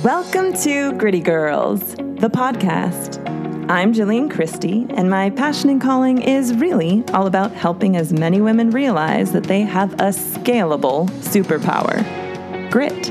Welcome 0.00 0.54
to 0.62 0.94
Gritty 0.94 1.20
Girls, 1.20 1.94
the 1.94 2.28
podcast. 2.28 3.18
I'm 3.70 3.92
Jillian 3.92 4.28
Christie, 4.28 4.84
and 4.90 5.08
my 5.08 5.30
passion 5.30 5.70
and 5.70 5.80
calling 5.80 6.22
is 6.22 6.54
really 6.54 7.04
all 7.12 7.28
about 7.28 7.52
helping 7.52 7.96
as 7.96 8.12
many 8.12 8.40
women 8.40 8.70
realize 8.70 9.30
that 9.30 9.44
they 9.44 9.60
have 9.60 9.92
a 9.94 10.08
scalable 10.08 11.08
superpower 11.20 12.02
grit. 12.72 13.10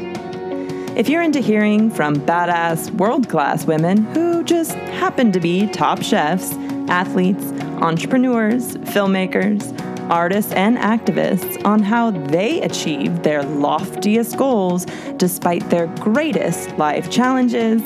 If 0.97 1.07
you're 1.07 1.21
into 1.21 1.39
hearing 1.39 1.89
from 1.89 2.15
badass, 2.15 2.91
world 2.95 3.29
class 3.29 3.63
women 3.65 4.03
who 4.15 4.43
just 4.43 4.73
happen 4.73 5.31
to 5.31 5.39
be 5.39 5.67
top 5.67 6.01
chefs, 6.01 6.51
athletes, 6.89 7.53
entrepreneurs, 7.81 8.75
filmmakers, 8.77 9.80
artists, 10.11 10.51
and 10.51 10.77
activists 10.77 11.65
on 11.65 11.81
how 11.81 12.11
they 12.11 12.61
achieve 12.61 13.23
their 13.23 13.41
loftiest 13.41 14.37
goals 14.37 14.85
despite 15.17 15.67
their 15.69 15.87
greatest 15.97 16.77
life 16.77 17.09
challenges, 17.09 17.81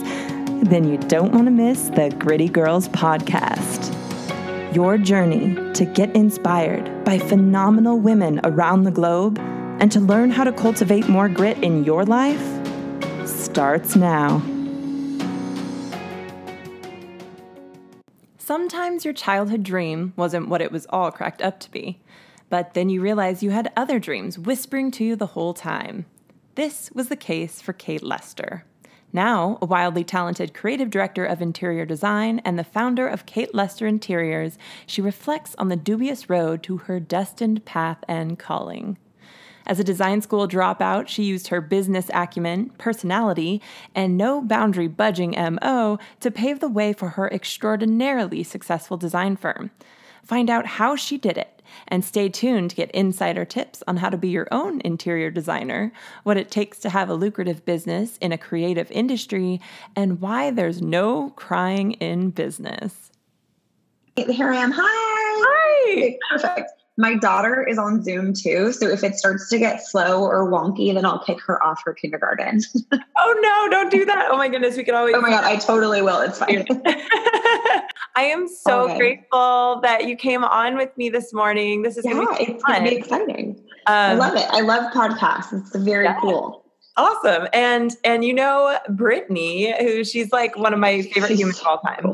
then 0.67 0.89
you 0.89 0.97
don't 0.97 1.31
want 1.31 1.45
to 1.45 1.51
miss 1.51 1.89
the 1.89 2.13
Gritty 2.17 2.49
Girls 2.49 2.89
podcast. 2.89 3.93
Your 4.75 4.97
journey 4.97 5.55
to 5.73 5.85
get 5.85 6.13
inspired 6.15 7.05
by 7.05 7.19
phenomenal 7.19 7.99
women 7.99 8.41
around 8.43 8.83
the 8.83 8.91
globe 8.91 9.39
and 9.79 9.91
to 9.91 9.99
learn 9.99 10.31
how 10.31 10.43
to 10.43 10.51
cultivate 10.51 11.07
more 11.07 11.29
grit 11.29 11.63
in 11.63 11.83
your 11.83 12.03
life 12.03 12.43
starts 13.25 13.95
now. 13.95 14.41
Sometimes 18.45 19.03
your 19.03 19.13
childhood 19.15 19.63
dream 19.63 20.13
wasn't 20.15 20.49
what 20.49 20.61
it 20.61 20.71
was 20.71 20.85
all 20.91 21.09
cracked 21.09 21.41
up 21.41 21.59
to 21.61 21.71
be, 21.71 21.99
but 22.47 22.75
then 22.75 22.89
you 22.89 23.01
realize 23.01 23.41
you 23.41 23.49
had 23.49 23.73
other 23.75 23.97
dreams 23.97 24.37
whispering 24.37 24.91
to 24.91 25.03
you 25.03 25.15
the 25.15 25.25
whole 25.33 25.55
time. 25.55 26.05
This 26.53 26.91
was 26.93 27.09
the 27.09 27.15
case 27.15 27.59
for 27.59 27.73
Kate 27.73 28.03
Lester. 28.03 28.63
Now, 29.11 29.57
a 29.63 29.65
wildly 29.65 30.03
talented 30.03 30.53
creative 30.53 30.91
director 30.91 31.25
of 31.25 31.41
interior 31.41 31.85
design 31.85 32.39
and 32.45 32.59
the 32.59 32.63
founder 32.63 33.07
of 33.07 33.25
Kate 33.25 33.55
Lester 33.55 33.87
Interiors, 33.87 34.59
she 34.85 35.01
reflects 35.01 35.55
on 35.57 35.69
the 35.69 35.75
dubious 35.75 36.29
road 36.29 36.61
to 36.61 36.77
her 36.77 36.99
destined 36.99 37.65
path 37.65 38.03
and 38.07 38.37
calling. 38.37 38.99
As 39.67 39.79
a 39.79 39.83
design 39.83 40.21
school 40.21 40.47
dropout, 40.47 41.07
she 41.07 41.23
used 41.23 41.47
her 41.47 41.61
business 41.61 42.09
acumen, 42.13 42.69
personality, 42.77 43.61
and 43.95 44.17
no 44.17 44.41
boundary 44.41 44.87
budging 44.87 45.31
MO 45.31 45.97
to 46.19 46.31
pave 46.31 46.59
the 46.59 46.69
way 46.69 46.93
for 46.93 47.09
her 47.09 47.27
extraordinarily 47.31 48.43
successful 48.43 48.97
design 48.97 49.35
firm. 49.35 49.71
Find 50.23 50.49
out 50.49 50.65
how 50.65 50.95
she 50.95 51.17
did 51.17 51.37
it 51.37 51.55
and 51.87 52.05
stay 52.05 52.29
tuned 52.29 52.69
to 52.69 52.75
get 52.75 52.91
insider 52.91 53.45
tips 53.45 53.83
on 53.87 53.97
how 53.97 54.09
to 54.09 54.17
be 54.17 54.29
your 54.29 54.47
own 54.51 54.81
interior 54.81 55.31
designer, 55.31 55.91
what 56.23 56.37
it 56.37 56.51
takes 56.51 56.79
to 56.79 56.89
have 56.89 57.09
a 57.09 57.15
lucrative 57.15 57.65
business 57.65 58.17
in 58.17 58.31
a 58.31 58.37
creative 58.37 58.91
industry, 58.91 59.59
and 59.95 60.21
why 60.21 60.51
there's 60.51 60.81
no 60.81 61.31
crying 61.31 61.93
in 61.93 62.29
business. 62.29 63.11
Here 64.15 64.51
I 64.51 64.57
am. 64.57 64.71
Hi. 64.73 64.81
Hi. 64.83 66.17
Perfect. 66.29 66.71
My 66.97 67.15
daughter 67.15 67.61
is 67.67 67.77
on 67.77 68.03
Zoom 68.03 68.33
too. 68.33 68.71
So 68.71 68.87
if 68.87 69.03
it 69.03 69.15
starts 69.15 69.49
to 69.49 69.59
get 69.59 69.85
slow 69.85 70.23
or 70.23 70.49
wonky, 70.49 70.93
then 70.93 71.05
I'll 71.05 71.19
kick 71.19 71.41
her 71.45 71.61
off 71.63 71.81
her 71.85 71.93
kindergarten. 71.93 72.61
oh 73.17 73.35
no, 73.41 73.69
don't 73.69 73.91
do 73.91 74.05
that. 74.05 74.27
Oh 74.31 74.37
my 74.37 74.47
goodness, 74.47 74.77
we 74.77 74.83
could 74.85 74.93
always. 74.93 75.13
Oh 75.15 75.21
my 75.21 75.29
God, 75.29 75.43
I 75.43 75.57
totally 75.57 76.01
will. 76.01 76.21
It's 76.21 76.39
fine. 76.39 76.65
I 78.17 78.23
am 78.23 78.47
so 78.47 78.85
Okay. 78.85 78.97
grateful 78.97 79.81
that 79.83 80.07
you 80.07 80.15
came 80.15 80.45
on 80.45 80.77
with 80.77 80.95
me 80.97 81.09
this 81.09 81.33
morning. 81.33 81.81
This 81.81 81.97
is 81.97 82.05
yeah, 82.05 82.13
gonna 82.13 82.37
be 82.37 82.43
it's 82.53 82.63
going 82.63 82.83
to 82.85 82.89
be 82.89 82.89
fun. 82.91 82.97
exciting. 82.97 83.61
I 83.87 84.13
Um, 84.13 84.19
love 84.19 84.35
it. 84.35 84.45
I 84.51 84.61
love 84.61 84.91
podcasts. 84.93 85.51
It's 85.53 85.75
very 85.75 86.05
Yeah. 86.05 86.19
cool. 86.21 86.63
awesome. 86.95 87.47
And 87.51 87.93
and 88.05 88.23
you 88.23 88.33
know 88.33 88.79
Brittany, 88.89 89.75
who 89.83 90.05
she's 90.05 90.31
like 90.31 90.55
one 90.57 90.71
of 90.73 90.79
my 90.79 91.01
favorite 91.01 91.31
humans 91.37 91.59
of 91.59 91.67
all 91.67 91.79
time. 91.79 92.13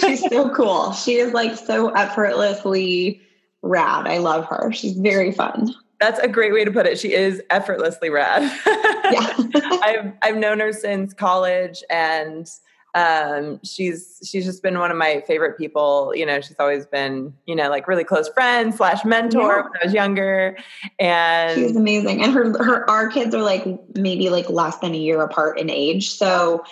She's 0.00 0.20
so 0.28 0.54
cool. 0.54 0.92
She 0.92 1.16
is 1.16 1.32
like 1.34 1.56
so 1.58 1.88
effortlessly 1.90 3.20
rad. 3.62 4.06
I 4.06 4.18
love 4.18 4.46
her. 4.46 4.72
She's 4.72 4.94
very 4.96 5.32
fun. 5.32 5.74
That's 6.00 6.18
a 6.20 6.28
great 6.28 6.52
way 6.52 6.64
to 6.64 6.70
put 6.70 6.86
it. 6.86 6.98
She 6.98 7.12
is 7.12 7.42
effortlessly 7.50 8.10
rad. 8.10 8.42
Yeah. 9.10 9.36
I've 9.82 10.12
I've 10.22 10.36
known 10.36 10.60
her 10.60 10.72
since 10.72 11.12
college 11.12 11.82
and 11.90 12.48
um 12.94 13.58
she's 13.64 14.20
she's 14.24 14.44
just 14.44 14.62
been 14.62 14.78
one 14.78 14.92
of 14.92 14.96
my 14.96 15.20
favorite 15.26 15.58
people 15.58 16.12
you 16.14 16.24
know 16.24 16.40
she's 16.40 16.54
always 16.60 16.86
been 16.86 17.34
you 17.46 17.56
know 17.56 17.68
like 17.68 17.88
really 17.88 18.04
close 18.04 18.28
friend 18.28 18.72
slash 18.72 19.04
mentor 19.04 19.40
Yeah. 19.40 19.62
when 19.62 19.72
i 19.82 19.84
was 19.84 19.92
younger 19.92 20.56
and 21.00 21.58
She's 21.60 21.74
amazing. 21.74 22.22
And 22.22 22.32
her 22.32 22.52
her 22.62 22.88
our 22.88 23.08
kids 23.08 23.34
are 23.34 23.42
like 23.42 23.66
maybe 23.96 24.30
like 24.30 24.48
less 24.48 24.78
than 24.78 24.94
a 24.94 24.98
year 24.98 25.20
apart 25.22 25.58
in 25.58 25.68
age. 25.70 26.10
So 26.12 26.62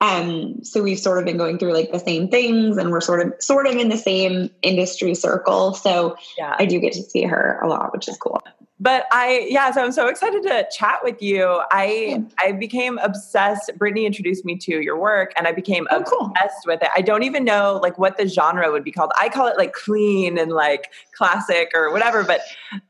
um 0.00 0.62
so 0.62 0.82
we've 0.82 0.98
sort 0.98 1.18
of 1.18 1.24
been 1.24 1.36
going 1.36 1.58
through 1.58 1.72
like 1.72 1.90
the 1.90 1.98
same 1.98 2.28
things 2.28 2.76
and 2.76 2.90
we're 2.90 3.00
sort 3.00 3.20
of 3.26 3.32
sort 3.42 3.66
of 3.66 3.74
in 3.76 3.88
the 3.88 3.96
same 3.96 4.48
industry 4.62 5.14
circle. 5.14 5.74
So 5.74 6.16
yeah 6.36 6.54
I 6.58 6.66
do 6.66 6.78
get 6.78 6.92
to 6.94 7.02
see 7.02 7.24
her 7.24 7.58
a 7.62 7.68
lot, 7.68 7.92
which 7.92 8.06
is 8.08 8.16
cool. 8.16 8.40
but 8.80 9.06
i 9.10 9.44
yeah 9.50 9.72
so 9.72 9.82
i'm 9.82 9.90
so 9.90 10.06
excited 10.06 10.40
to 10.44 10.64
chat 10.70 11.00
with 11.02 11.20
you 11.20 11.60
i 11.72 12.22
i 12.38 12.52
became 12.52 12.96
obsessed 12.98 13.72
brittany 13.76 14.06
introduced 14.06 14.44
me 14.44 14.56
to 14.56 14.80
your 14.80 14.96
work 14.96 15.32
and 15.36 15.48
i 15.48 15.52
became 15.52 15.88
Oh, 15.90 16.00
cool. 16.04 16.30
obsessed 16.30 16.64
with 16.64 16.80
it 16.82 16.88
i 16.94 17.00
don't 17.00 17.24
even 17.24 17.42
know 17.44 17.80
like 17.82 17.98
what 17.98 18.16
the 18.18 18.28
genre 18.28 18.70
would 18.70 18.84
be 18.84 18.92
called 18.92 19.10
i 19.18 19.28
call 19.28 19.48
it 19.48 19.56
like 19.58 19.72
clean 19.72 20.38
and 20.38 20.52
like 20.52 20.92
classic 21.16 21.72
or 21.74 21.90
whatever 21.90 22.22
but 22.22 22.42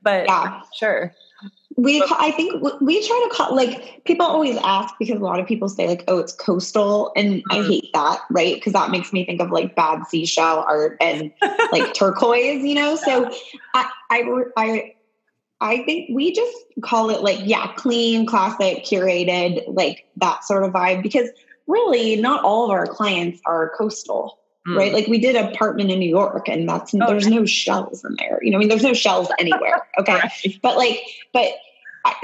but 0.02 0.26
Yeah. 0.26 0.60
sure 0.78 1.14
We, 1.78 2.02
I 2.10 2.32
think 2.32 2.60
we 2.80 3.06
try 3.06 3.26
to 3.28 3.34
call 3.36 3.54
like 3.54 4.02
people 4.04 4.26
always 4.26 4.56
ask 4.64 4.94
because 4.98 5.20
a 5.20 5.24
lot 5.24 5.38
of 5.38 5.46
people 5.46 5.68
say 5.68 5.86
like, 5.86 6.02
oh, 6.08 6.18
it's 6.18 6.32
coastal, 6.32 7.12
and 7.14 7.40
I 7.50 7.58
Mhm. 7.58 7.66
hate 7.66 7.90
that, 7.94 8.18
right? 8.30 8.56
Because 8.56 8.72
that 8.72 8.90
makes 8.90 9.12
me 9.12 9.24
think 9.24 9.40
of 9.40 9.52
like 9.52 9.76
bad 9.76 10.04
seashell 10.08 10.64
art 10.66 10.96
and 11.00 11.30
like 11.72 11.94
turquoise, 11.94 12.64
you 12.64 12.74
know. 12.74 12.96
So 12.96 13.30
I, 13.74 13.88
I, 14.10 14.42
I, 14.56 14.94
I 15.60 15.84
think 15.84 16.10
we 16.12 16.32
just 16.32 16.56
call 16.82 17.10
it 17.10 17.22
like 17.22 17.38
yeah, 17.44 17.72
clean, 17.76 18.26
classic, 18.26 18.84
curated, 18.84 19.62
like 19.68 20.04
that 20.16 20.42
sort 20.42 20.64
of 20.64 20.72
vibe. 20.72 21.04
Because 21.04 21.28
really, 21.68 22.16
not 22.16 22.42
all 22.42 22.64
of 22.64 22.70
our 22.72 22.88
clients 22.88 23.40
are 23.46 23.70
coastal 23.78 24.40
Mm. 24.66 24.76
right? 24.76 24.92
Like 24.92 25.06
we 25.06 25.18
did 25.18 25.34
an 25.36 25.46
apartment 25.52 25.90
in 25.90 25.98
New 25.98 26.08
York, 26.10 26.48
and 26.48 26.68
that's 26.68 26.92
Oh, 26.92 27.06
there's 27.06 27.26
no 27.28 27.46
shells 27.46 28.04
in 28.04 28.16
there. 28.18 28.38
You 28.42 28.50
know, 28.50 28.58
I 28.58 28.60
mean, 28.60 28.68
there's 28.68 28.82
no 28.82 28.92
shells 28.92 29.28
anywhere. 29.38 29.86
Okay, 29.98 30.14
Right. 30.14 30.58
but 30.62 30.76
like, 30.76 31.00
but 31.32 31.52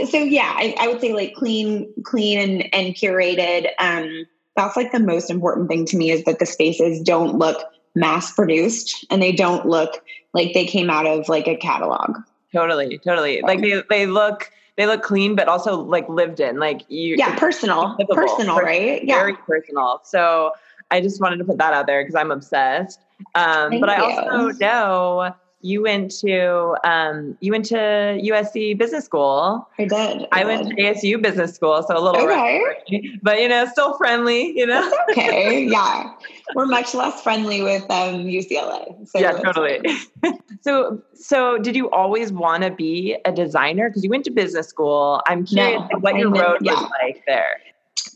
so 0.08 0.18
yeah, 0.18 0.52
I, 0.56 0.74
I 0.80 0.88
would 0.88 1.00
say 1.00 1.12
like 1.12 1.34
clean, 1.34 1.92
clean 2.04 2.38
and 2.38 2.74
and 2.74 2.94
curated. 2.94 3.68
Um, 3.78 4.26
that's 4.56 4.76
like 4.76 4.92
the 4.92 5.00
most 5.00 5.30
important 5.30 5.68
thing 5.68 5.84
to 5.86 5.96
me 5.96 6.10
is 6.10 6.24
that 6.24 6.38
the 6.38 6.46
spaces 6.46 7.00
don't 7.00 7.38
look 7.38 7.58
mass 7.94 8.32
produced 8.32 9.06
and 9.10 9.22
they 9.22 9.32
don't 9.32 9.66
look 9.66 10.04
like 10.32 10.52
they 10.54 10.66
came 10.66 10.90
out 10.90 11.06
of 11.06 11.28
like 11.28 11.46
a 11.46 11.56
catalog. 11.56 12.16
Totally, 12.52 12.98
totally. 12.98 13.40
Like 13.42 13.60
they 13.60 13.82
they 13.90 14.06
look 14.06 14.50
they 14.76 14.86
look 14.86 15.02
clean, 15.02 15.34
but 15.34 15.48
also 15.48 15.80
like 15.80 16.08
lived 16.08 16.40
in. 16.40 16.58
Like 16.58 16.82
you, 16.88 17.16
Yeah, 17.16 17.36
personal, 17.38 17.96
livable. 17.98 18.14
personal, 18.14 18.56
Per- 18.56 18.64
right? 18.64 19.04
Yeah, 19.04 19.14
very 19.16 19.34
personal. 19.34 20.00
So 20.04 20.52
I 20.90 21.00
just 21.00 21.20
wanted 21.20 21.38
to 21.38 21.44
put 21.44 21.58
that 21.58 21.72
out 21.72 21.86
there 21.86 22.02
because 22.02 22.14
I'm 22.14 22.30
obsessed. 22.30 23.00
Um, 23.34 23.70
Thank 23.70 23.80
but 23.80 23.88
I 23.90 23.96
you. 23.96 24.02
also 24.02 24.58
know 24.58 25.34
you 25.64 25.82
went 25.82 26.10
to 26.18 26.76
um, 26.84 27.38
you 27.40 27.50
went 27.50 27.64
to 27.64 27.74
USC 27.74 28.76
Business 28.76 29.06
School. 29.06 29.66
I 29.78 29.86
did. 29.86 30.26
I 30.30 30.44
went 30.44 30.68
to. 30.68 30.74
ASU 30.74 31.22
Business 31.22 31.54
School, 31.54 31.82
so 31.82 31.96
a 31.96 32.00
little 32.00 32.20
Okay. 32.20 32.60
rough, 32.60 33.02
but 33.22 33.40
you 33.40 33.48
know, 33.48 33.64
still 33.66 33.96
friendly. 33.96 34.56
You 34.56 34.66
know. 34.66 34.82
That's 34.82 35.18
okay. 35.18 35.64
yeah, 35.70 36.12
we're 36.54 36.66
much 36.66 36.94
less 36.94 37.22
friendly 37.22 37.62
with 37.62 37.82
um, 37.90 38.26
UCLA. 38.26 39.08
So 39.08 39.18
yeah, 39.18 39.32
totally. 39.32 39.80
so, 40.60 41.02
so 41.14 41.56
did 41.56 41.74
you 41.74 41.90
always 41.90 42.30
want 42.30 42.62
to 42.64 42.70
be 42.70 43.16
a 43.24 43.32
designer? 43.32 43.88
Because 43.88 44.04
you 44.04 44.10
went 44.10 44.24
to 44.26 44.30
business 44.30 44.68
school. 44.68 45.22
I'm 45.26 45.46
curious 45.46 45.80
No, 45.90 45.98
what 46.00 46.16
I 46.16 46.18
your 46.18 46.30
road 46.30 46.58
yeah. 46.60 46.74
was 46.74 46.90
like 47.02 47.24
there. 47.26 47.56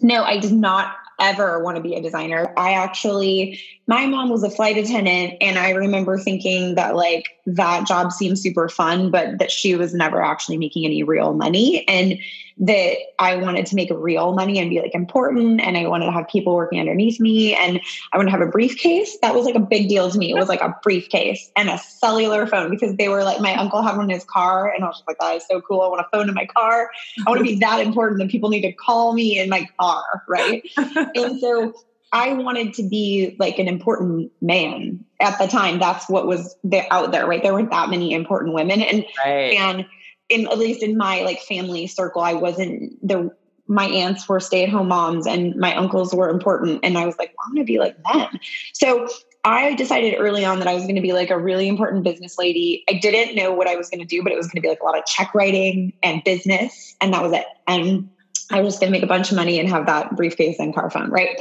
No, 0.02 0.22
I 0.22 0.38
did 0.38 0.52
not 0.52 0.96
ever 1.20 1.62
want 1.62 1.76
to 1.76 1.82
be 1.82 1.94
a 1.94 2.00
designer. 2.00 2.52
I 2.56 2.72
actually, 2.72 3.60
my 3.86 4.06
mom 4.06 4.28
was 4.30 4.42
a 4.42 4.50
flight 4.50 4.76
attendant, 4.76 5.34
and 5.40 5.58
I 5.58 5.70
remember 5.70 6.18
thinking 6.18 6.74
that 6.76 6.94
like 6.94 7.37
that 7.54 7.86
job 7.86 8.12
seemed 8.12 8.38
super 8.38 8.68
fun, 8.68 9.10
but 9.10 9.38
that 9.38 9.50
she 9.50 9.74
was 9.74 9.94
never 9.94 10.22
actually 10.22 10.58
making 10.58 10.84
any 10.84 11.02
real 11.02 11.32
money. 11.32 11.86
And 11.88 12.18
that 12.60 12.96
I 13.20 13.36
wanted 13.36 13.66
to 13.66 13.76
make 13.76 13.88
real 13.94 14.34
money 14.34 14.58
and 14.58 14.68
be 14.68 14.80
like 14.80 14.94
important, 14.94 15.60
and 15.60 15.76
I 15.76 15.86
wanted 15.86 16.06
to 16.06 16.12
have 16.12 16.26
people 16.28 16.54
working 16.54 16.80
underneath 16.80 17.20
me, 17.20 17.54
and 17.54 17.80
I 18.12 18.16
wanted 18.16 18.32
to 18.32 18.38
have 18.38 18.46
a 18.46 18.50
briefcase. 18.50 19.16
That 19.22 19.34
was 19.34 19.46
like 19.46 19.54
a 19.54 19.60
big 19.60 19.88
deal 19.88 20.10
to 20.10 20.18
me. 20.18 20.30
It 20.30 20.34
was 20.34 20.48
like 20.48 20.60
a 20.60 20.74
briefcase 20.82 21.50
and 21.56 21.68
a 21.68 21.78
cellular 21.78 22.46
phone 22.46 22.70
because 22.70 22.96
they 22.96 23.08
were 23.08 23.22
like, 23.22 23.40
my 23.40 23.54
uncle 23.54 23.80
had 23.82 23.96
one 23.96 24.10
in 24.10 24.14
his 24.14 24.24
car, 24.24 24.72
and 24.72 24.84
I 24.84 24.88
was 24.88 24.96
just 24.96 25.08
like, 25.08 25.18
that 25.20 25.36
is 25.36 25.46
so 25.48 25.60
cool. 25.60 25.82
I 25.82 25.88
want 25.88 26.00
a 26.00 26.16
phone 26.16 26.28
in 26.28 26.34
my 26.34 26.46
car. 26.46 26.90
I 27.26 27.30
want 27.30 27.38
to 27.38 27.44
be 27.44 27.54
that 27.60 27.80
important 27.80 28.20
that 28.20 28.28
people 28.28 28.50
need 28.50 28.62
to 28.62 28.72
call 28.72 29.12
me 29.12 29.38
in 29.38 29.48
my 29.48 29.68
car, 29.78 30.24
right? 30.28 30.62
and 30.76 31.40
so 31.40 31.72
I 32.12 32.32
wanted 32.32 32.74
to 32.74 32.88
be 32.88 33.36
like 33.38 33.58
an 33.58 33.68
important 33.68 34.32
man 34.40 34.97
at 35.20 35.38
the 35.38 35.46
time. 35.46 35.78
That's 35.78 36.08
what 36.08 36.26
was 36.26 36.56
there 36.64 36.86
out 36.90 37.12
there, 37.12 37.26
right? 37.26 37.42
There 37.42 37.52
weren't 37.52 37.70
that 37.70 37.90
many 37.90 38.12
important 38.12 38.54
women, 38.54 38.80
and 38.80 39.04
Right. 39.24 39.54
and 39.54 39.86
in 40.28 40.46
at 40.46 40.58
least 40.58 40.82
in 40.82 40.96
my 40.96 41.22
like 41.22 41.40
family 41.40 41.86
circle, 41.86 42.22
I 42.22 42.34
wasn't 42.34 43.06
the 43.06 43.30
my 43.68 43.84
aunts 43.84 44.28
were 44.28 44.40
stay 44.40 44.64
at 44.64 44.70
home 44.70 44.88
moms 44.88 45.26
and 45.26 45.54
my 45.56 45.76
uncles 45.76 46.14
were 46.14 46.30
important. 46.30 46.80
And 46.82 46.96
I 46.96 47.04
was 47.04 47.18
like, 47.18 47.34
well, 47.36 47.46
I'm 47.46 47.54
going 47.54 47.66
to 47.66 47.70
be 47.70 47.78
like 47.78 47.96
them. 48.02 48.40
So 48.72 49.08
I 49.44 49.74
decided 49.74 50.14
early 50.18 50.44
on 50.44 50.58
that 50.60 50.68
I 50.68 50.74
was 50.74 50.84
going 50.84 50.96
to 50.96 51.02
be 51.02 51.12
like 51.12 51.28
a 51.30 51.38
really 51.38 51.68
important 51.68 52.02
business 52.02 52.38
lady. 52.38 52.82
I 52.88 52.94
didn't 52.94 53.36
know 53.36 53.52
what 53.52 53.68
I 53.68 53.76
was 53.76 53.90
going 53.90 54.00
to 54.00 54.06
do, 54.06 54.22
but 54.22 54.32
it 54.32 54.36
was 54.36 54.46
going 54.46 54.56
to 54.56 54.60
be 54.62 54.68
like 54.68 54.80
a 54.80 54.84
lot 54.84 54.98
of 54.98 55.04
check 55.04 55.34
writing 55.34 55.92
and 56.02 56.24
business. 56.24 56.96
And 57.00 57.12
that 57.12 57.22
was 57.22 57.32
it. 57.32 57.44
And 57.66 58.08
I 58.50 58.62
was 58.62 58.74
just 58.74 58.80
going 58.80 58.90
to 58.90 58.98
make 58.98 59.04
a 59.04 59.06
bunch 59.08 59.30
of 59.30 59.36
money 59.36 59.60
and 59.60 59.68
have 59.68 59.84
that 59.86 60.16
briefcase 60.16 60.58
and 60.58 60.74
car 60.74 60.90
phone. 60.90 61.10
Right. 61.10 61.38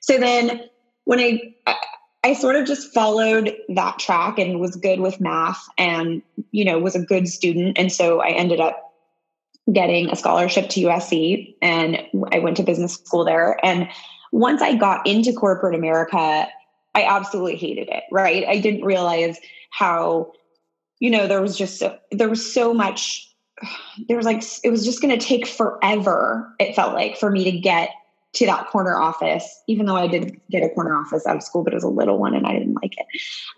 So 0.00 0.18
then 0.18 0.62
when 1.04 1.20
I, 1.20 1.54
I 2.22 2.34
sort 2.34 2.56
of 2.56 2.66
just 2.66 2.92
followed 2.92 3.56
that 3.70 3.98
track 3.98 4.38
and 4.38 4.60
was 4.60 4.76
good 4.76 5.00
with 5.00 5.20
math 5.20 5.62
and, 5.78 6.22
you 6.50 6.64
know, 6.64 6.78
was 6.78 6.94
a 6.94 7.02
good 7.04 7.28
student. 7.28 7.78
And 7.78 7.90
so 7.90 8.20
I 8.20 8.28
ended 8.28 8.60
up 8.60 8.92
getting 9.72 10.10
a 10.10 10.16
scholarship 10.16 10.68
to 10.70 10.80
USC 10.82 11.54
and 11.62 12.02
I 12.32 12.40
went 12.40 12.58
to 12.58 12.62
business 12.62 12.94
school 12.94 13.24
there. 13.24 13.58
And 13.64 13.88
once 14.32 14.60
I 14.60 14.74
got 14.74 15.06
into 15.06 15.32
corporate 15.32 15.74
America, 15.74 16.46
I 16.94 17.04
absolutely 17.04 17.56
hated 17.56 17.88
it, 17.88 18.04
right? 18.10 18.46
I 18.46 18.58
didn't 18.58 18.84
realize 18.84 19.38
how, 19.70 20.32
you 20.98 21.10
know, 21.10 21.26
there 21.26 21.40
was 21.40 21.56
just 21.56 21.78
so, 21.78 21.98
there 22.10 22.28
was 22.28 22.52
so 22.52 22.74
much 22.74 23.26
there 24.08 24.16
was 24.16 24.26
like 24.26 24.42
it 24.64 24.70
was 24.70 24.84
just 24.84 25.02
going 25.02 25.16
to 25.16 25.22
take 25.22 25.46
forever 25.46 26.50
it 26.58 26.74
felt 26.74 26.94
like 26.94 27.18
for 27.18 27.30
me 27.30 27.44
to 27.44 27.58
get 27.58 27.90
to 28.32 28.46
that 28.46 28.68
corner 28.68 28.96
office, 28.96 29.62
even 29.66 29.86
though 29.86 29.96
I 29.96 30.06
did 30.06 30.40
get 30.50 30.62
a 30.62 30.68
corner 30.68 30.96
office 30.96 31.26
out 31.26 31.36
of 31.36 31.42
school, 31.42 31.64
but 31.64 31.72
it 31.72 31.76
was 31.76 31.84
a 31.84 31.88
little 31.88 32.18
one 32.18 32.34
and 32.34 32.46
I 32.46 32.52
didn't 32.52 32.74
like 32.74 32.94
it. 32.96 33.06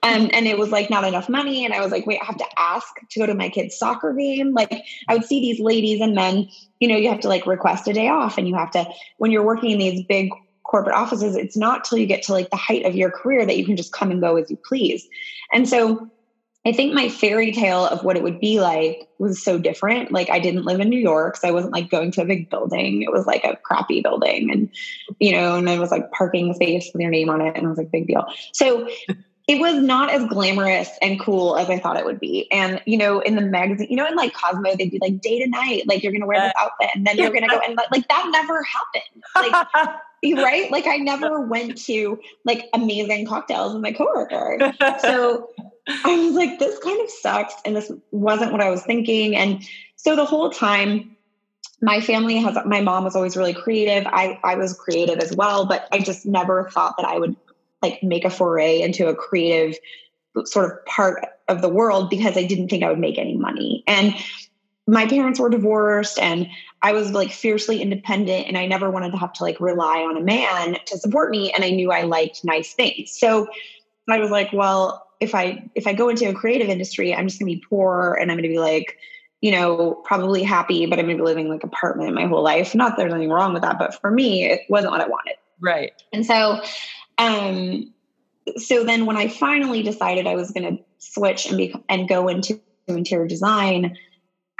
Um, 0.02 0.30
and 0.32 0.46
it 0.46 0.56
was 0.56 0.70
like 0.70 0.88
not 0.88 1.04
enough 1.04 1.28
money. 1.28 1.64
And 1.64 1.74
I 1.74 1.80
was 1.80 1.92
like, 1.92 2.06
wait, 2.06 2.20
I 2.22 2.24
have 2.24 2.38
to 2.38 2.46
ask 2.58 2.86
to 3.10 3.20
go 3.20 3.26
to 3.26 3.34
my 3.34 3.50
kid's 3.50 3.76
soccer 3.76 4.14
game. 4.14 4.54
Like 4.54 4.82
I 5.08 5.14
would 5.14 5.24
see 5.24 5.40
these 5.40 5.60
ladies 5.60 6.00
and 6.00 6.14
men, 6.14 6.48
you 6.80 6.88
know, 6.88 6.96
you 6.96 7.10
have 7.10 7.20
to 7.20 7.28
like 7.28 7.46
request 7.46 7.86
a 7.86 7.92
day 7.92 8.08
off 8.08 8.38
and 8.38 8.48
you 8.48 8.54
have 8.54 8.70
to, 8.70 8.86
when 9.18 9.30
you're 9.30 9.44
working 9.44 9.72
in 9.72 9.78
these 9.78 10.04
big 10.06 10.30
corporate 10.64 10.96
offices, 10.96 11.36
it's 11.36 11.56
not 11.56 11.84
till 11.84 11.98
you 11.98 12.06
get 12.06 12.22
to 12.22 12.32
like 12.32 12.48
the 12.48 12.56
height 12.56 12.86
of 12.86 12.94
your 12.94 13.10
career 13.10 13.44
that 13.44 13.58
you 13.58 13.66
can 13.66 13.76
just 13.76 13.92
come 13.92 14.10
and 14.10 14.22
go 14.22 14.36
as 14.36 14.50
you 14.50 14.56
please. 14.56 15.06
And 15.52 15.68
so 15.68 16.10
I 16.64 16.72
think 16.72 16.94
my 16.94 17.08
fairy 17.08 17.50
tale 17.50 17.84
of 17.84 18.04
what 18.04 18.16
it 18.16 18.22
would 18.22 18.38
be 18.38 18.60
like 18.60 19.08
was 19.18 19.42
so 19.42 19.58
different. 19.58 20.12
Like 20.12 20.30
I 20.30 20.38
didn't 20.38 20.64
live 20.64 20.78
in 20.78 20.88
New 20.88 21.00
York, 21.00 21.36
so 21.36 21.48
I 21.48 21.50
wasn't 21.50 21.72
like 21.72 21.90
going 21.90 22.12
to 22.12 22.22
a 22.22 22.24
big 22.24 22.50
building. 22.50 23.02
It 23.02 23.10
was 23.10 23.26
like 23.26 23.42
a 23.44 23.56
crappy 23.56 24.00
building, 24.00 24.50
and 24.50 24.70
you 25.18 25.32
know, 25.32 25.56
and 25.56 25.68
it 25.68 25.80
was 25.80 25.90
like 25.90 26.12
parking 26.12 26.54
space 26.54 26.88
with 26.92 27.02
your 27.02 27.10
name 27.10 27.30
on 27.30 27.40
it, 27.40 27.56
and 27.56 27.64
it 27.64 27.68
was 27.68 27.78
like 27.78 27.90
big 27.90 28.06
deal. 28.06 28.26
So 28.52 28.88
it 29.48 29.60
was 29.60 29.82
not 29.82 30.10
as 30.10 30.24
glamorous 30.28 30.88
and 31.02 31.20
cool 31.20 31.56
as 31.56 31.68
I 31.68 31.80
thought 31.80 31.96
it 31.96 32.04
would 32.04 32.20
be. 32.20 32.50
And 32.52 32.80
you 32.86 32.96
know, 32.96 33.18
in 33.18 33.34
the 33.34 33.42
magazine, 33.42 33.88
you 33.90 33.96
know, 33.96 34.06
in 34.06 34.14
like 34.14 34.32
Cosmo, 34.32 34.76
they'd 34.76 34.90
be 34.90 35.00
like 35.00 35.20
day 35.20 35.40
to 35.40 35.48
night, 35.48 35.82
like 35.88 36.04
you're 36.04 36.12
gonna 36.12 36.26
wear 36.26 36.40
this 36.40 36.52
uh, 36.56 36.64
outfit, 36.64 36.90
and 36.94 37.04
then 37.04 37.18
you're 37.18 37.32
gonna 37.32 37.48
go 37.48 37.58
and 37.58 37.76
like 37.90 38.06
that 38.06 38.28
never 38.30 38.62
happened. 38.62 39.24
Like 39.34 39.96
right? 40.36 40.70
Like 40.70 40.86
I 40.86 40.96
never 40.96 41.40
went 41.40 41.78
to 41.84 42.20
like 42.44 42.68
amazing 42.74 43.26
cocktails 43.26 43.72
with 43.72 43.82
my 43.82 43.92
coworker. 43.92 44.72
So 45.00 45.50
I 46.04 46.16
was 46.16 46.34
like, 46.34 46.58
this 46.58 46.78
kind 46.78 47.00
of 47.00 47.10
sucks. 47.10 47.54
And 47.64 47.74
this 47.74 47.90
wasn't 48.12 48.52
what 48.52 48.60
I 48.60 48.70
was 48.70 48.82
thinking. 48.82 49.34
And 49.34 49.62
so 49.96 50.14
the 50.14 50.24
whole 50.24 50.50
time, 50.50 51.16
my 51.80 52.00
family 52.00 52.36
has 52.36 52.56
my 52.64 52.80
mom 52.80 53.02
was 53.02 53.16
always 53.16 53.36
really 53.36 53.54
creative. 53.54 54.06
I, 54.06 54.38
I 54.44 54.54
was 54.54 54.74
creative 54.74 55.18
as 55.18 55.34
well, 55.34 55.66
but 55.66 55.88
I 55.90 55.98
just 55.98 56.24
never 56.24 56.70
thought 56.70 56.94
that 56.96 57.06
I 57.06 57.18
would 57.18 57.34
like 57.82 58.00
make 58.04 58.24
a 58.24 58.30
foray 58.30 58.80
into 58.80 59.08
a 59.08 59.16
creative 59.16 59.76
sort 60.44 60.70
of 60.70 60.86
part 60.86 61.26
of 61.48 61.60
the 61.60 61.68
world 61.68 62.08
because 62.08 62.36
I 62.36 62.44
didn't 62.44 62.68
think 62.68 62.84
I 62.84 62.88
would 62.88 63.00
make 63.00 63.18
any 63.18 63.36
money. 63.36 63.82
And 63.88 64.14
my 64.86 65.06
parents 65.06 65.38
were 65.38 65.48
divorced 65.48 66.18
and 66.18 66.48
I 66.82 66.92
was 66.92 67.12
like 67.12 67.30
fiercely 67.30 67.80
independent 67.80 68.48
and 68.48 68.58
I 68.58 68.66
never 68.66 68.90
wanted 68.90 69.12
to 69.12 69.18
have 69.18 69.32
to 69.34 69.44
like 69.44 69.60
rely 69.60 69.98
on 69.98 70.16
a 70.16 70.20
man 70.20 70.76
to 70.86 70.98
support 70.98 71.30
me 71.30 71.52
and 71.52 71.64
I 71.64 71.70
knew 71.70 71.92
I 71.92 72.02
liked 72.02 72.44
nice 72.44 72.74
things. 72.74 73.16
So 73.16 73.46
I 74.10 74.18
was 74.18 74.30
like, 74.30 74.52
well, 74.52 75.06
if 75.20 75.34
I 75.34 75.70
if 75.76 75.86
I 75.86 75.92
go 75.92 76.08
into 76.08 76.28
a 76.28 76.34
creative 76.34 76.68
industry, 76.68 77.14
I'm 77.14 77.28
just 77.28 77.38
going 77.38 77.50
to 77.52 77.56
be 77.56 77.64
poor 77.68 78.18
and 78.20 78.30
I'm 78.30 78.36
going 78.36 78.42
to 78.42 78.48
be 78.48 78.58
like, 78.58 78.98
you 79.40 79.52
know, 79.52 80.02
probably 80.04 80.42
happy, 80.42 80.86
but 80.86 80.98
I'm 80.98 81.04
going 81.04 81.16
to 81.16 81.22
be 81.22 81.26
living 81.26 81.48
like 81.48 81.62
apartment 81.62 82.14
my 82.14 82.26
whole 82.26 82.42
life. 82.42 82.74
Not 82.74 82.90
that 82.90 82.96
there's 82.98 83.12
anything 83.12 83.30
wrong 83.30 83.52
with 83.52 83.62
that, 83.62 83.78
but 83.78 84.00
for 84.00 84.10
me, 84.10 84.46
it 84.46 84.62
wasn't 84.68 84.92
what 84.92 85.00
I 85.00 85.06
wanted. 85.06 85.34
Right. 85.60 85.92
And 86.12 86.26
so 86.26 86.60
um 87.18 87.92
so 88.56 88.82
then 88.82 89.06
when 89.06 89.16
I 89.16 89.28
finally 89.28 89.84
decided 89.84 90.26
I 90.26 90.34
was 90.34 90.50
going 90.50 90.76
to 90.76 90.82
switch 90.98 91.46
and 91.46 91.56
be 91.56 91.74
and 91.88 92.08
go 92.08 92.26
into 92.26 92.60
interior 92.88 93.28
design, 93.28 93.96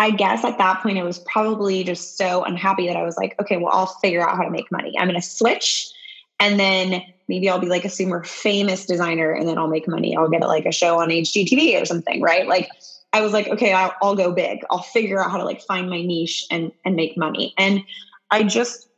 I 0.02 0.10
guess 0.10 0.44
at 0.44 0.58
that 0.58 0.82
point, 0.82 0.98
I 0.98 1.04
was 1.04 1.20
probably 1.20 1.84
just 1.84 2.18
so 2.18 2.42
unhappy 2.42 2.88
that 2.88 2.96
I 2.96 3.04
was 3.04 3.16
like, 3.16 3.40
okay, 3.40 3.56
well, 3.56 3.70
I'll 3.72 3.86
figure 3.86 4.28
out 4.28 4.36
how 4.36 4.42
to 4.42 4.50
make 4.50 4.70
money. 4.72 4.98
I'm 4.98 5.06
going 5.06 5.20
to 5.20 5.24
switch 5.24 5.92
and 6.40 6.58
then 6.58 7.04
maybe 7.28 7.48
I'll 7.48 7.60
be 7.60 7.68
like 7.68 7.84
a 7.84 7.88
super 7.88 8.24
famous 8.24 8.84
designer 8.84 9.30
and 9.30 9.46
then 9.46 9.58
I'll 9.58 9.68
make 9.68 9.86
money. 9.86 10.16
I'll 10.16 10.28
get 10.28 10.40
like 10.40 10.66
a 10.66 10.72
show 10.72 10.98
on 10.98 11.10
HGTV 11.10 11.80
or 11.80 11.84
something, 11.84 12.20
right? 12.20 12.48
Like, 12.48 12.68
I 13.12 13.20
was 13.20 13.32
like, 13.32 13.46
okay, 13.46 13.72
I'll, 13.72 13.94
I'll 14.02 14.16
go 14.16 14.32
big. 14.32 14.64
I'll 14.70 14.82
figure 14.82 15.22
out 15.22 15.30
how 15.30 15.36
to 15.36 15.44
like 15.44 15.62
find 15.62 15.88
my 15.88 16.02
niche 16.02 16.46
and 16.50 16.72
and 16.84 16.96
make 16.96 17.16
money. 17.16 17.54
And 17.56 17.84
I 18.28 18.42
just 18.42 18.88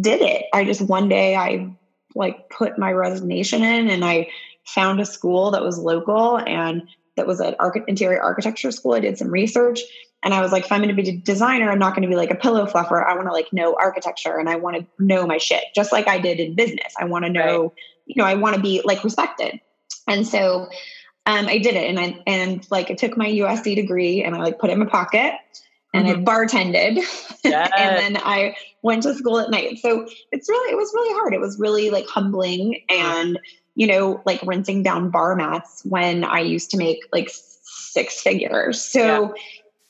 did 0.00 0.20
it. 0.20 0.44
I 0.52 0.64
just 0.64 0.82
one 0.82 1.08
day 1.08 1.34
I 1.34 1.74
like 2.14 2.48
put 2.48 2.78
my 2.78 2.92
resignation 2.92 3.64
in 3.64 3.90
and 3.90 4.04
I 4.04 4.28
found 4.66 5.00
a 5.00 5.04
school 5.04 5.50
that 5.50 5.62
was 5.62 5.78
local 5.78 6.36
and 6.38 6.82
that 7.16 7.26
was 7.26 7.40
an 7.40 7.56
arch- 7.58 7.82
interior 7.88 8.22
architecture 8.22 8.70
school. 8.70 8.94
I 8.94 9.00
did 9.00 9.18
some 9.18 9.30
research 9.32 9.80
and 10.24 10.32
I 10.32 10.40
was 10.40 10.52
like, 10.52 10.64
if 10.64 10.72
I'm 10.72 10.82
going 10.82 10.94
to 10.94 11.00
be 11.00 11.08
a 11.08 11.16
designer, 11.16 11.70
I'm 11.70 11.78
not 11.78 11.94
going 11.94 12.02
to 12.02 12.08
be 12.08 12.16
like 12.16 12.30
a 12.30 12.34
pillow 12.34 12.64
fluffer. 12.66 13.06
I 13.06 13.14
want 13.14 13.28
to 13.28 13.32
like 13.32 13.52
know 13.52 13.76
architecture 13.78 14.38
and 14.38 14.48
I 14.48 14.56
want 14.56 14.76
to 14.76 14.86
know 14.98 15.26
my 15.26 15.36
shit, 15.36 15.64
just 15.74 15.92
like 15.92 16.08
I 16.08 16.18
did 16.18 16.40
in 16.40 16.54
business. 16.54 16.94
I 16.98 17.04
want 17.04 17.26
to 17.26 17.30
know, 17.30 17.62
right. 17.62 17.72
you 18.06 18.14
know, 18.16 18.24
I 18.24 18.34
want 18.34 18.56
to 18.56 18.62
be 18.62 18.80
like 18.84 19.04
respected. 19.04 19.60
And 20.08 20.26
so 20.26 20.68
um, 21.26 21.46
I 21.46 21.58
did 21.58 21.74
it, 21.74 21.88
and 21.88 21.98
I 21.98 22.22
and 22.26 22.66
like 22.70 22.90
I 22.90 22.94
took 22.94 23.16
my 23.16 23.26
USC 23.28 23.74
degree 23.74 24.22
and 24.22 24.34
I 24.34 24.40
like 24.40 24.58
put 24.58 24.70
it 24.70 24.74
in 24.74 24.78
my 24.78 24.86
pocket 24.86 25.34
and 25.94 26.06
mm-hmm. 26.06 26.20
I 26.20 26.32
bartended, 26.32 26.96
yes. 27.44 27.70
and 27.76 27.96
then 27.96 28.22
I 28.22 28.56
went 28.82 29.04
to 29.04 29.14
school 29.14 29.38
at 29.38 29.50
night. 29.50 29.78
So 29.78 30.06
it's 30.32 30.48
really 30.48 30.72
it 30.72 30.76
was 30.76 30.90
really 30.94 31.14
hard. 31.14 31.34
It 31.34 31.40
was 31.40 31.58
really 31.58 31.90
like 31.90 32.06
humbling 32.06 32.82
and 32.90 33.38
you 33.74 33.86
know 33.86 34.22
like 34.26 34.42
rinsing 34.42 34.82
down 34.82 35.10
bar 35.10 35.34
mats 35.36 35.82
when 35.84 36.24
I 36.24 36.40
used 36.40 36.70
to 36.72 36.76
make 36.76 37.00
like 37.12 37.30
six 37.30 38.22
figures. 38.22 38.82
So. 38.82 39.34
Yeah 39.34 39.42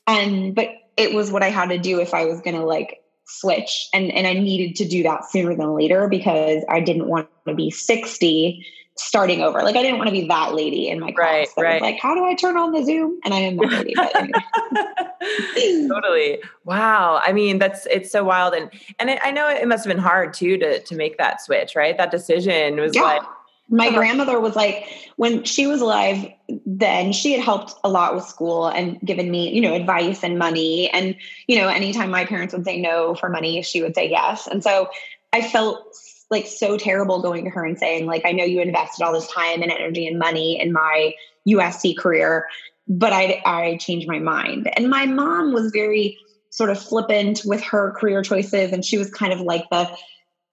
and 0.07 0.55
but 0.55 0.69
it 0.97 1.15
was 1.15 1.31
what 1.31 1.43
I 1.43 1.51
had 1.51 1.71
to 1.71 1.79
do 1.79 2.01
if 2.01 2.15
I 2.15 2.25
was 2.25 2.41
going 2.41 2.57
to 2.57 2.65
like 2.65 3.01
switch 3.27 3.89
and 3.93 4.13
and 4.13 4.27
I 4.27 4.35
needed 4.35 4.77
to 4.77 4.89
do 4.89 5.03
that 5.03 5.31
sooner 5.31 5.55
than 5.55 5.75
later 5.75 6.09
because 6.09 6.65
I 6.69 6.81
didn't 6.81 7.09
want 7.09 7.29
to 7.47 7.55
be 7.55 7.71
60 7.71 8.65
starting 8.97 9.43
over. 9.43 9.63
Like 9.63 9.77
I 9.77 9.83
didn't 9.83 9.99
want 9.99 10.09
to 10.09 10.13
be 10.13 10.29
that 10.29 10.55
lady 10.55 10.89
in 10.89 11.01
my 11.01 11.11
class 11.13 11.27
right, 11.27 11.49
that 11.57 11.63
right. 11.63 11.75
was 11.75 11.83
like, 11.83 12.01
how 12.01 12.15
do 12.15 12.25
I 12.25 12.35
turn 12.35 12.57
on 12.57 12.73
the 12.73 12.85
Zoom? 12.85 13.19
And 13.25 13.35
I 13.35 13.41
am 13.41 13.57
that 13.57 13.71
lady. 13.71 13.95
Anyway. 14.15 15.89
totally. 15.89 16.43
Wow. 16.65 17.21
I 17.25 17.33
mean, 17.33 17.59
that's 17.59 17.87
it's 17.87 18.11
so 18.11 18.25
wild, 18.25 18.55
and 18.55 18.71
and 18.99 19.11
it, 19.11 19.19
I 19.23 19.31
know 19.31 19.49
it 19.49 19.67
must 19.67 19.85
have 19.85 19.95
been 19.95 20.03
hard 20.03 20.35
too 20.35 20.59
to 20.59 20.81
to 20.81 20.95
make 20.95 21.19
that 21.19 21.41
switch. 21.41 21.75
Right, 21.75 21.97
that 21.97 22.11
decision 22.11 22.77
was 22.77 22.95
yeah. 22.95 23.03
like 23.03 23.23
my 23.69 23.89
uh-huh. 23.89 23.97
grandmother 23.97 24.39
was 24.41 24.55
like 24.55 24.87
when 25.17 25.45
she 25.45 25.67
was 25.67 25.81
alive 25.81 26.27
then 26.67 27.13
she 27.13 27.33
had 27.33 27.41
helped 27.41 27.73
a 27.83 27.89
lot 27.89 28.15
with 28.15 28.25
school 28.25 28.67
and 28.67 29.01
given 29.01 29.31
me 29.31 29.53
you 29.55 29.61
know 29.61 29.75
advice 29.75 30.23
and 30.23 30.39
money. 30.39 30.91
And 30.91 31.17
you 31.47 31.59
know 31.59 31.69
anytime 31.69 32.11
my 32.11 32.25
parents 32.25 32.55
would 32.55 32.65
say 32.65 32.81
no 32.81 33.15
for 33.15 33.29
money 33.29 33.63
she 33.63 33.83
would 33.83 33.95
say 33.95 34.09
yes. 34.09 34.47
And 34.47 34.63
so 34.63 34.89
i 35.33 35.41
felt 35.41 35.97
like 36.31 36.47
so 36.47 36.77
terrible 36.77 37.23
going 37.23 37.45
to 37.45 37.51
her 37.51 37.65
and 37.65 37.79
saying 37.79 38.07
like 38.07 38.25
i 38.25 38.33
know 38.33 38.45
you 38.45 38.61
invested 38.61 39.05
all 39.05 39.13
this 39.13 39.31
time 39.31 39.63
and 39.63 39.71
energy 39.71 40.07
and 40.07 40.19
money 40.19 40.61
in 40.61 40.73
my 40.73 41.13
usc 41.49 41.97
career 41.99 42.47
but 42.89 43.13
i 43.13 43.43
i 43.45 43.77
changed 43.77 44.09
my 44.09 44.19
mind. 44.19 44.71
And 44.77 44.91
my 44.91 45.07
mom 45.07 45.53
was 45.53 45.71
very 45.73 46.19
sort 46.51 46.71
of 46.71 46.81
flippant 46.81 47.43
with 47.45 47.63
her 47.63 47.93
career 47.93 48.23
choices 48.23 48.73
and 48.73 48.85
she 48.85 48.97
was 48.99 49.11
kind 49.11 49.33
of 49.33 49.41
like 49.41 49.69
the 49.71 49.91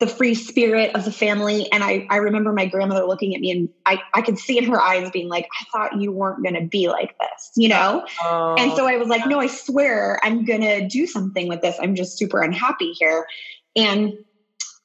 the 0.02 0.08
free 0.08 0.34
spirit 0.34 0.96
of 0.96 1.06
the 1.06 1.12
family. 1.12 1.72
And 1.72 1.84
I, 1.84 2.08
I 2.10 2.18
remember 2.18 2.52
my 2.52 2.66
grandmother 2.66 3.06
looking 3.06 3.36
at 3.36 3.40
me 3.40 3.52
and 3.52 3.70
I, 3.86 4.02
I 4.16 4.24
could 4.24 4.40
see 4.40 4.58
in 4.58 4.64
her 4.64 4.82
eyes 4.82 5.12
being 5.12 5.30
like, 5.30 5.48
I 5.62 5.64
thought 5.72 6.02
you 6.02 6.12
weren't 6.12 6.42
going 6.42 6.56
to 6.56 6.68
be 6.68 6.90
like 6.90 7.16
this, 7.20 7.52
you 7.56 7.70
know? 7.70 8.04
Oh, 8.24 8.56
and 8.58 8.74
so 8.74 8.88
I 8.88 8.98
was 8.98 9.10
like, 9.10 9.28
no, 9.28 9.40
I 9.40 9.46
swear 9.46 10.20
I'm 10.24 10.44
going 10.44 10.62
to 10.62 10.88
do 10.88 11.06
something 11.06 11.48
with 11.48 11.62
this. 11.62 11.78
I'm 11.80 11.94
just 11.94 12.18
super 12.18 12.42
unhappy 12.42 12.94
here. 12.94 13.28
And 13.76 14.14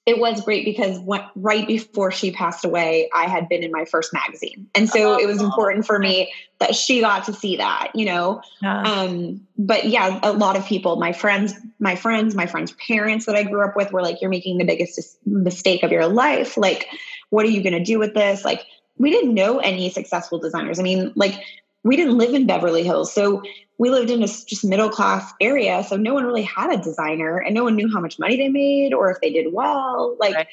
it 0.07 0.21
was 0.21 0.41
great 0.41 0.65
because 0.65 1.01
when, 1.01 1.21
right 1.35 1.67
before 1.67 2.13
she 2.13 2.31
passed 2.31 2.65
away, 2.65 3.11
I 3.13 3.25
had 3.25 3.49
been 3.49 3.65
in 3.65 3.73
my 3.73 3.85
first 3.85 4.13
magazine. 4.13 4.69
And 4.73 4.89
so 4.89 5.15
oh, 5.15 5.19
it 5.19 5.27
was 5.27 5.43
important 5.43 5.85
for 5.85 5.99
me 5.99 6.33
that 6.61 6.77
she 6.77 7.01
got 7.01 7.25
to 7.25 7.33
see 7.33 7.57
that, 7.57 7.91
you 7.93 8.07
know. 8.07 8.41
Yeah. 8.63 8.83
Um, 8.83 9.45
but 9.59 9.87
yeah, 9.87 10.21
a 10.23 10.33
lot 10.33 10.57
of 10.57 10.65
people, 10.65 10.95
my 10.95 11.13
friends, 11.13 11.55
my 11.81 11.97
friends, 11.97 12.37
my 12.37 12.47
friends' 12.47 12.73
parents 12.87 13.27
that 13.27 13.35
I 13.35 13.43
grew 13.43 13.65
up 13.65 13.75
with 13.75 13.91
were 13.93 14.01
like, 14.01 14.21
You're 14.21 14.31
making 14.31 14.59
the 14.59 14.65
biggest 14.65 15.19
mistake 15.27 15.83
of 15.83 15.91
your 15.91 16.07
life. 16.07 16.57
Like, 16.57 16.87
what 17.31 17.45
are 17.45 17.51
you 17.51 17.63
gonna 17.63 17.85
do 17.85 17.99
with 17.99 18.15
this? 18.15 18.45
Like, 18.45 18.65
we 18.99 19.11
didn't 19.11 19.35
know 19.35 19.59
any 19.59 19.91
successful 19.91 20.39
designers. 20.39 20.79
I 20.79 20.85
mean, 20.85 21.13
like 21.17 21.35
we 21.83 21.97
didn't 21.97 22.19
live 22.19 22.35
in 22.35 22.47
Beverly 22.47 22.83
Hills. 22.83 23.13
So 23.13 23.43
we 23.79 23.91
lived 23.91 24.11
in 24.11 24.23
a 24.23 24.27
just 24.27 24.65
middle 24.65 24.89
class 24.89 25.33
area. 25.41 25.85
So 25.85 25.97
no 25.97 26.15
one 26.15 26.25
really 26.25 26.43
had 26.43 26.73
a 26.73 26.83
designer 26.83 27.39
and 27.39 27.55
no 27.55 27.65
one 27.65 27.77
knew 27.77 27.93
how 27.93 28.01
much 28.01 28.19
money 28.19 28.37
they 28.37 28.49
made 28.49 28.95
or 28.95 29.11
if 29.11 29.21
they 29.21 29.31
did 29.31 29.53
well. 29.53 30.17
Like, 30.19 30.35
right. 30.35 30.49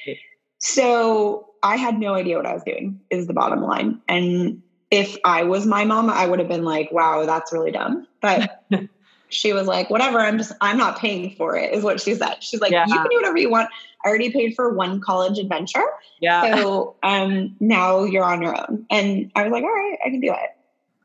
so 0.60 1.50
I 1.62 1.78
had 1.78 2.00
no 2.00 2.14
idea 2.16 2.36
what 2.38 2.46
I 2.46 2.54
was 2.54 2.64
doing, 2.64 3.00
is 3.10 3.28
the 3.28 3.34
bottom 3.34 3.62
line. 3.62 4.02
And 4.10 4.62
if 4.92 5.18
I 5.24 5.44
was 5.44 5.66
my 5.66 5.86
mom, 5.86 6.10
I 6.10 6.26
would 6.26 6.40
have 6.40 6.50
been 6.50 6.66
like, 6.66 6.92
wow, 6.92 7.26
that's 7.26 7.54
really 7.54 7.72
dumb. 7.72 8.08
But 8.22 8.66
she 9.30 9.54
was 9.54 9.68
like, 9.68 9.90
whatever, 9.90 10.20
I'm 10.20 10.38
just, 10.38 10.52
I'm 10.60 10.78
not 10.78 11.00
paying 11.00 11.36
for 11.36 11.56
it, 11.56 11.74
is 11.74 11.84
what 11.84 12.02
she 12.02 12.16
said. 12.16 12.44
She's 12.44 12.60
like, 12.60 12.72
yeah. 12.72 12.86
you 12.88 12.94
can 12.94 13.08
do 13.10 13.16
whatever 13.16 13.38
you 13.38 13.50
want. 13.50 13.70
I 14.06 14.10
already 14.10 14.32
paid 14.32 14.54
for 14.54 14.74
one 14.74 15.00
college 15.00 15.40
adventure. 15.40 15.86
Yeah. 16.20 16.58
So 16.58 16.98
um, 17.04 17.56
now 17.62 18.04
you're 18.04 18.26
on 18.26 18.42
your 18.42 18.56
own. 18.56 18.86
And 18.92 19.32
I 19.34 19.44
was 19.44 19.52
like, 19.54 19.64
all 19.64 19.70
right, 19.70 19.98
I 20.06 20.10
can 20.10 20.20
do 20.20 20.32
it. 20.32 20.50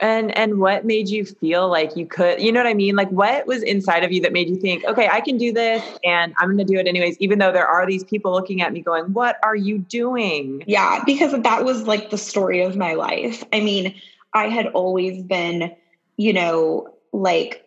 And 0.00 0.36
and 0.38 0.60
what 0.60 0.84
made 0.84 1.08
you 1.08 1.24
feel 1.24 1.68
like 1.68 1.96
you 1.96 2.06
could, 2.06 2.40
you 2.40 2.52
know 2.52 2.60
what 2.60 2.68
I 2.68 2.74
mean? 2.74 2.94
Like 2.94 3.10
what 3.10 3.46
was 3.46 3.64
inside 3.64 4.04
of 4.04 4.12
you 4.12 4.20
that 4.22 4.32
made 4.32 4.48
you 4.48 4.56
think, 4.56 4.84
okay, 4.84 5.08
I 5.10 5.20
can 5.20 5.38
do 5.38 5.52
this 5.52 5.82
and 6.04 6.32
I'm 6.38 6.46
going 6.46 6.58
to 6.58 6.64
do 6.64 6.78
it 6.78 6.86
anyways, 6.86 7.16
even 7.18 7.40
though 7.40 7.50
there 7.50 7.66
are 7.66 7.84
these 7.84 8.04
people 8.04 8.30
looking 8.30 8.62
at 8.62 8.72
me 8.72 8.80
going, 8.80 9.12
what 9.12 9.38
are 9.42 9.56
you 9.56 9.78
doing? 9.78 10.62
Yeah, 10.68 11.02
because 11.04 11.40
that 11.42 11.64
was 11.64 11.82
like 11.88 12.10
the 12.10 12.18
story 12.18 12.62
of 12.62 12.76
my 12.76 12.94
life. 12.94 13.42
I 13.52 13.58
mean, 13.58 13.94
I 14.32 14.48
had 14.48 14.68
always 14.68 15.20
been, 15.22 15.74
you 16.16 16.32
know, 16.32 16.94
like 17.12 17.64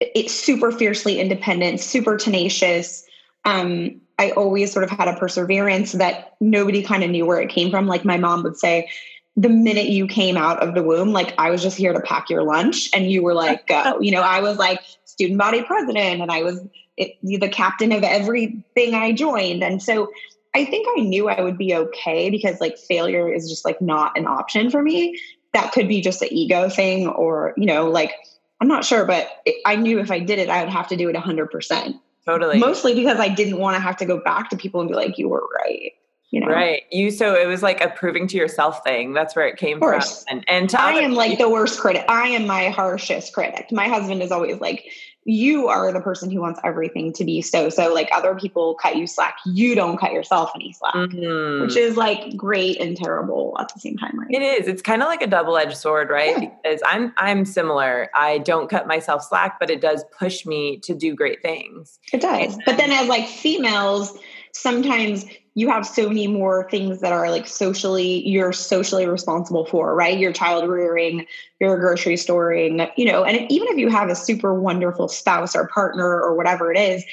it's 0.00 0.32
super 0.32 0.70
fiercely 0.70 1.18
independent, 1.18 1.80
super 1.80 2.16
tenacious. 2.16 3.04
Um, 3.44 4.00
I 4.18 4.30
always 4.32 4.72
sort 4.72 4.84
of 4.84 4.90
had 4.90 5.08
a 5.08 5.16
perseverance 5.16 5.92
that 5.92 6.36
nobody 6.40 6.82
kind 6.82 7.02
of 7.02 7.10
knew 7.10 7.26
where 7.26 7.40
it 7.40 7.48
came 7.50 7.70
from. 7.70 7.88
Like 7.88 8.04
my 8.04 8.16
mom 8.16 8.44
would 8.44 8.56
say, 8.56 8.88
the 9.36 9.48
minute 9.48 9.86
you 9.86 10.06
came 10.06 10.36
out 10.36 10.62
of 10.62 10.74
the 10.74 10.82
womb, 10.82 11.12
like 11.12 11.34
I 11.38 11.50
was 11.50 11.62
just 11.62 11.76
here 11.76 11.92
to 11.92 12.00
pack 12.00 12.28
your 12.28 12.42
lunch 12.42 12.90
and 12.94 13.10
you 13.10 13.22
were 13.22 13.34
like, 13.34 13.66
go. 13.66 13.98
you 14.00 14.10
know, 14.10 14.20
I 14.20 14.40
was 14.40 14.58
like 14.58 14.80
student 15.04 15.38
body 15.38 15.62
president 15.62 16.20
and 16.20 16.30
I 16.30 16.42
was 16.42 16.60
it, 16.96 17.16
the 17.22 17.48
captain 17.48 17.92
of 17.92 18.02
everything 18.02 18.94
I 18.94 19.12
joined. 19.12 19.64
And 19.64 19.82
so 19.82 20.12
I 20.54 20.66
think 20.66 20.86
I 20.96 21.00
knew 21.00 21.28
I 21.28 21.40
would 21.40 21.56
be 21.56 21.74
okay 21.74 22.28
because 22.28 22.60
like 22.60 22.76
failure 22.76 23.32
is 23.32 23.48
just 23.48 23.64
like 23.64 23.80
not 23.80 24.18
an 24.18 24.26
option 24.26 24.70
for 24.70 24.82
me. 24.82 25.18
That 25.54 25.72
could 25.72 25.88
be 25.88 26.02
just 26.02 26.20
an 26.20 26.28
ego 26.30 26.68
thing 26.68 27.08
or, 27.08 27.54
you 27.56 27.66
know, 27.66 27.88
like 27.88 28.12
I'm 28.60 28.68
not 28.68 28.84
sure, 28.84 29.06
but 29.06 29.28
it, 29.46 29.56
I 29.64 29.76
knew 29.76 29.98
if 29.98 30.10
I 30.10 30.18
did 30.18 30.38
it, 30.38 30.50
I 30.50 30.62
would 30.62 30.72
have 30.72 30.88
to 30.88 30.96
do 30.96 31.08
it 31.08 31.16
100%. 31.16 31.98
Totally. 32.26 32.58
Mostly 32.58 32.94
because 32.94 33.18
I 33.18 33.28
didn't 33.28 33.58
want 33.58 33.76
to 33.76 33.80
have 33.80 33.96
to 33.96 34.04
go 34.04 34.18
back 34.18 34.50
to 34.50 34.56
people 34.56 34.80
and 34.80 34.88
be 34.88 34.94
like, 34.94 35.16
you 35.16 35.28
were 35.28 35.42
right 35.56 35.92
you 36.32 36.40
know? 36.40 36.48
Right. 36.48 36.84
You 36.90 37.10
so 37.10 37.34
it 37.34 37.46
was 37.46 37.62
like 37.62 37.82
a 37.82 37.90
proving 37.90 38.26
to 38.28 38.36
yourself 38.38 38.82
thing. 38.82 39.12
That's 39.12 39.36
where 39.36 39.46
it 39.46 39.58
came 39.58 39.78
from. 39.78 40.00
and 40.28 40.44
and 40.48 40.74
i 40.74 40.94
am 40.94 41.12
like 41.12 41.38
the 41.38 41.48
worst 41.48 41.78
critic. 41.78 42.04
I 42.08 42.28
am 42.28 42.46
my 42.46 42.70
harshest 42.70 43.34
critic. 43.34 43.70
My 43.70 43.86
husband 43.86 44.22
is 44.22 44.32
always 44.32 44.58
like 44.58 44.86
you 45.24 45.68
are 45.68 45.92
the 45.92 46.00
person 46.00 46.30
who 46.30 46.40
wants 46.40 46.58
everything 46.64 47.12
to 47.12 47.24
be 47.24 47.42
so 47.42 47.68
so. 47.68 47.92
Like 47.92 48.08
other 48.12 48.34
people 48.34 48.74
cut 48.76 48.96
you 48.96 49.06
slack. 49.06 49.36
You 49.44 49.74
don't 49.74 49.98
cut 49.98 50.12
yourself 50.12 50.50
any 50.54 50.72
slack 50.72 50.94
mm-hmm. 50.94 51.64
which 51.64 51.76
is 51.76 51.98
like 51.98 52.34
great 52.34 52.80
and 52.80 52.96
terrible 52.96 53.54
at 53.60 53.72
the 53.74 53.78
same 53.78 53.98
time 53.98 54.18
right? 54.18 54.30
It 54.30 54.42
is. 54.42 54.68
It's 54.68 54.80
kind 54.80 55.02
of 55.02 55.08
like 55.08 55.20
a 55.20 55.26
double-edged 55.26 55.76
sword 55.76 56.08
right? 56.08 56.42
Yeah. 56.42 56.50
because 56.62 56.80
i'm 56.86 57.12
i'm 57.18 57.44
similar. 57.44 58.08
I 58.14 58.38
don't 58.38 58.70
cut 58.70 58.86
myself 58.86 59.22
slack 59.22 59.60
but 59.60 59.68
it 59.68 59.82
does 59.82 60.02
push 60.18 60.46
me 60.46 60.78
to 60.78 60.94
do 60.94 61.14
great 61.14 61.42
things. 61.42 61.98
It 62.10 62.22
does. 62.22 62.56
But 62.64 62.78
then 62.78 62.90
as 62.90 63.06
like 63.06 63.28
females 63.28 64.18
sometimes 64.52 65.26
you 65.54 65.68
have 65.68 65.86
so 65.86 66.08
many 66.08 66.26
more 66.26 66.68
things 66.70 67.00
that 67.00 67.12
are 67.12 67.30
like 67.30 67.46
socially 67.46 68.26
you're 68.28 68.52
socially 68.52 69.06
responsible 69.06 69.64
for 69.66 69.94
right 69.94 70.18
your 70.18 70.32
child 70.32 70.68
rearing 70.68 71.26
your 71.60 71.78
grocery 71.78 72.16
storing 72.16 72.86
you 72.96 73.04
know 73.04 73.24
and 73.24 73.50
even 73.50 73.68
if 73.68 73.76
you 73.76 73.88
have 73.88 74.08
a 74.08 74.14
super 74.14 74.58
wonderful 74.58 75.08
spouse 75.08 75.54
or 75.54 75.68
partner 75.68 76.20
or 76.20 76.34
whatever 76.34 76.72
it 76.72 76.78
is 76.78 77.04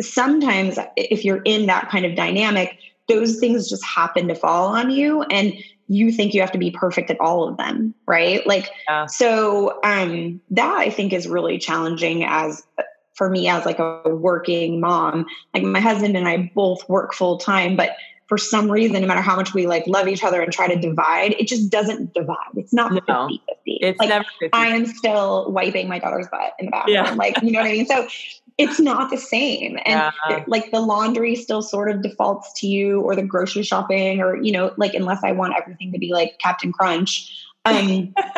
sometimes 0.00 0.78
if 0.96 1.24
you're 1.24 1.42
in 1.44 1.66
that 1.66 1.88
kind 1.90 2.04
of 2.04 2.14
dynamic 2.14 2.78
those 3.08 3.38
things 3.38 3.68
just 3.68 3.84
happen 3.84 4.28
to 4.28 4.34
fall 4.34 4.68
on 4.68 4.90
you 4.90 5.22
and 5.24 5.54
you 5.86 6.10
think 6.10 6.32
you 6.32 6.40
have 6.40 6.52
to 6.52 6.58
be 6.58 6.70
perfect 6.70 7.10
at 7.10 7.20
all 7.20 7.46
of 7.46 7.56
them 7.58 7.94
right 8.06 8.46
like 8.46 8.70
yeah. 8.88 9.06
so 9.06 9.78
um 9.84 10.40
that 10.50 10.78
i 10.78 10.88
think 10.88 11.12
is 11.12 11.28
really 11.28 11.58
challenging 11.58 12.24
as 12.24 12.66
for 13.14 13.30
me 13.30 13.48
as 13.48 13.64
like 13.64 13.78
a 13.78 14.02
working 14.06 14.80
mom. 14.80 15.26
Like 15.52 15.62
my 15.62 15.80
husband 15.80 16.16
and 16.16 16.28
I 16.28 16.50
both 16.54 16.88
work 16.88 17.14
full 17.14 17.38
time, 17.38 17.76
but 17.76 17.96
for 18.26 18.38
some 18.38 18.70
reason, 18.70 19.02
no 19.02 19.06
matter 19.06 19.20
how 19.20 19.36
much 19.36 19.52
we 19.52 19.66
like 19.66 19.86
love 19.86 20.08
each 20.08 20.24
other 20.24 20.40
and 20.40 20.52
try 20.52 20.66
to 20.66 20.76
divide, 20.76 21.34
it 21.38 21.46
just 21.46 21.70
doesn't 21.70 22.14
divide. 22.14 22.36
It's 22.56 22.72
not 22.72 22.92
50 22.92 23.04
no, 23.06 23.28
50. 23.28 23.44
It's 23.66 23.98
like, 23.98 24.08
never 24.08 24.24
50. 24.40 24.50
I 24.52 24.66
am 24.68 24.86
still 24.86 25.50
wiping 25.52 25.88
my 25.88 25.98
daughter's 25.98 26.26
butt 26.28 26.54
in 26.58 26.66
the 26.66 26.70
bathroom. 26.70 26.94
Yeah. 26.94 27.10
Like, 27.12 27.40
you 27.42 27.52
know 27.52 27.60
what 27.60 27.68
I 27.68 27.72
mean? 27.72 27.86
So 27.86 28.08
it's 28.56 28.80
not 28.80 29.10
the 29.10 29.18
same. 29.18 29.78
And 29.84 30.12
yeah. 30.28 30.44
like 30.46 30.70
the 30.70 30.80
laundry 30.80 31.34
still 31.34 31.60
sort 31.60 31.90
of 31.90 32.02
defaults 32.02 32.52
to 32.60 32.66
you 32.66 33.00
or 33.02 33.14
the 33.14 33.22
grocery 33.22 33.62
shopping 33.62 34.20
or, 34.20 34.40
you 34.40 34.52
know, 34.52 34.72
like 34.76 34.94
unless 34.94 35.22
I 35.22 35.32
want 35.32 35.54
everything 35.56 35.92
to 35.92 35.98
be 35.98 36.12
like 36.12 36.38
Captain 36.38 36.72
Crunch. 36.72 37.30
Um, 37.66 38.14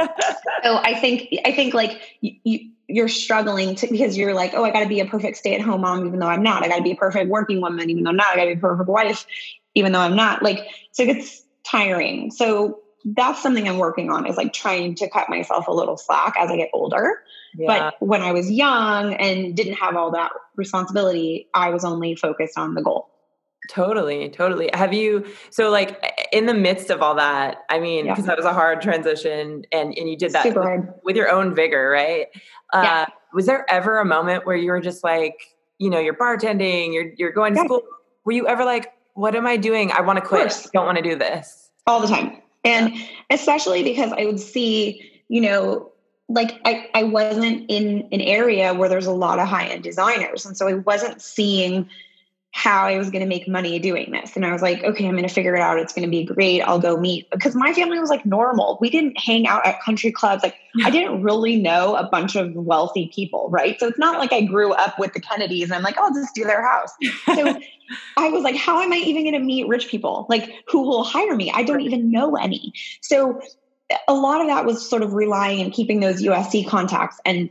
so 0.65 0.79
I 0.79 0.99
think, 1.01 1.29
I 1.45 1.53
think 1.53 1.75
like 1.75 2.19
you, 2.21 2.33
you 2.45 2.71
you're 2.89 3.09
struggling 3.09 3.75
to 3.77 3.87
because 3.89 4.17
you're 4.17 4.35
like, 4.35 4.53
oh, 4.55 4.65
I 4.65 4.71
got 4.71 4.81
to 4.81 4.89
be 4.89 5.01
a 5.01 5.07
perfect 5.07 5.37
stay 5.39 5.55
at 5.55 5.61
home 5.61 5.81
mom, 5.81 6.07
even 6.07 6.19
though 6.19 6.29
I'm 6.29 6.43
not. 6.43 6.63
I 6.63 6.69
got 6.69 6.77
to 6.77 6.83
be 6.83 6.93
a 6.93 6.97
perfect 6.97 7.29
working 7.29 7.61
woman, 7.61 7.91
even 7.91 8.05
though 8.05 8.11
I'm 8.11 8.17
not. 8.17 8.33
I 8.33 8.37
got 8.37 8.45
to 8.45 8.55
be 8.55 8.59
a 8.59 8.61
perfect 8.61 8.89
wife, 8.89 9.27
even 9.75 9.93
though 9.93 10.01
I'm 10.01 10.17
not. 10.17 10.43
Like, 10.43 10.67
so 10.93 11.03
it's 11.03 11.43
tiring. 11.65 12.31
So 12.31 12.81
that's 13.05 13.43
something 13.43 13.69
I'm 13.69 13.79
working 13.79 14.11
on 14.11 14.27
is 14.27 14.37
like 14.37 14.53
trying 14.53 14.95
to 14.97 15.09
cut 15.09 15.29
myself 15.29 15.69
a 15.69 15.73
little 15.73 15.97
slack 15.97 16.35
as 16.39 16.51
I 16.51 16.57
get 16.57 16.71
older. 16.73 17.23
Yeah. 17.57 17.91
But 18.01 18.07
when 18.07 18.23
I 18.23 18.33
was 18.33 18.51
young 18.51 19.15
and 19.15 19.57
didn't 19.57 19.75
have 19.75 19.97
all 19.97 20.13
that 20.13 20.33
responsibility, 20.57 21.49
I 21.55 21.71
was 21.71 21.85
only 21.85 22.17
focused 22.17 22.59
on 22.59 22.75
the 22.75 22.83
goal. 22.83 23.11
Totally, 23.69 24.29
totally. 24.29 24.71
Have 24.75 24.93
you 24.93 25.27
so 25.51 25.71
like 25.71 26.29
in 26.33 26.47
the 26.47 26.55
midst 26.55 26.91
of 26.91 27.03
all 27.03 27.15
that? 27.15 27.65
I 27.69 27.79
mean, 27.79 28.05
because 28.05 28.21
yeah. 28.21 28.27
that 28.27 28.37
was 28.37 28.47
a 28.47 28.53
hard 28.53 28.81
transition, 28.81 29.65
and 29.73 29.97
and 29.97 30.09
you 30.09 30.17
did 30.17 30.33
that 30.33 30.55
with, 30.55 30.89
with, 31.05 31.17
your 31.17 31.31
own 31.31 31.55
vigor, 31.55 31.91
right? 31.91 32.27
Uh, 32.73 32.83
yeah. 32.83 33.07
Was 33.33 33.47
there 33.47 33.65
ever 33.71 33.99
a 33.99 34.05
moment 34.05 34.47
where 34.47 34.57
you 34.57 34.71
were 34.71 34.81
just 34.81 35.03
like, 35.05 35.57
you 35.79 35.91
know, 35.91 35.99
you're 35.99 36.15
bartending, 36.15 36.93
you're 36.93 37.13
you're 37.17 37.33
going 37.33 37.55
to 37.55 37.61
yeah. 37.61 37.65
school? 37.65 37.83
Were 38.25 38.33
you 38.33 38.47
ever 38.47 38.65
like, 38.65 38.93
what 39.15 39.35
am 39.35 39.47
I 39.47 39.57
doing? 39.57 39.93
I 39.93 40.01
want 40.01 40.19
to 40.19 40.25
quit. 40.25 40.67
Don't 40.73 40.87
want 40.87 40.99
to 40.99 41.03
do 41.03 41.17
this 41.17 41.71
all 41.87 42.01
the 42.01 42.09
time, 42.09 42.41
and 42.65 42.93
especially 43.31 43.83
because 43.83 44.13
I 44.13 44.27
would 44.27 44.41
see, 44.41 45.23
you 45.29 45.41
know, 45.41 45.93
like 46.29 46.61
I, 46.65 46.89
I 46.95 47.05
wasn't 47.05 47.67
in 47.69 48.09
an 48.13 48.21
area 48.21 48.75
where 48.75 48.89
there's 48.89 49.07
a 49.07 49.13
lot 49.13 49.39
of 49.39 49.47
high 49.47 49.67
end 49.67 49.85
designers. 49.85 50.45
And 50.45 50.57
so 50.57 50.67
I 50.69 50.75
wasn't 50.75 51.23
seeing 51.23 51.89
how 52.57 52.87
I 52.87 52.97
was 52.97 53.11
going 53.11 53.21
to 53.21 53.29
make 53.29 53.47
money 53.47 53.79
doing 53.79 54.11
this. 54.13 54.35
And 54.35 54.47
I 54.47 54.51
was 54.51 54.63
like, 54.63 54.83
okay, 54.83 55.07
I'm 55.07 55.15
going 55.15 55.29
to 55.29 55.33
figure 55.33 55.55
it 55.55 55.61
out. 55.61 55.79
It's 55.79 55.93
going 55.93 56.07
to 56.07 56.11
be 56.11 56.25
great. 56.25 56.63
I'll 56.63 56.79
go 56.79 56.97
meet 56.97 57.31
because 57.31 57.55
my 57.55 57.75
family 57.75 57.99
was 57.99 58.09
like 58.09 58.25
normal. 58.25 58.79
We 58.81 58.89
didn't 58.89 59.21
hang 59.21 59.47
out 59.47 59.67
at 59.67 59.83
country 59.83 60.11
clubs. 60.11 60.43
Like 60.43 60.55
I 60.83 60.89
didn't 60.89 61.23
really 61.23 61.57
know 61.61 61.97
a 61.97 62.09
bunch 62.09 62.35
of 62.35 62.55
wealthy 62.55 63.11
people, 63.15 63.51
right? 63.51 63.79
So 63.79 63.87
it's 63.89 63.99
not 63.99 64.19
like 64.19 64.33
I 64.33 64.41
grew 64.41 64.73
up 64.73 64.99
with 64.99 65.13
the 65.13 65.21
Kennedys 65.21 65.65
and 65.65 65.75
I'm 65.75 65.83
like, 65.83 65.97
oh, 65.99 66.05
I'll 66.05 66.15
just 66.15 66.35
do 66.35 66.45
their 66.45 66.67
house. 66.67 66.93
So 67.27 67.61
I 68.17 68.31
was 68.31 68.43
like, 68.43 68.57
how 68.57 68.81
am 68.81 68.91
I 68.91 68.97
even 68.97 69.25
going 69.25 69.35
to 69.35 69.39
meet 69.39 69.69
rich 69.69 69.89
people? 69.89 70.25
Like 70.31 70.51
who 70.67 70.81
will 70.81 71.05
hire 71.05 71.37
me? 71.37 71.53
I 71.55 71.63
don't 71.63 71.83
even 71.83 72.11
know 72.11 72.37
any. 72.37 72.73
So 73.03 73.39
a 74.09 74.15
lot 74.15 74.41
of 74.41 74.47
that 74.47 74.65
was 74.65 74.89
sort 74.89 75.03
of 75.03 75.13
relying 75.13 75.61
and 75.61 75.75
keeping 75.75 76.01
those 76.01 76.23
USC 76.23 76.67
contacts 76.67 77.21
and 77.27 77.51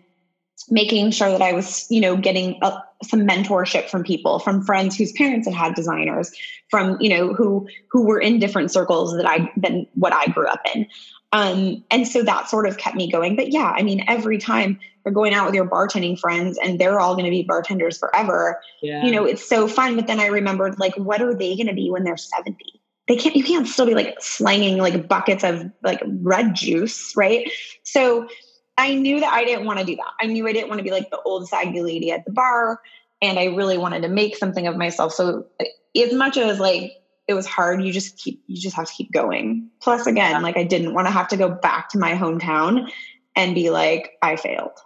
making 0.70 1.12
sure 1.12 1.30
that 1.30 1.42
I 1.42 1.54
was, 1.54 1.86
you 1.90 2.02
know, 2.02 2.16
getting 2.16 2.58
a, 2.62 2.78
some 3.04 3.28
mentorship 3.28 3.90
from 3.90 4.04
people, 4.04 4.40
from 4.40 4.64
friends 4.64 4.96
whose 4.98 5.12
parents 5.12 5.48
had 5.48 5.56
had 5.56 5.76
designers, 5.76 6.32
from 6.70 6.98
you 7.00 7.10
know 7.10 7.34
who 7.34 7.68
who 7.90 8.06
were 8.06 8.20
in 8.20 8.40
different 8.40 8.72
circles 8.72 9.16
that 9.16 9.26
I 9.26 9.52
than 9.58 9.88
what 9.94 10.14
I 10.14 10.28
grew 10.28 10.48
up 10.48 10.62
in. 10.74 10.88
Um, 11.32 11.84
and 11.92 12.08
so 12.08 12.24
that 12.24 12.50
sort 12.50 12.66
of 12.66 12.78
kept 12.78 12.96
me 12.96 13.12
going. 13.12 13.36
But 13.36 13.52
yeah, 13.52 13.74
I 13.76 13.84
mean, 13.84 14.06
every 14.08 14.38
time 14.38 14.80
you're 15.04 15.14
going 15.14 15.34
out 15.34 15.46
with 15.46 15.54
your 15.54 15.70
bartending 15.70 16.18
friends 16.18 16.58
and 16.64 16.80
they're 16.80 17.00
all 17.00 17.14
going 17.14 17.26
to 17.26 17.32
be 17.32 17.44
bartenders 17.44 17.98
forever, 17.98 18.62
yeah. 18.82 19.04
you 19.04 19.12
know, 19.12 19.26
it's 19.26 19.48
so 19.48 19.68
fun. 19.68 19.98
But 19.98 20.08
then 20.08 20.22
I 20.22 20.28
remembered, 20.28 20.80
like, 20.80 20.96
what 20.96 21.22
are 21.22 21.34
they 21.34 21.56
going 21.56 21.68
to 21.68 21.74
be 21.74 21.92
when 21.92 22.06
they're 22.06 22.16
70? 22.16 22.58
They 23.08 23.18
can't, 23.18 23.36
you 23.36 23.44
can't 23.44 23.68
still 23.68 23.86
be 23.86 23.94
like 23.94 24.16
slanging 24.20 24.78
like 24.78 25.10
buckets 25.10 25.44
of 25.44 25.70
like 25.84 26.02
red 26.22 26.56
juice, 26.56 27.14
right? 27.18 27.52
So 27.84 28.30
I 28.78 28.94
knew 28.96 29.20
that 29.22 29.32
I 29.32 29.46
didn't 29.46 29.66
want 29.66 29.80
to 29.80 29.86
do 29.86 29.96
that. 29.96 30.12
I 30.20 30.26
knew 30.26 30.48
I 30.48 30.54
didn't 30.54 30.70
want 30.70 30.80
to 30.80 30.84
be 30.84 30.92
like 30.92 31.10
the 31.10 31.22
old 31.22 31.48
saggy 31.48 31.82
lady 31.82 32.12
at 32.12 32.26
the 32.26 32.32
bar. 32.32 32.82
And 33.22 33.40
I 33.40 33.46
really 33.46 33.78
wanted 33.78 34.02
to 34.02 34.10
make 34.10 34.36
something 34.36 34.68
of 34.68 34.76
myself. 34.76 35.14
So 35.14 35.46
uh, 35.60 35.66
as 35.98 36.14
much 36.14 36.38
as 36.38 36.60
like 36.60 36.94
it 37.28 37.34
was 37.34 37.46
hard, 37.46 37.82
you 37.84 37.92
just 37.92 38.18
keep 38.18 38.44
you 38.48 38.58
just 38.58 38.76
have 38.76 38.88
to 38.88 38.94
keep 38.94 39.12
going. 39.12 39.70
Plus 39.82 40.06
again, 40.06 40.42
like 40.42 40.58
I 40.58 40.64
didn't 40.64 40.94
want 40.94 41.08
to 41.08 41.12
have 41.12 41.30
to 41.30 41.38
go 41.38 41.50
back 41.50 41.90
to 41.90 41.98
my 41.98 42.14
hometown 42.14 42.92
and 43.36 43.56
be 43.56 43.70
like, 43.70 44.14
I 44.22 44.36
failed. 44.36 44.78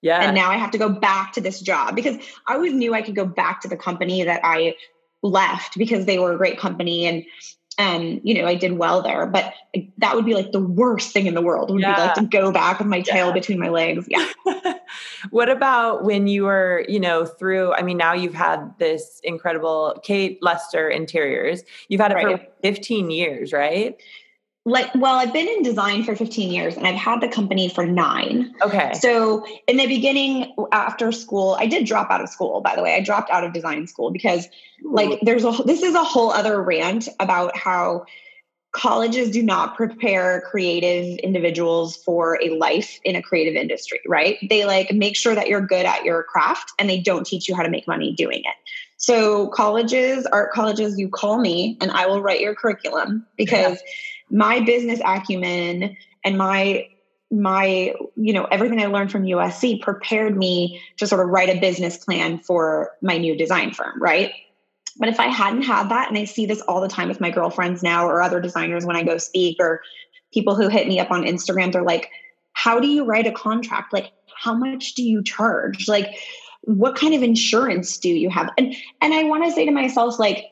Yeah. 0.00 0.20
And 0.20 0.34
now 0.34 0.50
I 0.50 0.56
have 0.56 0.72
to 0.72 0.78
go 0.78 0.88
back 0.88 1.32
to 1.34 1.40
this 1.40 1.60
job 1.60 1.94
because 1.96 2.16
I 2.46 2.54
always 2.54 2.74
knew 2.74 2.94
I 2.94 3.02
could 3.02 3.14
go 3.14 3.24
back 3.24 3.62
to 3.62 3.68
the 3.68 3.76
company 3.76 4.22
that 4.24 4.40
I 4.44 4.74
left 5.22 5.78
because 5.78 6.04
they 6.04 6.18
were 6.18 6.34
a 6.34 6.36
great 6.36 6.58
company 6.58 7.06
and 7.06 7.24
and 7.78 8.20
you 8.22 8.34
know 8.34 8.46
i 8.46 8.54
did 8.54 8.72
well 8.72 9.02
there 9.02 9.26
but 9.26 9.52
that 9.98 10.14
would 10.14 10.24
be 10.24 10.34
like 10.34 10.52
the 10.52 10.60
worst 10.60 11.12
thing 11.12 11.26
in 11.26 11.34
the 11.34 11.42
world 11.42 11.70
would 11.70 11.80
yeah. 11.80 11.94
be 11.94 12.00
like 12.00 12.14
to 12.14 12.24
go 12.26 12.52
back 12.52 12.78
with 12.78 12.88
my 12.88 13.00
tail 13.00 13.28
yeah. 13.28 13.32
between 13.32 13.58
my 13.58 13.68
legs 13.68 14.06
yeah 14.08 14.26
what 15.30 15.48
about 15.48 16.04
when 16.04 16.26
you 16.26 16.44
were 16.44 16.84
you 16.88 17.00
know 17.00 17.24
through 17.24 17.72
i 17.74 17.82
mean 17.82 17.96
now 17.96 18.12
you've 18.12 18.34
had 18.34 18.72
this 18.78 19.20
incredible 19.24 19.98
kate 20.02 20.38
lester 20.42 20.88
interiors 20.88 21.62
you've 21.88 22.00
had 22.00 22.12
it 22.12 22.14
right. 22.14 22.40
for 22.40 22.46
15 22.62 23.10
years 23.10 23.52
right 23.52 24.00
like 24.66 24.94
well 24.94 25.16
i've 25.16 25.32
been 25.32 25.46
in 25.46 25.62
design 25.62 26.02
for 26.04 26.16
15 26.16 26.50
years 26.50 26.76
and 26.76 26.86
i've 26.86 26.94
had 26.94 27.20
the 27.20 27.28
company 27.28 27.68
for 27.68 27.84
nine. 27.84 28.54
Okay. 28.62 28.92
So 28.94 29.46
in 29.68 29.76
the 29.76 29.86
beginning 29.86 30.54
after 30.72 31.12
school 31.12 31.56
i 31.58 31.66
did 31.66 31.86
drop 31.86 32.10
out 32.10 32.22
of 32.22 32.28
school 32.28 32.60
by 32.60 32.74
the 32.74 32.82
way. 32.82 32.94
I 32.94 33.00
dropped 33.00 33.30
out 33.30 33.44
of 33.44 33.52
design 33.52 33.86
school 33.86 34.10
because 34.10 34.48
like 34.82 35.18
there's 35.22 35.44
a 35.44 35.52
this 35.64 35.82
is 35.82 35.94
a 35.94 36.04
whole 36.04 36.30
other 36.30 36.62
rant 36.62 37.08
about 37.20 37.56
how 37.56 38.06
colleges 38.72 39.30
do 39.30 39.40
not 39.42 39.76
prepare 39.76 40.42
creative 40.50 41.18
individuals 41.18 41.96
for 41.96 42.40
a 42.42 42.48
life 42.56 42.98
in 43.04 43.14
a 43.14 43.22
creative 43.22 43.54
industry 43.54 44.00
right? 44.06 44.38
They 44.48 44.64
like 44.64 44.92
make 44.92 45.14
sure 45.14 45.34
that 45.34 45.48
you're 45.48 45.60
good 45.60 45.84
at 45.84 46.04
your 46.04 46.22
craft 46.22 46.72
and 46.78 46.88
they 46.88 47.00
don't 47.00 47.26
teach 47.26 47.48
you 47.48 47.54
how 47.54 47.62
to 47.62 47.70
make 47.70 47.86
money 47.86 48.14
doing 48.14 48.40
it. 48.40 48.54
So 48.96 49.48
colleges 49.48 50.24
art 50.26 50.52
colleges 50.52 50.98
you 50.98 51.10
call 51.10 51.38
me 51.38 51.76
and 51.82 51.90
i 51.90 52.06
will 52.06 52.22
write 52.22 52.40
your 52.40 52.54
curriculum 52.54 53.26
because 53.36 53.74
yeah 53.74 53.90
my 54.30 54.60
business 54.60 55.00
acumen 55.04 55.96
and 56.24 56.38
my 56.38 56.86
my 57.30 57.94
you 58.16 58.32
know 58.32 58.44
everything 58.44 58.80
i 58.80 58.86
learned 58.86 59.10
from 59.10 59.24
usc 59.24 59.80
prepared 59.82 60.36
me 60.36 60.80
to 60.96 61.06
sort 61.06 61.20
of 61.20 61.28
write 61.28 61.48
a 61.48 61.60
business 61.60 61.96
plan 61.96 62.38
for 62.38 62.92
my 63.02 63.18
new 63.18 63.36
design 63.36 63.72
firm 63.72 64.00
right? 64.00 64.32
But 64.96 65.08
if 65.08 65.18
i 65.18 65.26
hadn't 65.26 65.62
had 65.62 65.88
that 65.88 66.08
and 66.08 66.18
i 66.18 66.24
see 66.24 66.46
this 66.46 66.60
all 66.62 66.80
the 66.80 66.88
time 66.88 67.08
with 67.08 67.20
my 67.20 67.30
girlfriends 67.30 67.82
now 67.82 68.06
or 68.06 68.22
other 68.22 68.40
designers 68.40 68.86
when 68.86 68.96
i 68.96 69.02
go 69.02 69.18
speak 69.18 69.56
or 69.58 69.80
people 70.32 70.54
who 70.54 70.68
hit 70.68 70.86
me 70.86 71.00
up 71.00 71.10
on 71.10 71.24
instagram 71.24 71.72
they're 71.72 71.82
like 71.82 72.10
how 72.54 72.80
do 72.80 72.88
you 72.88 73.04
write 73.04 73.26
a 73.26 73.32
contract? 73.32 73.92
Like 73.92 74.12
how 74.34 74.54
much 74.54 74.94
do 74.94 75.02
you 75.02 75.22
charge? 75.22 75.86
Like 75.86 76.16
what 76.62 76.96
kind 76.96 77.14
of 77.14 77.22
insurance 77.22 77.98
do 77.98 78.08
you 78.08 78.30
have? 78.30 78.48
And 78.56 78.74
and 79.02 79.12
i 79.12 79.24
want 79.24 79.44
to 79.44 79.52
say 79.52 79.66
to 79.66 79.70
myself 79.70 80.18
like 80.18 80.46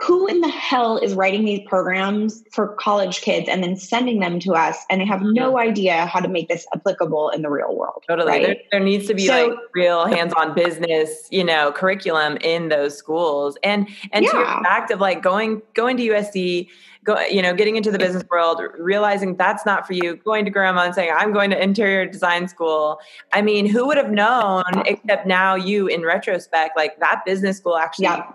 who 0.00 0.26
in 0.26 0.40
the 0.40 0.48
hell 0.48 0.98
is 0.98 1.14
writing 1.14 1.44
these 1.44 1.60
programs 1.68 2.42
for 2.50 2.68
college 2.74 3.20
kids 3.20 3.48
and 3.48 3.62
then 3.62 3.76
sending 3.76 4.18
them 4.18 4.40
to 4.40 4.52
us 4.52 4.84
and 4.90 5.00
they 5.00 5.04
have 5.04 5.22
no 5.22 5.58
idea 5.58 6.06
how 6.06 6.18
to 6.18 6.28
make 6.28 6.48
this 6.48 6.66
applicable 6.74 7.30
in 7.30 7.42
the 7.42 7.50
real 7.50 7.76
world 7.76 8.02
totally 8.08 8.30
right? 8.30 8.42
there, 8.42 8.56
there, 8.72 8.80
needs 8.80 9.06
to 9.06 9.14
be 9.14 9.26
so, 9.26 9.48
like 9.48 9.58
real 9.74 10.06
hands-on 10.06 10.52
business 10.54 11.28
you 11.30 11.44
know 11.44 11.70
curriculum 11.72 12.36
in 12.40 12.68
those 12.68 12.96
schools 12.96 13.56
and 13.62 13.88
and 14.12 14.24
yeah. 14.24 14.30
to 14.30 14.36
your 14.36 14.46
fact 14.46 14.90
of 14.90 15.00
like 15.00 15.22
going 15.22 15.62
going 15.74 15.96
to 15.96 16.08
usc 16.08 16.68
go 17.04 17.20
you 17.20 17.40
know 17.40 17.54
getting 17.54 17.76
into 17.76 17.90
the 17.90 17.98
business 17.98 18.24
world 18.30 18.60
realizing 18.78 19.36
that's 19.36 19.64
not 19.64 19.86
for 19.86 19.92
you 19.92 20.16
going 20.16 20.44
to 20.44 20.50
grandma 20.50 20.82
and 20.82 20.94
saying 20.94 21.12
i'm 21.16 21.32
going 21.32 21.50
to 21.50 21.62
interior 21.62 22.04
design 22.04 22.48
school 22.48 22.98
i 23.32 23.40
mean 23.40 23.64
who 23.64 23.86
would 23.86 23.96
have 23.96 24.10
known 24.10 24.64
except 24.86 25.26
now 25.26 25.54
you 25.54 25.86
in 25.86 26.02
retrospect 26.02 26.76
like 26.76 26.98
that 26.98 27.22
business 27.24 27.58
school 27.58 27.76
actually 27.76 28.04
yeah. 28.04 28.26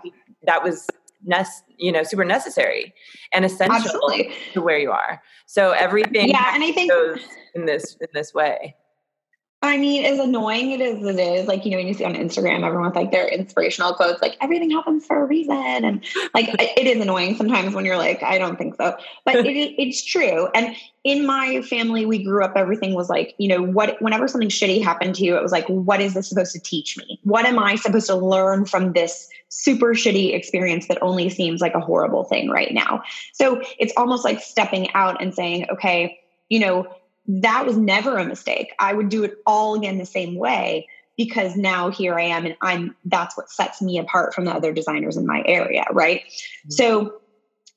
that 0.44 0.64
was 0.64 0.86
you 1.78 1.92
know 1.92 2.02
super 2.02 2.24
necessary 2.24 2.94
and 3.32 3.44
essential 3.44 3.76
Absolutely. 3.76 4.32
to 4.52 4.60
where 4.60 4.78
you 4.78 4.90
are 4.90 5.20
so 5.46 5.72
everything 5.72 6.28
yeah 6.28 6.54
and 6.54 6.64
i 6.64 6.72
think 6.72 6.90
goes 6.90 7.20
in 7.54 7.66
this 7.66 7.96
in 8.00 8.08
this 8.14 8.32
way 8.32 8.74
I 9.62 9.76
mean, 9.76 10.06
as 10.06 10.18
annoying 10.18 10.70
it 10.70 10.80
is, 10.80 11.04
it 11.04 11.20
is 11.20 11.46
like, 11.46 11.66
you 11.66 11.70
know, 11.70 11.76
when 11.76 11.86
you 11.86 11.92
see 11.92 12.04
on 12.04 12.14
Instagram, 12.14 12.64
everyone's 12.64 12.94
like 12.94 13.10
their 13.10 13.28
inspirational 13.28 13.92
quotes, 13.92 14.22
like 14.22 14.38
everything 14.40 14.70
happens 14.70 15.04
for 15.04 15.22
a 15.22 15.26
reason. 15.26 15.54
And 15.54 16.02
like, 16.32 16.48
it 16.58 16.86
is 16.86 17.02
annoying 17.02 17.36
sometimes 17.36 17.74
when 17.74 17.84
you're 17.84 17.98
like, 17.98 18.22
I 18.22 18.38
don't 18.38 18.56
think 18.56 18.76
so, 18.76 18.96
but 19.26 19.34
it, 19.46 19.74
it's 19.78 20.02
true. 20.02 20.48
And 20.54 20.74
in 21.04 21.26
my 21.26 21.60
family, 21.60 22.06
we 22.06 22.24
grew 22.24 22.42
up, 22.42 22.54
everything 22.56 22.94
was 22.94 23.10
like, 23.10 23.34
you 23.36 23.48
know, 23.48 23.62
what, 23.62 24.00
whenever 24.00 24.26
something 24.28 24.48
shitty 24.48 24.82
happened 24.82 25.14
to 25.16 25.24
you, 25.24 25.36
it 25.36 25.42
was 25.42 25.52
like, 25.52 25.66
what 25.66 26.00
is 26.00 26.14
this 26.14 26.30
supposed 26.30 26.52
to 26.52 26.60
teach 26.60 26.96
me? 26.96 27.20
What 27.24 27.44
am 27.44 27.58
I 27.58 27.74
supposed 27.74 28.06
to 28.06 28.16
learn 28.16 28.64
from 28.64 28.94
this 28.94 29.28
super 29.50 29.88
shitty 29.88 30.34
experience 30.34 30.88
that 30.88 31.02
only 31.02 31.28
seems 31.28 31.60
like 31.60 31.74
a 31.74 31.80
horrible 31.80 32.24
thing 32.24 32.48
right 32.48 32.72
now? 32.72 33.02
So 33.34 33.60
it's 33.78 33.92
almost 33.98 34.24
like 34.24 34.40
stepping 34.40 34.90
out 34.94 35.22
and 35.22 35.34
saying, 35.34 35.66
okay, 35.70 36.18
you 36.48 36.60
know, 36.60 36.86
that 37.26 37.66
was 37.66 37.76
never 37.76 38.16
a 38.16 38.24
mistake. 38.24 38.72
I 38.78 38.92
would 38.92 39.08
do 39.08 39.24
it 39.24 39.38
all 39.46 39.74
again 39.74 39.98
the 39.98 40.06
same 40.06 40.36
way 40.36 40.88
because 41.16 41.56
now 41.56 41.90
here 41.90 42.18
I 42.18 42.24
am 42.24 42.46
and 42.46 42.56
I'm 42.62 42.96
that's 43.04 43.36
what 43.36 43.50
sets 43.50 43.82
me 43.82 43.98
apart 43.98 44.34
from 44.34 44.46
the 44.46 44.52
other 44.52 44.72
designers 44.72 45.16
in 45.16 45.26
my 45.26 45.42
area, 45.46 45.84
right? 45.92 46.22
Mm-hmm. 46.22 46.70
So 46.70 47.20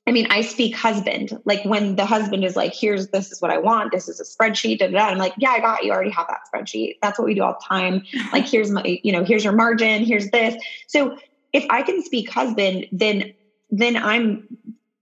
I 0.05 0.11
mean, 0.11 0.27
I 0.29 0.41
speak 0.41 0.75
husband. 0.75 1.39
Like 1.45 1.63
when 1.63 1.95
the 1.95 2.05
husband 2.05 2.43
is 2.43 2.57
like, 2.57 2.73
here's 2.73 3.07
this 3.09 3.31
is 3.31 3.41
what 3.41 3.51
I 3.51 3.57
want, 3.57 3.91
this 3.93 4.09
is 4.09 4.19
a 4.19 4.23
spreadsheet, 4.23 4.79
da, 4.79 4.87
da, 4.87 4.97
da. 4.97 5.05
I'm 5.07 5.17
like, 5.17 5.33
yeah, 5.37 5.51
I 5.51 5.59
got 5.61 5.83
you. 5.83 5.91
I 5.91 5.95
already 5.95 6.11
have 6.11 6.27
that 6.27 6.41
spreadsheet. 6.53 6.97
That's 7.01 7.17
what 7.17 7.25
we 7.25 7.35
do 7.35 7.43
all 7.43 7.57
the 7.59 7.65
time. 7.65 8.03
Like, 8.33 8.47
here's 8.47 8.71
my, 8.71 8.99
you 9.03 9.11
know, 9.11 9.23
here's 9.23 9.43
your 9.43 9.53
margin, 9.53 10.03
here's 10.03 10.29
this. 10.31 10.55
So 10.87 11.17
if 11.53 11.65
I 11.69 11.83
can 11.83 12.01
speak 12.03 12.29
husband, 12.29 12.87
then 12.91 13.33
then 13.69 13.95
I'm 13.95 14.47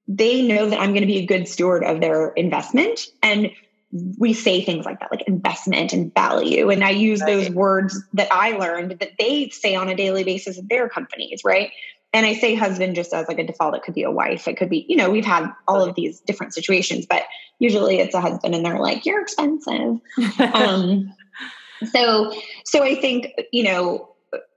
they 0.08 0.42
know 0.42 0.70
that 0.70 0.80
I'm 0.80 0.90
going 0.90 1.02
to 1.02 1.08
be 1.08 1.20
a 1.20 1.26
good 1.26 1.48
steward 1.48 1.84
of 1.84 2.02
their 2.02 2.30
investment. 2.32 3.08
And 3.24 3.52
we 4.18 4.34
say 4.34 4.64
things 4.64 4.86
like 4.86 5.00
that, 5.00 5.12
like 5.12 5.28
investment 5.28 5.94
and 5.94 6.14
value. 6.14 6.70
And 6.70 6.84
I 6.84 6.92
use 6.92 7.22
right. 7.22 7.28
those 7.28 7.50
words 7.50 8.02
that 8.14 8.32
I 8.32 8.52
learned 8.52 9.00
that 9.00 9.12
they 9.20 9.50
say 9.50 9.76
on 9.76 9.90
a 9.90 9.96
daily 9.96 10.24
basis 10.24 10.58
at 10.58 10.70
their 10.70 10.88
companies, 10.88 11.42
right? 11.44 11.72
And 12.14 12.26
I 12.26 12.34
say 12.34 12.56
husband 12.56 12.96
just 12.96 13.14
as 13.14 13.28
like 13.28 13.40
a 13.40 13.46
default. 13.46 13.76
It 13.76 13.84
could 13.84 13.94
be 13.94 14.04
a 14.04 14.12
wife. 14.12 14.48
It 14.48 14.58
could 14.58 14.70
be, 14.70 14.86
you 14.88 14.96
know, 14.96 15.10
we've 15.10 15.26
had 15.26 15.50
all 15.68 15.82
of 15.82 15.96
these 15.96 16.20
different 16.22 16.54
situations, 16.54 17.06
but 17.06 17.24
usually 17.60 18.00
it's 18.00 18.16
a 18.16 18.22
husband 18.22 18.56
and 18.56 18.66
they're 18.66 18.80
like, 18.80 19.06
you're 19.06 19.22
expensive. 19.22 20.00
um, 20.54 21.14
so, 21.92 22.34
so 22.66 22.84
I 22.84 22.96
think, 22.96 23.28
you 23.52 23.64
know, 23.64 24.10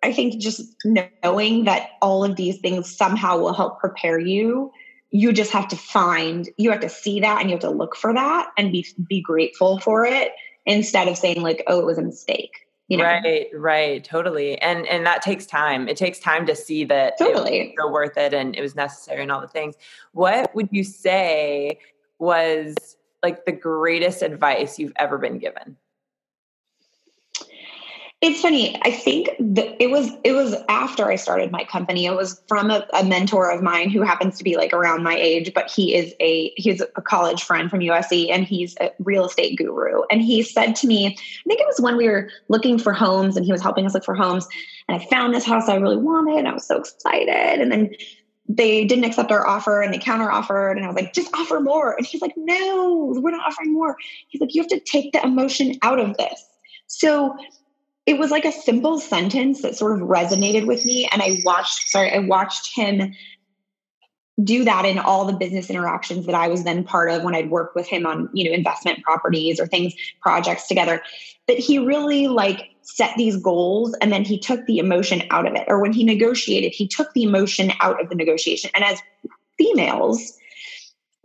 I 0.03 0.13
think 0.13 0.41
just 0.41 0.63
knowing 0.85 1.65
that 1.65 1.91
all 2.01 2.25
of 2.25 2.37
these 2.37 2.59
things 2.59 2.97
somehow 2.97 3.39
will 3.39 3.55
help 3.55 3.81
prepare 3.81 4.19
you 4.19 4.71
you 5.15 5.33
just 5.33 5.53
have 5.53 5.69
to 5.69 5.77
find 5.77 6.51
you 6.59 6.73
have 6.73 6.81
to 6.81 6.89
see 6.89 7.21
that 7.21 7.41
and 7.41 7.49
you 7.49 7.55
have 7.55 7.63
to 7.63 7.71
look 7.71 7.95
for 7.95 8.13
that 8.13 8.51
and 8.59 8.73
be 8.73 8.85
be 9.09 9.21
grateful 9.21 9.79
for 9.79 10.05
it 10.05 10.33
instead 10.67 11.07
of 11.07 11.17
saying 11.17 11.41
like 11.41 11.63
oh 11.69 11.79
it 11.79 11.87
was 11.87 11.99
a 11.99 12.03
mistake 12.03 12.65
you 12.89 12.99
know? 12.99 13.05
right 13.05 13.47
right 13.55 14.05
totally. 14.05 14.61
And 14.61 14.87
and 14.89 15.07
that 15.07 15.23
takes 15.23 15.47
time. 15.47 15.89
It 15.89 15.97
takes 15.97 16.19
time 16.19 16.47
to 16.47 16.55
see 16.55 16.85
that 16.85 17.19
totally 17.19 17.61
it 17.61 17.67
was 17.69 17.75
so 17.79 17.91
worth 17.91 18.17
it 18.17 18.35
and 18.35 18.55
it 18.55 18.61
was 18.61 18.75
necessary 18.75 19.23
and 19.23 19.33
all 19.33 19.41
the 19.41 19.49
things. 19.49 19.75
What 20.13 20.55
would 20.55 20.69
you 20.71 20.85
say 20.85 21.79
was 22.19 22.75
like 23.23 23.47
the 23.47 23.53
greatest 23.53 24.23
advice 24.23 24.79
you've 24.79 24.93
ever 24.97 25.17
been 25.17 25.39
given 25.39 25.77
it's 28.25 28.41
funny. 28.41 28.75
I 28.81 28.91
think 28.91 29.29
that 29.39 29.77
it 29.79 29.91
was 29.91 30.11
it 30.25 30.33
was 30.33 30.55
after 30.71 31.11
I 31.11 31.17
started 31.17 31.53
my 31.53 31.63
company. 31.65 32.07
It 32.07 32.17
was 32.17 32.41
from 32.49 32.71
a, 32.71 32.87
a, 32.95 33.05
mentor 33.05 33.51
of 33.51 33.63
mine 33.63 33.91
who 33.91 34.01
happens 34.01 34.39
to 34.39 34.45
be 34.45 34.57
like 34.57 34.73
around 34.73 35.03
my 35.03 35.15
age, 35.15 35.53
but 35.55 35.71
he 35.71 35.95
is 35.95 36.15
a 36.21 36.51
he's 36.57 36.81
a 36.81 37.03
college 37.03 37.43
friend 37.43 37.69
from 37.69 37.81
USC 37.81 38.31
and 38.33 38.45
he's 38.45 38.77
a 38.81 38.91
real 38.99 39.27
estate 39.27 39.59
guru. 39.59 40.05
And 40.11 40.23
he 40.23 40.43
said 40.43 40.75
to 40.77 40.87
me, 40.87 41.09
I 41.09 41.43
think 41.47 41.61
it 41.61 41.67
was 41.67 41.79
when 41.81 41.99
we 41.99 42.09
were 42.09 42.31
looking 42.49 42.79
for 42.79 42.95
homes 42.95 43.37
and 43.37 43.45
he 43.45 43.53
was 43.53 43.61
helping 43.61 43.85
us 43.85 43.93
look 43.93 44.07
for 44.07 44.15
homes. 44.15 44.49
And 44.89 44.99
I 44.99 45.05
found 45.05 45.35
this 45.35 45.45
house 45.45 45.69
I 45.69 45.77
really 45.77 45.99
wanted 45.99 46.39
and 46.39 46.49
I 46.49 46.55
was 46.55 46.67
so 46.67 46.79
excited. 46.79 47.61
And 47.61 47.71
then 47.71 47.91
they 48.49 48.87
didn't 48.87 49.05
accept 49.05 49.33
our 49.33 49.47
offer 49.47 49.83
and 49.83 49.93
they 49.93 49.99
counter 49.99 50.31
offered 50.31 50.79
and 50.79 50.87
I 50.87 50.89
was 50.89 50.97
like, 50.97 51.13
just 51.13 51.31
offer 51.35 51.61
more. 51.61 51.95
And 51.95 52.07
he's 52.07 52.23
like, 52.23 52.35
no, 52.39 53.13
we're 53.21 53.33
not 53.33 53.47
offering 53.47 53.75
more. 53.75 53.97
He's 54.29 54.41
like, 54.41 54.55
you 54.55 54.63
have 54.63 54.71
to 54.71 54.81
take 54.81 55.13
the 55.13 55.23
emotion 55.23 55.75
out 55.83 56.01
of 56.01 56.17
this. 56.17 56.43
So 56.87 57.37
it 58.07 58.19
was 58.19 58.31
like 58.31 58.45
a 58.45 58.53
simple 58.53 58.99
sentence 58.99 59.63
that 59.63 59.77
sort 59.77 59.93
of 59.93 60.07
resonated 60.07 60.67
with 60.67 60.85
me. 60.85 61.09
And 61.11 61.23
i 61.23 61.39
watched 61.45 61.89
sorry 61.89 62.13
i 62.13 62.19
watched 62.19 62.75
him 62.75 63.15
do 64.43 64.65
that 64.65 64.85
in 64.85 64.99
all 64.99 65.25
the 65.27 65.33
business 65.33 65.71
interactions 65.71 66.27
that 66.27 66.35
i 66.35 66.49
was 66.49 66.65
then 66.65 66.83
part 66.83 67.11
of 67.11 67.23
when 67.23 67.37
i'd 67.37 67.51
worked 67.51 67.77
with 67.77 67.87
him 67.87 68.05
on 68.05 68.29
you 68.33 68.45
know 68.45 68.51
investment 68.51 69.01
properties 69.05 69.61
or 69.61 69.67
things 69.69 69.95
projects 70.21 70.67
together 70.67 71.01
that 71.47 71.59
he 71.59 71.79
really 71.79 72.27
like 72.29 72.71
set 72.83 73.17
these 73.17 73.37
goals 73.37 73.95
and 74.01 74.13
then 74.13 74.25
he 74.25 74.39
took 74.39 74.65
the 74.67 74.79
emotion 74.79 75.23
out 75.31 75.47
of 75.47 75.55
it. 75.55 75.65
Or 75.69 75.81
when 75.81 75.93
he 75.93 76.05
negotiated 76.05 76.73
he 76.73 76.87
took 76.87 77.13
the 77.13 77.23
emotion 77.23 77.73
out 77.81 78.01
of 78.01 78.09
the 78.09 78.15
negotiation. 78.15 78.71
And 78.75 78.85
as 78.85 79.01
females 79.59 80.37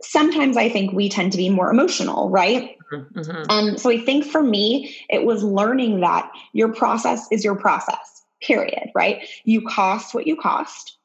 sometimes 0.02 0.56
I 0.56 0.68
think 0.68 0.92
we 0.92 1.08
tend 1.08 1.32
to 1.32 1.38
be 1.38 1.48
more 1.48 1.70
emotional, 1.70 2.30
right? 2.30 2.76
Mm-hmm. 2.92 3.18
mm-hmm. 3.18 3.50
Um, 3.50 3.78
so 3.78 3.90
I 3.90 3.98
think 3.98 4.24
for 4.24 4.42
me, 4.42 4.96
it 5.08 5.24
was 5.24 5.42
learning 5.42 6.00
that 6.00 6.30
your 6.52 6.72
process 6.72 7.26
is 7.30 7.44
your 7.44 7.56
process, 7.56 8.22
period, 8.42 8.90
right? 8.94 9.26
You 9.44 9.62
cost 9.62 10.14
what 10.14 10.26
you 10.26 10.36
cost. 10.36 10.96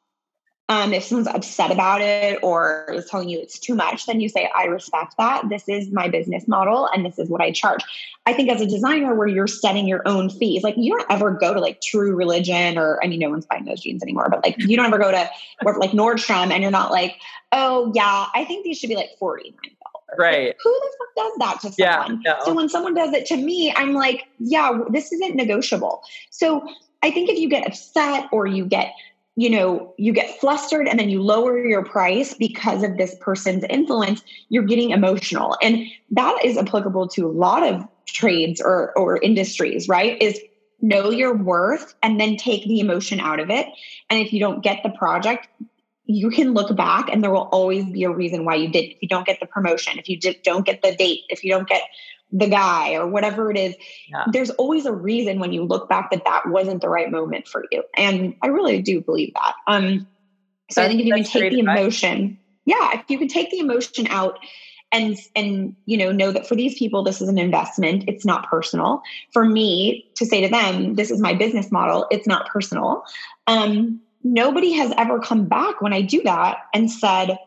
Um, 0.67 0.93
if 0.93 1.04
someone's 1.04 1.28
upset 1.28 1.69
about 1.69 2.01
it 2.01 2.39
or 2.41 2.88
is 2.91 3.08
telling 3.08 3.30
you 3.30 3.39
it's 3.39 3.60
too 3.60 3.75
much, 3.75 4.08
then 4.08 4.19
you 4.19 4.30
say, 4.30 4.49
I 4.58 4.63
respect 4.63 5.15
that. 5.19 5.47
This 5.47 5.69
is 5.69 5.91
my 5.91 6.10
business 6.10 6.47
model 6.47 6.89
and 6.91 7.06
this 7.06 7.19
is 7.19 7.30
what 7.30 7.39
I 7.39 7.51
charge. 7.51 7.84
I 8.25 8.34
think 8.34 8.49
as 8.49 8.62
a 8.62 8.65
designer, 8.65 9.13
where 9.13 9.28
you're 9.28 9.45
setting 9.45 9.88
your 9.88 10.01
own 10.08 10.32
fees, 10.32 10.63
like 10.63 10.73
you 10.75 10.97
don't 10.97 11.06
ever 11.12 11.30
go 11.32 11.54
to 11.54 11.60
like 11.60 11.82
True 11.82 12.15
Religion 12.15 12.80
or, 12.80 12.99
I 13.04 13.08
mean, 13.08 13.19
no 13.19 13.30
one's 13.30 13.45
buying 13.45 13.65
those 13.65 13.82
jeans 13.82 14.01
anymore, 14.01 14.28
but 14.32 14.43
like 14.43 14.56
you 14.58 14.75
don't 14.75 14.88
ever 14.88 14.97
go 14.97 15.12
to 15.12 15.30
like 15.78 15.91
Nordstrom 15.91 16.49
and 16.49 16.63
you're 16.63 16.71
not 16.71 16.89
like, 16.89 17.17
oh, 17.51 17.91
yeah, 17.93 18.25
I 18.34 18.43
think 18.45 18.63
these 18.63 18.80
should 18.80 18.89
be 18.89 18.95
like 18.95 19.12
49 19.19 19.54
Right. 20.17 20.47
Like, 20.47 20.58
who 20.63 20.71
the 20.71 20.91
fuck 20.97 21.15
does 21.15 21.34
that 21.39 21.62
to 21.62 21.71
someone? 21.73 22.21
Yeah, 22.23 22.34
no. 22.34 22.45
So 22.45 22.54
when 22.54 22.69
someone 22.69 22.93
does 22.93 23.13
it 23.13 23.25
to 23.28 23.38
me, 23.38 23.73
I'm 23.75 23.93
like, 23.93 24.28
yeah, 24.39 24.80
this 24.89 25.12
isn't 25.12 25.36
negotiable. 25.36 26.04
So 26.30 26.67
I 27.04 27.12
think 27.12 27.30
if 27.30 27.38
you 27.39 27.49
get 27.49 27.67
upset 27.67 28.30
or 28.32 28.47
you 28.47 28.65
get 28.65 28.93
you 29.35 29.49
know 29.49 29.93
you 29.97 30.13
get 30.13 30.39
flustered 30.39 30.87
and 30.87 30.99
then 30.99 31.09
you 31.09 31.21
lower 31.21 31.63
your 31.65 31.83
price 31.83 32.33
because 32.33 32.83
of 32.83 32.97
this 32.97 33.15
person's 33.19 33.63
influence 33.69 34.23
you're 34.49 34.63
getting 34.63 34.91
emotional. 34.91 35.57
And 35.61 35.85
that 36.11 36.39
is 36.43 36.57
applicable 36.57 37.09
to 37.09 37.27
a 37.27 37.31
lot 37.31 37.63
of 37.63 37.85
trades 38.05 38.61
or 38.61 38.97
or 38.97 39.17
industries 39.17 39.87
right? 39.87 40.21
Is 40.21 40.39
know 40.81 41.09
your 41.09 41.35
worth 41.35 41.95
and 42.03 42.19
then 42.19 42.37
take 42.37 42.65
the 42.65 42.79
emotion 42.79 43.19
out 43.19 43.39
of 43.39 43.49
it. 43.49 43.67
And 44.09 44.19
if 44.19 44.33
you 44.33 44.39
don't 44.39 44.63
get 44.63 44.83
the 44.83 44.89
project 44.89 45.47
you 46.07 46.29
can 46.29 46.53
look 46.53 46.75
back 46.75 47.09
and 47.11 47.23
there 47.23 47.31
will 47.31 47.49
always 47.51 47.83
be 47.85 48.03
a 48.03 48.09
reason 48.09 48.45
why 48.45 48.55
you 48.55 48.69
did 48.69 48.91
if 48.91 48.97
you 49.01 49.07
don't 49.07 49.25
get 49.25 49.39
the 49.39 49.45
promotion 49.47 49.97
if 49.97 50.07
you 50.07 50.19
did, 50.19 50.37
don't 50.43 50.65
get 50.65 50.81
the 50.81 50.95
date 50.95 51.21
if 51.29 51.43
you 51.43 51.51
don't 51.51 51.67
get 51.67 51.81
the 52.37 52.49
guy 52.49 52.93
or 52.95 53.07
whatever 53.07 53.49
it 53.49 53.57
is 53.57 53.75
yeah. 54.09 54.25
there's 54.31 54.49
always 54.51 54.85
a 54.85 54.91
reason 54.91 55.39
when 55.39 55.53
you 55.53 55.63
look 55.63 55.87
back 55.87 56.11
that 56.11 56.25
that 56.25 56.47
wasn't 56.47 56.81
the 56.81 56.89
right 56.89 57.09
moment 57.09 57.47
for 57.47 57.65
you. 57.71 57.81
And 57.95 58.35
i 58.41 58.47
really 58.47 58.81
do 58.81 59.01
believe 59.01 59.33
that. 59.33 59.53
Um 59.67 60.07
so 60.69 60.81
that's, 60.81 60.85
i 60.85 60.87
think 60.89 61.01
if 61.01 61.05
you 61.07 61.13
can 61.13 61.23
take 61.23 61.51
the 61.51 61.59
emotion 61.59 62.37
yeah 62.65 62.99
if 62.99 63.09
you 63.09 63.17
can 63.17 63.27
take 63.27 63.51
the 63.51 63.59
emotion 63.59 64.07
out 64.07 64.39
and 64.91 65.17
and 65.35 65.75
you 65.85 65.97
know 65.97 66.11
know 66.11 66.31
that 66.31 66.47
for 66.47 66.55
these 66.55 66.77
people 66.77 67.03
this 67.03 67.21
is 67.21 67.29
an 67.29 67.37
investment. 67.37 68.03
It's 68.07 68.25
not 68.25 68.49
personal. 68.49 69.01
For 69.31 69.45
me 69.45 70.05
to 70.15 70.25
say 70.25 70.41
to 70.41 70.49
them 70.49 70.95
this 70.95 71.11
is 71.11 71.21
my 71.21 71.33
business 71.33 71.71
model 71.71 72.07
it's 72.11 72.27
not 72.27 72.47
personal. 72.47 73.03
Um 73.47 74.01
nobody 74.23 74.73
has 74.73 74.91
ever 74.97 75.19
come 75.19 75.45
back 75.45 75.81
when 75.81 75.93
i 75.93 76.01
do 76.01 76.21
that 76.23 76.57
and 76.73 76.89
said 76.89 77.37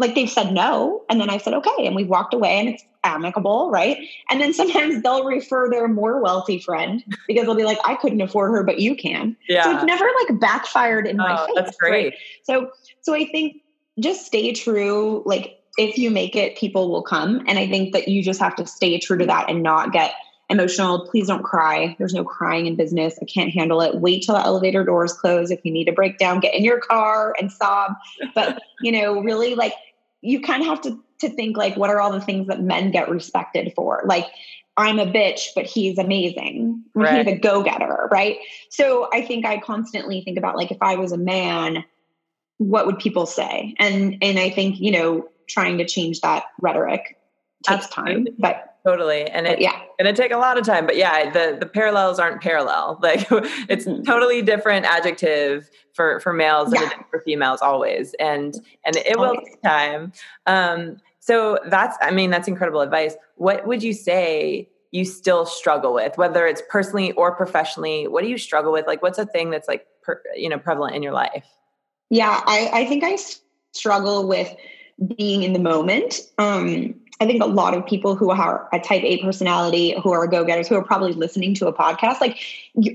like 0.00 0.14
they've 0.14 0.30
said 0.30 0.52
no 0.52 1.04
and 1.08 1.20
then 1.20 1.30
i 1.30 1.38
said 1.38 1.54
okay 1.54 1.86
and 1.86 1.94
we've 1.94 2.08
walked 2.08 2.34
away 2.34 2.58
and 2.58 2.68
it's 2.68 2.84
amicable 3.02 3.70
right? 3.70 3.96
And 4.28 4.42
then 4.42 4.52
sometimes 4.52 5.02
they'll 5.02 5.24
refer 5.24 5.70
their 5.70 5.88
more 5.88 6.20
wealthy 6.20 6.58
friend 6.58 7.02
because 7.26 7.44
they'll 7.46 7.54
be 7.54 7.64
like 7.64 7.78
i 7.84 7.94
couldn't 7.94 8.20
afford 8.20 8.50
her 8.50 8.62
but 8.62 8.78
you 8.78 8.94
can. 8.94 9.36
Yeah. 9.48 9.64
so 9.64 9.74
it's 9.74 9.84
never 9.84 10.04
like 10.04 10.40
backfired 10.40 11.06
in 11.06 11.20
oh, 11.20 11.24
my 11.24 11.46
face 11.46 11.54
that's 11.54 11.76
great. 11.76 12.04
Right? 12.04 12.14
so 12.42 12.70
so 13.00 13.14
i 13.14 13.24
think 13.26 13.62
just 13.98 14.26
stay 14.26 14.52
true 14.52 15.22
like 15.26 15.60
if 15.78 15.96
you 15.96 16.10
make 16.10 16.36
it 16.36 16.56
people 16.56 16.90
will 16.90 17.02
come 17.02 17.42
and 17.46 17.58
i 17.58 17.66
think 17.66 17.92
that 17.92 18.08
you 18.08 18.22
just 18.22 18.40
have 18.40 18.54
to 18.56 18.66
stay 18.66 18.98
true 18.98 19.18
to 19.18 19.26
that 19.26 19.48
and 19.48 19.62
not 19.62 19.92
get 19.92 20.14
emotional. 20.50 21.06
Please 21.08 21.28
don't 21.28 21.44
cry. 21.44 21.94
There's 21.98 22.12
no 22.12 22.24
crying 22.24 22.66
in 22.66 22.74
business. 22.74 23.16
I 23.22 23.24
can't 23.24 23.50
handle 23.50 23.80
it. 23.80 23.94
Wait 24.00 24.24
till 24.24 24.34
the 24.34 24.44
elevator 24.44 24.84
doors 24.84 25.12
close. 25.12 25.50
If 25.50 25.60
you 25.64 25.72
need 25.72 25.88
a 25.88 25.92
breakdown 25.92 26.40
get 26.40 26.54
in 26.54 26.64
your 26.64 26.80
car 26.80 27.34
and 27.40 27.50
sob. 27.50 27.92
But 28.34 28.60
you 28.82 28.92
know 28.92 29.22
really 29.22 29.54
like 29.54 29.72
you 30.22 30.40
kind 30.40 30.62
of 30.62 30.68
have 30.68 30.80
to 30.82 31.02
to 31.20 31.28
think 31.28 31.56
like 31.56 31.76
what 31.76 31.90
are 31.90 32.00
all 32.00 32.12
the 32.12 32.20
things 32.20 32.46
that 32.48 32.60
men 32.62 32.90
get 32.90 33.08
respected 33.08 33.72
for? 33.74 34.02
Like 34.04 34.26
i'm 34.76 34.98
a 34.98 35.06
bitch 35.06 35.48
but 35.54 35.66
he's 35.66 35.98
amazing. 35.98 36.82
Right. 36.94 37.26
he's 37.26 37.36
a 37.36 37.38
go-getter 37.38 38.08
right? 38.10 38.38
So 38.70 39.08
i 39.12 39.22
think 39.22 39.44
i 39.44 39.58
constantly 39.58 40.22
think 40.22 40.38
about 40.38 40.56
like 40.56 40.70
if 40.70 40.78
i 40.80 40.96
was 40.96 41.12
a 41.12 41.18
man 41.18 41.84
what 42.58 42.84
would 42.84 42.98
people 42.98 43.26
say? 43.26 43.74
And 43.78 44.18
and 44.22 44.38
i 44.38 44.50
think 44.50 44.80
you 44.80 44.92
know 44.92 45.28
trying 45.48 45.78
to 45.78 45.86
change 45.86 46.20
that 46.20 46.44
rhetoric 46.60 47.18
takes 47.64 47.88
time 47.88 48.28
but 48.38 48.69
totally 48.84 49.24
and 49.24 49.46
it 49.46 49.60
yeah. 49.60 49.80
gonna 49.98 50.12
take 50.12 50.32
a 50.32 50.36
lot 50.36 50.58
of 50.58 50.64
time 50.64 50.86
but 50.86 50.96
yeah 50.96 51.30
the 51.30 51.56
the 51.58 51.66
parallels 51.66 52.18
aren't 52.18 52.40
parallel. 52.40 52.98
Like 53.10 53.26
it's 53.68 53.86
mm-hmm. 53.86 54.02
totally 54.02 54.42
different 54.42 54.86
adjective 54.86 55.70
for 55.94 56.20
for 56.20 56.32
males 56.32 56.72
yeah. 56.72 56.82
and 56.82 56.92
for 57.10 57.20
females 57.20 57.60
always 57.60 58.14
and 58.20 58.54
and 58.84 58.96
it 58.96 59.16
always. 59.16 59.38
will 59.38 59.44
take 59.44 59.62
time. 59.62 60.12
Um 60.46 60.96
so 61.20 61.58
that's 61.66 61.96
i 62.00 62.10
mean 62.10 62.30
that's 62.30 62.48
incredible 62.48 62.80
advice. 62.80 63.14
What 63.36 63.66
would 63.66 63.82
you 63.82 63.92
say 63.92 64.68
you 64.92 65.04
still 65.04 65.46
struggle 65.46 65.94
with 65.94 66.18
whether 66.18 66.46
it's 66.46 66.62
personally 66.68 67.12
or 67.12 67.34
professionally? 67.34 68.08
What 68.08 68.22
do 68.22 68.30
you 68.30 68.38
struggle 68.38 68.72
with? 68.72 68.86
Like 68.86 69.02
what's 69.02 69.18
a 69.18 69.26
thing 69.26 69.50
that's 69.50 69.68
like 69.68 69.86
per, 70.02 70.22
you 70.34 70.48
know 70.48 70.58
prevalent 70.58 70.94
in 70.94 71.02
your 71.02 71.12
life? 71.12 71.44
Yeah 72.10 72.40
i 72.46 72.70
i 72.72 72.84
think 72.86 73.04
i 73.04 73.16
struggle 73.72 74.26
with 74.26 74.54
being 75.16 75.42
in 75.42 75.52
the 75.52 75.58
moment. 75.58 76.20
Um 76.38 76.99
I 77.22 77.26
think 77.26 77.42
a 77.42 77.46
lot 77.46 77.74
of 77.74 77.84
people 77.84 78.16
who 78.16 78.30
are 78.30 78.66
a 78.72 78.80
type 78.80 79.02
A 79.04 79.22
personality, 79.22 79.94
who 80.02 80.10
are 80.10 80.26
go 80.26 80.42
getters, 80.42 80.68
who 80.68 80.74
are 80.74 80.82
probably 80.82 81.12
listening 81.12 81.54
to 81.56 81.66
a 81.66 81.72
podcast, 81.72 82.18
like 82.18 82.38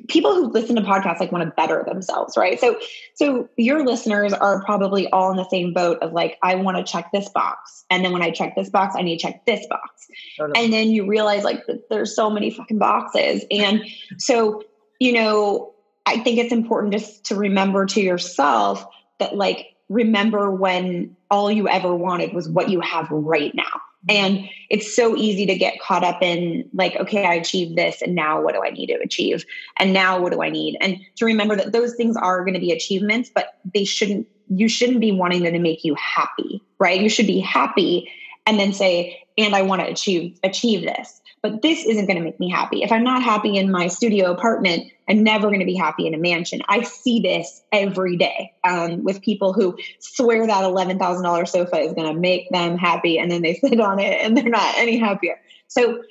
people 0.08 0.34
who 0.34 0.48
listen 0.48 0.76
to 0.78 0.82
podcasts, 0.82 1.20
like 1.20 1.32
want 1.32 1.44
to 1.44 1.52
better 1.52 1.84
themselves, 1.88 2.36
right? 2.36 2.60
So, 2.60 2.80
so 3.14 3.48
your 3.56 3.86
listeners 3.86 4.34
are 4.34 4.64
probably 4.66 5.08
all 5.12 5.30
in 5.30 5.38
the 5.38 5.48
same 5.50 5.74
boat 5.74 6.00
of 6.02 6.12
like, 6.12 6.40
I 6.42 6.56
want 6.56 6.78
to 6.78 6.84
check 6.84 7.12
this 7.12 7.30
box, 7.30 7.86
and 7.92 8.04
then 8.04 8.14
when 8.14 8.24
I 8.24 8.32
check 8.32 8.56
this 8.56 8.70
box, 8.70 8.96
I 8.98 9.04
need 9.04 9.20
to 9.20 9.22
check 9.22 9.46
this 9.46 9.68
box, 9.68 10.08
totally. 10.40 10.64
and 10.64 10.74
then 10.74 10.90
you 10.90 11.06
realize 11.06 11.44
like 11.44 11.64
there's 11.92 12.16
so 12.16 12.32
many 12.32 12.50
fucking 12.50 12.80
boxes, 12.80 13.46
and 13.52 13.86
so 14.18 14.64
you 15.00 15.14
know, 15.14 15.74
I 16.08 16.18
think 16.18 16.40
it's 16.40 16.54
important 16.54 16.94
just 16.94 17.26
to 17.26 17.36
remember 17.36 17.86
to 17.86 18.02
yourself 18.02 18.86
that 19.20 19.36
like 19.36 19.76
remember 19.88 20.50
when 20.50 21.16
all 21.30 21.52
you 21.52 21.68
ever 21.68 21.96
wanted 21.96 22.34
was 22.34 22.50
what 22.50 22.70
you 22.70 22.80
have 22.82 23.08
right 23.12 23.54
now 23.54 23.82
and 24.10 24.48
it's 24.70 24.96
so 24.96 25.16
easy 25.16 25.46
to 25.46 25.56
get 25.56 25.80
caught 25.80 26.04
up 26.04 26.22
in 26.22 26.70
like, 26.74 26.96
okay, 26.96 27.26
I 27.26 27.34
achieved 27.34 27.76
this, 27.76 28.02
and 28.02 28.16
now 28.16 28.42
what 28.42 28.54
do 28.54 28.62
I 28.64 28.70
need 28.70 28.88
to 28.88 28.96
achieve? 28.96 29.46
And 29.78 29.94
now 29.94 30.20
what 30.20 30.32
do 30.32 30.42
I 30.42 30.50
need? 30.50 30.78
And 30.82 31.00
to 31.18 31.26
remember 31.26 31.56
that 31.56 31.72
those 31.72 31.96
things 31.96 32.16
are 32.18 32.42
going 32.42 32.54
to 32.54 32.60
be 32.60 32.72
achievements, 32.72 33.32
but 33.34 33.60
they 33.74 33.84
shouldn't, 33.84 34.28
you 34.50 34.70
shouldn't 34.70 35.00
be 35.00 35.12
wanting 35.12 35.44
them 35.44 35.54
to 35.54 35.60
make 35.60 35.84
you 35.84 35.96
happy, 35.96 36.62
right? 36.80 37.02
You 37.02 37.10
should 37.10 37.28
be 37.28 37.40
happy 37.40 38.10
and 38.46 38.60
then 38.60 38.74
say, 38.74 39.20
and 39.38 39.56
I 39.56 39.62
want 39.64 39.82
to 39.82 39.88
achieve 39.88 40.40
achieve 40.44 40.82
this 40.82 41.22
but 41.46 41.62
this 41.62 41.86
isn't 41.86 42.08
going 42.08 42.18
to 42.18 42.24
make 42.24 42.40
me 42.40 42.50
happy. 42.50 42.82
If 42.82 42.92
I'm 42.92 43.04
not 43.04 43.22
happy 43.22 43.56
in 43.56 43.72
my 43.72 43.86
studio 43.86 44.32
apartment, 44.32 44.92
I'm 45.08 45.22
never 45.22 45.50
going 45.50 45.60
to 45.60 45.66
be 45.66 45.76
happy 45.76 46.08
in 46.08 46.16
a 46.16 46.18
mansion. 46.18 46.64
I 46.68 46.82
see 46.82 47.20
this 47.20 47.62
every 47.72 48.18
day 48.18 48.52
um, 48.68 49.04
with 49.04 49.22
people 49.22 49.54
who 49.54 49.78
swear 50.00 50.48
that 50.48 50.64
$11,000 50.64 51.48
sofa 51.48 51.78
is 51.78 51.94
going 51.94 52.12
to 52.12 52.20
make 52.20 52.50
them 52.50 52.80
happy 52.80 53.20
and 53.20 53.30
then 53.30 53.44
they 53.44 53.54
sit 53.64 53.80
on 53.80 54.00
it 54.00 54.20
and 54.24 54.36
they're 54.36 54.50
not 54.50 54.76
any 54.76 54.98
happier. 54.98 55.40
So, 55.68 56.02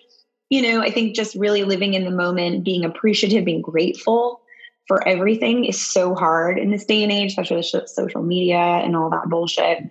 you 0.50 0.62
know, 0.62 0.80
I 0.80 0.92
think 0.92 1.16
just 1.16 1.34
really 1.34 1.64
living 1.64 1.94
in 1.94 2.04
the 2.04 2.12
moment, 2.12 2.62
being 2.62 2.84
appreciative, 2.84 3.44
being 3.44 3.60
grateful 3.60 4.40
for 4.86 5.04
everything 5.08 5.64
is 5.64 5.84
so 5.84 6.14
hard 6.14 6.60
in 6.60 6.70
this 6.70 6.84
day 6.84 7.02
and 7.02 7.10
age, 7.10 7.32
especially 7.32 7.56
with 7.56 7.88
social 7.88 8.22
media 8.22 8.56
and 8.56 8.94
all 8.94 9.10
that 9.10 9.28
bullshit. 9.28 9.82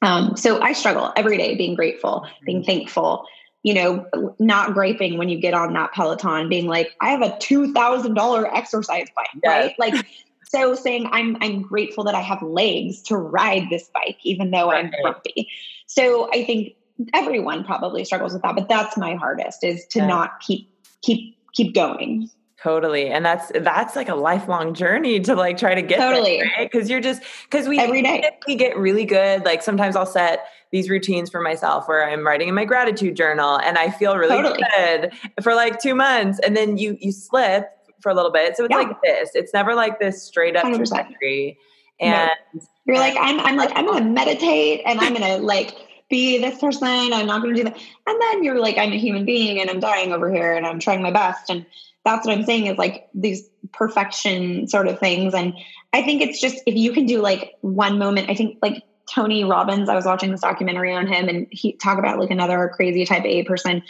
Um, 0.00 0.34
so 0.34 0.62
I 0.62 0.72
struggle 0.72 1.12
every 1.14 1.36
day 1.36 1.56
being 1.56 1.74
grateful, 1.74 2.26
being 2.46 2.64
thankful, 2.64 3.26
you 3.68 3.74
know, 3.74 4.34
not 4.38 4.72
griping 4.72 5.18
when 5.18 5.28
you 5.28 5.38
get 5.38 5.52
on 5.52 5.74
that 5.74 5.92
Peloton, 5.92 6.48
being 6.48 6.66
like, 6.66 6.96
I 7.02 7.10
have 7.10 7.20
a 7.20 7.36
two 7.38 7.74
thousand 7.74 8.14
dollar 8.14 8.46
exercise 8.56 9.08
bike, 9.14 9.28
yes. 9.44 9.74
right? 9.78 9.78
Like 9.78 10.06
so 10.42 10.74
saying 10.74 11.10
I'm 11.12 11.36
I'm 11.42 11.60
grateful 11.60 12.02
that 12.04 12.14
I 12.14 12.22
have 12.22 12.40
legs 12.40 13.02
to 13.02 13.18
ride 13.18 13.64
this 13.68 13.90
bike, 13.92 14.16
even 14.22 14.52
though 14.52 14.70
right. 14.70 14.86
I'm 14.86 15.02
grumpy. 15.02 15.50
So 15.86 16.30
I 16.32 16.46
think 16.46 16.76
everyone 17.12 17.62
probably 17.62 18.06
struggles 18.06 18.32
with 18.32 18.40
that, 18.40 18.54
but 18.54 18.70
that's 18.70 18.96
my 18.96 19.16
hardest 19.16 19.62
is 19.62 19.84
to 19.88 19.98
yeah. 19.98 20.06
not 20.06 20.40
keep 20.40 20.70
keep 21.02 21.36
keep 21.52 21.74
going. 21.74 22.30
Totally. 22.62 23.08
And 23.08 23.24
that's 23.24 23.52
that's 23.54 23.94
like 23.94 24.08
a 24.08 24.16
lifelong 24.16 24.74
journey 24.74 25.20
to 25.20 25.36
like 25.36 25.58
try 25.58 25.76
to 25.76 25.82
get 25.82 25.98
totally 25.98 26.38
there, 26.38 26.50
right? 26.58 26.70
Because 26.70 26.90
you're 26.90 27.00
just 27.00 27.22
because 27.44 27.68
we 27.68 27.78
every 27.78 28.02
day 28.02 28.28
we 28.48 28.56
get 28.56 28.76
really 28.76 29.04
good. 29.04 29.44
Like 29.44 29.62
sometimes 29.62 29.94
I'll 29.94 30.06
set 30.06 30.48
these 30.72 30.90
routines 30.90 31.30
for 31.30 31.40
myself 31.40 31.86
where 31.86 32.08
I'm 32.08 32.26
writing 32.26 32.48
in 32.48 32.56
my 32.56 32.64
gratitude 32.64 33.14
journal 33.14 33.60
and 33.60 33.78
I 33.78 33.90
feel 33.90 34.16
really 34.16 34.42
totally. 34.42 34.60
good 34.76 35.12
for 35.40 35.54
like 35.54 35.80
two 35.80 35.94
months. 35.94 36.40
And 36.40 36.56
then 36.56 36.78
you 36.78 36.98
you 37.00 37.12
slip 37.12 37.68
for 38.00 38.10
a 38.10 38.14
little 38.14 38.32
bit. 38.32 38.56
So 38.56 38.64
it's 38.64 38.72
yeah. 38.72 38.78
like 38.78 39.02
this. 39.02 39.30
It's 39.34 39.54
never 39.54 39.76
like 39.76 40.00
this 40.00 40.20
straight 40.20 40.56
up 40.56 40.64
100%. 40.64 40.76
trajectory. 40.78 41.58
And 42.00 42.30
no. 42.54 42.60
you're 42.86 42.98
like, 42.98 43.14
I'm 43.20 43.38
I'm 43.38 43.56
like, 43.56 43.70
I'm 43.76 43.86
gonna 43.86 44.04
meditate 44.04 44.82
and 44.84 44.98
I'm 44.98 45.12
gonna 45.12 45.38
like 45.38 45.76
be 46.10 46.38
this 46.38 46.58
person. 46.58 46.88
I'm 46.88 47.26
not 47.26 47.40
gonna 47.40 47.54
do 47.54 47.62
that. 47.64 47.78
And 48.08 48.20
then 48.20 48.42
you're 48.42 48.58
like, 48.58 48.78
I'm 48.78 48.92
a 48.92 48.98
human 48.98 49.24
being 49.24 49.60
and 49.60 49.70
I'm 49.70 49.78
dying 49.78 50.12
over 50.12 50.32
here 50.32 50.54
and 50.54 50.66
I'm 50.66 50.80
trying 50.80 51.02
my 51.02 51.12
best. 51.12 51.50
And 51.50 51.64
that's 52.08 52.26
what 52.26 52.36
I'm 52.36 52.44
saying 52.44 52.66
is 52.66 52.78
like 52.78 53.08
these 53.14 53.48
perfection 53.72 54.66
sort 54.66 54.88
of 54.88 54.98
things. 54.98 55.34
And 55.34 55.54
I 55.92 56.02
think 56.02 56.22
it's 56.22 56.40
just 56.40 56.58
if 56.66 56.74
you 56.74 56.92
can 56.92 57.06
do 57.06 57.20
like 57.20 57.54
one 57.60 57.98
moment, 57.98 58.30
I 58.30 58.34
think 58.34 58.58
like 58.62 58.82
Tony 59.12 59.44
Robbins, 59.44 59.88
I 59.88 59.94
was 59.94 60.04
watching 60.04 60.30
this 60.30 60.40
documentary 60.40 60.94
on 60.94 61.06
him 61.06 61.28
and 61.28 61.46
he 61.50 61.74
talk 61.74 61.98
about 61.98 62.18
like 62.18 62.30
another 62.30 62.70
crazy 62.74 63.04
type 63.04 63.24
A 63.24 63.44
person. 63.44 63.82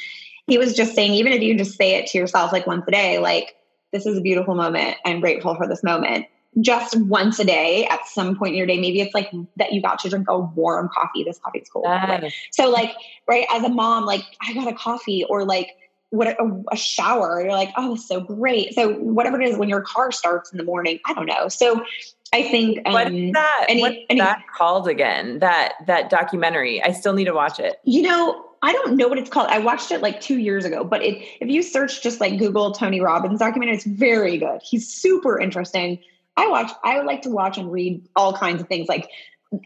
He 0.46 0.58
was 0.58 0.74
just 0.74 0.94
saying, 0.94 1.12
even 1.12 1.32
if 1.32 1.42
you 1.42 1.56
just 1.56 1.76
say 1.76 1.94
it 1.96 2.06
to 2.08 2.18
yourself 2.18 2.52
like 2.52 2.66
once 2.66 2.84
a 2.88 2.90
day, 2.90 3.18
like, 3.18 3.54
this 3.92 4.04
is 4.04 4.18
a 4.18 4.20
beautiful 4.20 4.54
moment. 4.54 4.96
I'm 5.04 5.20
grateful 5.20 5.54
for 5.54 5.66
this 5.66 5.82
moment. 5.82 6.26
just 6.60 6.96
once 7.02 7.38
a 7.38 7.44
day 7.44 7.86
at 7.86 8.06
some 8.06 8.36
point 8.36 8.52
in 8.52 8.58
your 8.58 8.66
day. 8.66 8.80
Maybe 8.80 9.00
it's 9.00 9.14
like 9.14 9.30
that 9.56 9.72
you 9.72 9.82
got 9.82 9.98
to 10.00 10.08
drink 10.08 10.26
a 10.28 10.38
warm 10.38 10.88
coffee. 10.92 11.24
This 11.24 11.38
coffee's 11.38 11.68
cold. 11.68 11.86
Right? 11.86 12.32
So 12.52 12.70
like, 12.70 12.92
right, 13.26 13.46
as 13.52 13.62
a 13.62 13.68
mom, 13.68 14.04
like 14.04 14.22
I 14.40 14.54
got 14.54 14.68
a 14.68 14.74
coffee 14.74 15.24
or 15.24 15.44
like 15.44 15.68
what 16.10 16.28
a, 16.28 16.62
a 16.72 16.76
shower. 16.76 17.40
You're 17.42 17.52
like, 17.52 17.72
oh, 17.76 17.96
so 17.96 18.20
great. 18.20 18.74
So 18.74 18.94
whatever 18.94 19.40
it 19.40 19.48
is, 19.48 19.56
when 19.58 19.68
your 19.68 19.82
car 19.82 20.10
starts 20.12 20.50
in 20.50 20.58
the 20.58 20.64
morning, 20.64 21.00
I 21.06 21.14
don't 21.14 21.26
know. 21.26 21.48
So 21.48 21.84
I 22.32 22.42
think 22.42 22.80
um, 22.86 22.92
what's 22.92 23.10
that? 23.10 23.66
Any, 23.68 23.80
what's 23.80 23.96
any, 24.10 24.20
that 24.20 24.42
called 24.56 24.88
again? 24.88 25.38
That 25.38 25.74
that 25.86 26.10
documentary. 26.10 26.82
I 26.82 26.92
still 26.92 27.12
need 27.12 27.24
to 27.24 27.34
watch 27.34 27.58
it. 27.58 27.80
You 27.84 28.02
know, 28.02 28.44
I 28.62 28.72
don't 28.72 28.96
know 28.96 29.08
what 29.08 29.18
it's 29.18 29.30
called. 29.30 29.48
I 29.48 29.58
watched 29.58 29.90
it 29.90 30.02
like 30.02 30.20
two 30.20 30.38
years 30.38 30.64
ago, 30.64 30.84
but 30.84 31.02
it, 31.02 31.22
if 31.40 31.48
you 31.48 31.62
search 31.62 32.02
just 32.02 32.20
like 32.20 32.38
Google 32.38 32.72
Tony 32.72 33.00
Robbins 33.00 33.38
documentary, 33.38 33.76
it's 33.76 33.84
very 33.84 34.38
good. 34.38 34.60
He's 34.62 34.92
super 34.92 35.38
interesting. 35.38 35.98
I 36.36 36.48
watch. 36.48 36.70
I 36.84 37.00
like 37.00 37.22
to 37.22 37.30
watch 37.30 37.58
and 37.58 37.72
read 37.72 38.06
all 38.16 38.32
kinds 38.32 38.60
of 38.60 38.68
things, 38.68 38.88
like 38.88 39.10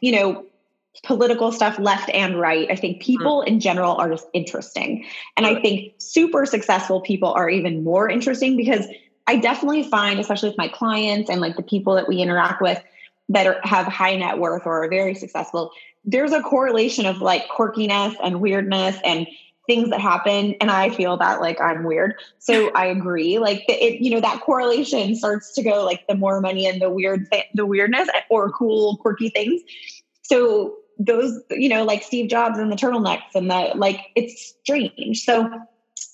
you 0.01 0.13
know, 0.13 0.45
political 1.05 1.53
stuff, 1.53 1.79
left 1.79 2.11
and 2.11 2.39
right. 2.39 2.71
I 2.71 2.77
think 2.77 3.03
people 3.03 3.41
mm-hmm. 3.41 3.55
in 3.55 3.61
general 3.61 3.97
are 3.97 4.11
just 4.11 4.27
interesting, 4.33 5.05
and 5.37 5.47
I 5.47 5.61
think 5.61 5.95
super 5.99 6.47
successful 6.47 7.01
people 7.01 7.33
are 7.33 7.49
even 7.49 7.85
more 7.85 8.09
interesting 8.09 8.57
because 8.57 8.87
I 9.27 9.37
definitely 9.37 9.85
find, 9.85 10.19
especially 10.19 10.49
with 10.49 10.59
my 10.59 10.69
clients 10.69 11.31
and 11.31 11.41
like 11.41 11.57
the 11.57 11.63
people 11.63 11.95
that 11.95 12.09
we 12.09 12.19
interact 12.19 12.61
with 12.61 12.83
that 13.29 13.47
are, 13.47 13.61
have 13.63 13.87
high 13.87 14.17
net 14.17 14.39
worth 14.39 14.67
or 14.67 14.85
are 14.85 14.89
very 14.89 15.15
successful, 15.15 15.71
there's 16.05 16.33
a 16.33 16.43
correlation 16.43 17.07
of 17.07 17.21
like 17.21 17.47
quirkiness 17.49 18.15
and 18.23 18.41
weirdness 18.41 18.97
and 19.05 19.27
things 19.67 19.91
that 19.91 20.01
happen. 20.01 20.55
And 20.61 20.71
i 20.71 20.91
feel 20.91 21.17
that 21.19 21.41
like 21.41 21.61
i'm 21.61 21.85
weird. 21.85 22.15
So 22.39 22.71
i 22.75 22.87
agree. 22.87 23.39
Like 23.39 23.65
it 23.69 24.01
you 24.01 24.11
know 24.11 24.21
that 24.21 24.41
correlation 24.41 25.15
starts 25.15 25.53
to 25.55 25.63
go 25.63 25.85
like 25.85 26.07
the 26.09 26.17
more 26.17 26.41
money 26.41 26.67
and 26.67 26.83
the 26.83 26.91
weird 26.91 27.29
the 27.55 27.67
weirdness 27.67 28.09
or 28.29 28.51
cool 28.51 28.97
quirky 28.97 29.29
things. 29.29 29.63
So 30.23 30.77
those 31.05 31.41
you 31.51 31.69
know 31.69 31.85
like 31.85 32.03
steve 32.03 32.29
jobs 32.29 32.59
and 32.59 32.71
the 32.71 32.77
turtlenecks 32.77 33.35
and 33.35 33.51
the 33.51 33.73
like 33.75 34.01
it's 34.15 34.55
strange 34.63 35.21
so 35.25 35.49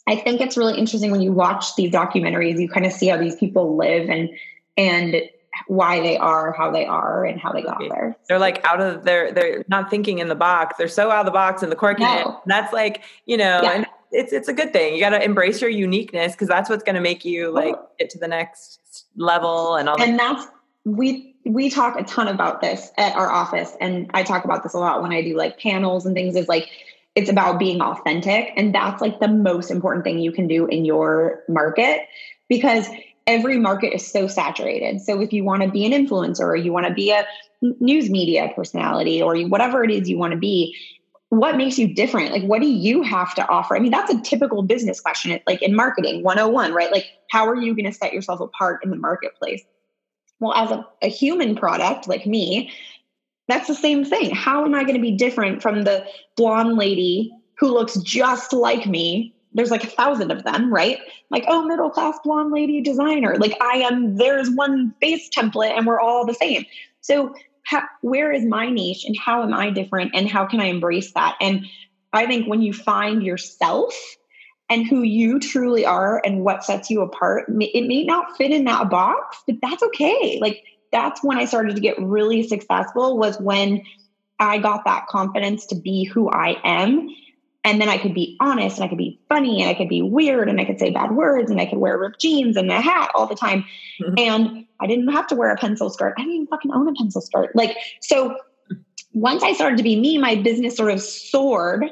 i 0.06 0.16
think 0.16 0.40
it's 0.40 0.56
really 0.56 0.78
interesting 0.78 1.10
when 1.10 1.20
you 1.20 1.32
watch 1.32 1.74
these 1.76 1.90
documentaries 1.90 2.60
you 2.60 2.68
kind 2.68 2.86
of 2.86 2.92
see 2.92 3.08
how 3.08 3.16
these 3.16 3.36
people 3.36 3.76
live 3.76 4.08
and 4.08 4.30
and 4.76 5.22
why 5.66 6.00
they 6.00 6.16
are 6.16 6.52
how 6.52 6.70
they 6.70 6.86
are 6.86 7.24
and 7.24 7.40
how 7.40 7.52
they 7.52 7.62
got 7.62 7.78
there. 7.80 8.16
They're 8.28 8.38
like 8.38 8.64
out 8.64 8.80
of 8.80 9.04
they're 9.04 9.32
they're 9.32 9.64
not 9.68 9.90
thinking 9.90 10.18
in 10.18 10.28
the 10.28 10.34
box. 10.34 10.76
They're 10.78 10.88
so 10.88 11.10
out 11.10 11.20
of 11.20 11.26
the 11.26 11.32
box 11.32 11.62
and 11.62 11.72
the 11.72 11.76
quirky. 11.76 12.04
No. 12.04 12.40
That's 12.46 12.72
like, 12.72 13.02
you 13.26 13.36
know, 13.36 13.60
yeah. 13.62 13.72
and 13.72 13.86
it's 14.12 14.32
it's 14.32 14.48
a 14.48 14.52
good 14.52 14.72
thing. 14.72 14.94
You 14.94 15.00
got 15.00 15.10
to 15.10 15.22
embrace 15.22 15.60
your 15.60 15.70
uniqueness 15.70 16.32
because 16.32 16.48
that's 16.48 16.70
what's 16.70 16.84
going 16.84 16.94
to 16.94 17.00
make 17.00 17.24
you 17.24 17.48
oh. 17.48 17.52
like 17.52 17.74
get 17.98 18.10
to 18.10 18.18
the 18.18 18.28
next 18.28 19.06
level 19.16 19.74
and 19.76 19.88
all 19.88 20.00
And 20.00 20.18
that. 20.18 20.36
that's 20.36 20.46
we 20.84 21.34
we 21.48 21.70
talk 21.70 21.98
a 21.98 22.04
ton 22.04 22.28
about 22.28 22.60
this 22.60 22.90
at 22.98 23.16
our 23.16 23.30
office 23.30 23.74
and 23.80 24.10
I 24.12 24.22
talk 24.22 24.44
about 24.44 24.62
this 24.62 24.74
a 24.74 24.78
lot 24.78 25.02
when 25.02 25.12
I 25.12 25.22
do 25.22 25.36
like 25.36 25.58
panels 25.58 26.04
and 26.04 26.14
things 26.14 26.36
is 26.36 26.46
like 26.46 26.68
it's 27.14 27.30
about 27.30 27.58
being 27.58 27.80
authentic 27.80 28.52
and 28.56 28.74
that's 28.74 29.00
like 29.00 29.18
the 29.18 29.28
most 29.28 29.70
important 29.70 30.04
thing 30.04 30.18
you 30.18 30.30
can 30.30 30.46
do 30.46 30.66
in 30.66 30.84
your 30.84 31.42
market 31.48 32.02
because 32.48 32.86
every 33.26 33.58
market 33.58 33.94
is 33.94 34.06
so 34.06 34.26
saturated. 34.26 35.00
So 35.00 35.20
if 35.20 35.32
you 35.32 35.42
want 35.42 35.62
to 35.62 35.70
be 35.70 35.84
an 35.86 35.92
influencer 35.92 36.40
or 36.40 36.56
you 36.56 36.72
want 36.72 36.86
to 36.86 36.92
be 36.92 37.10
a 37.10 37.26
news 37.60 38.10
media 38.10 38.50
personality 38.54 39.22
or 39.22 39.38
whatever 39.48 39.82
it 39.82 39.90
is 39.90 40.08
you 40.08 40.18
want 40.18 40.32
to 40.32 40.38
be, 40.38 40.76
what 41.30 41.56
makes 41.56 41.78
you 41.78 41.92
different? 41.94 42.32
Like, 42.32 42.44
what 42.44 42.60
do 42.60 42.68
you 42.68 43.02
have 43.02 43.34
to 43.34 43.46
offer? 43.48 43.76
I 43.76 43.80
mean, 43.80 43.90
that's 43.90 44.12
a 44.12 44.20
typical 44.22 44.62
business 44.62 45.00
question. 45.00 45.38
Like 45.46 45.62
in 45.62 45.74
marketing 45.74 46.22
101, 46.22 46.72
right? 46.72 46.90
Like, 46.90 47.06
how 47.30 47.46
are 47.46 47.56
you 47.56 47.74
going 47.74 47.84
to 47.84 47.92
set 47.92 48.12
yourself 48.14 48.40
apart 48.40 48.80
in 48.82 48.90
the 48.90 48.96
marketplace? 48.96 49.62
Well, 50.40 50.54
as 50.54 50.70
a, 50.70 50.86
a 51.02 51.08
human 51.08 51.56
product 51.56 52.08
like 52.08 52.26
me, 52.26 52.70
that's 53.48 53.66
the 53.66 53.74
same 53.74 54.04
thing. 54.04 54.34
How 54.34 54.64
am 54.64 54.74
I 54.74 54.82
going 54.82 54.94
to 54.94 55.00
be 55.00 55.16
different 55.16 55.62
from 55.62 55.82
the 55.82 56.06
blonde 56.36 56.76
lady 56.76 57.32
who 57.58 57.68
looks 57.68 57.96
just 57.98 58.52
like 58.52 58.86
me 58.86 59.34
there's 59.54 59.70
like 59.70 59.84
a 59.84 59.88
thousand 59.88 60.30
of 60.30 60.44
them, 60.44 60.72
right? 60.72 60.98
Like, 61.30 61.44
oh, 61.48 61.64
middle 61.64 61.90
class 61.90 62.18
blonde 62.22 62.52
lady 62.52 62.80
designer. 62.80 63.36
Like, 63.38 63.56
I 63.60 63.78
am, 63.78 64.16
there's 64.16 64.50
one 64.50 64.94
base 65.00 65.28
template 65.30 65.76
and 65.76 65.86
we're 65.86 66.00
all 66.00 66.26
the 66.26 66.34
same. 66.34 66.64
So, 67.00 67.34
how, 67.64 67.82
where 68.00 68.32
is 68.32 68.44
my 68.44 68.70
niche 68.70 69.04
and 69.04 69.16
how 69.18 69.42
am 69.42 69.52
I 69.52 69.70
different 69.70 70.12
and 70.14 70.28
how 70.28 70.46
can 70.46 70.60
I 70.60 70.66
embrace 70.66 71.12
that? 71.12 71.36
And 71.40 71.66
I 72.12 72.26
think 72.26 72.46
when 72.46 72.62
you 72.62 72.72
find 72.72 73.22
yourself 73.22 73.94
and 74.70 74.86
who 74.86 75.02
you 75.02 75.40
truly 75.40 75.84
are 75.84 76.20
and 76.24 76.44
what 76.44 76.64
sets 76.64 76.90
you 76.90 77.00
apart, 77.00 77.44
it 77.48 77.86
may 77.86 78.04
not 78.04 78.36
fit 78.36 78.50
in 78.50 78.64
that 78.64 78.90
box, 78.90 79.42
but 79.46 79.56
that's 79.62 79.82
okay. 79.82 80.38
Like, 80.40 80.62
that's 80.92 81.22
when 81.22 81.38
I 81.38 81.44
started 81.44 81.74
to 81.74 81.80
get 81.80 81.98
really 81.98 82.42
successful, 82.46 83.18
was 83.18 83.38
when 83.40 83.82
I 84.38 84.58
got 84.58 84.84
that 84.84 85.06
confidence 85.08 85.66
to 85.66 85.74
be 85.74 86.04
who 86.04 86.30
I 86.30 86.56
am 86.64 87.08
and 87.64 87.80
then 87.80 87.88
I 87.88 87.98
could 87.98 88.14
be 88.14 88.36
honest 88.40 88.76
and 88.76 88.84
I 88.84 88.88
could 88.88 88.98
be 88.98 89.20
funny 89.28 89.60
and 89.60 89.70
I 89.70 89.74
could 89.74 89.88
be 89.88 90.00
weird 90.00 90.48
and 90.48 90.60
I 90.60 90.64
could 90.64 90.78
say 90.78 90.90
bad 90.90 91.12
words 91.12 91.50
and 91.50 91.60
I 91.60 91.66
could 91.66 91.78
wear 91.78 91.98
ripped 91.98 92.20
jeans 92.20 92.56
and 92.56 92.70
a 92.70 92.80
hat 92.80 93.10
all 93.14 93.26
the 93.26 93.34
time. 93.34 93.64
Mm-hmm. 94.00 94.14
And 94.16 94.66
I 94.80 94.86
didn't 94.86 95.08
have 95.08 95.26
to 95.28 95.34
wear 95.34 95.50
a 95.50 95.56
pencil 95.56 95.90
skirt. 95.90 96.14
I 96.16 96.22
didn't 96.22 96.34
even 96.34 96.46
fucking 96.46 96.72
own 96.72 96.88
a 96.88 96.94
pencil 96.94 97.20
skirt. 97.20 97.54
Like, 97.54 97.76
so 98.00 98.36
once 99.12 99.42
I 99.42 99.52
started 99.52 99.76
to 99.78 99.82
be 99.82 99.98
me, 99.98 100.18
my 100.18 100.36
business 100.36 100.76
sort 100.76 100.92
of 100.92 101.00
soared 101.00 101.84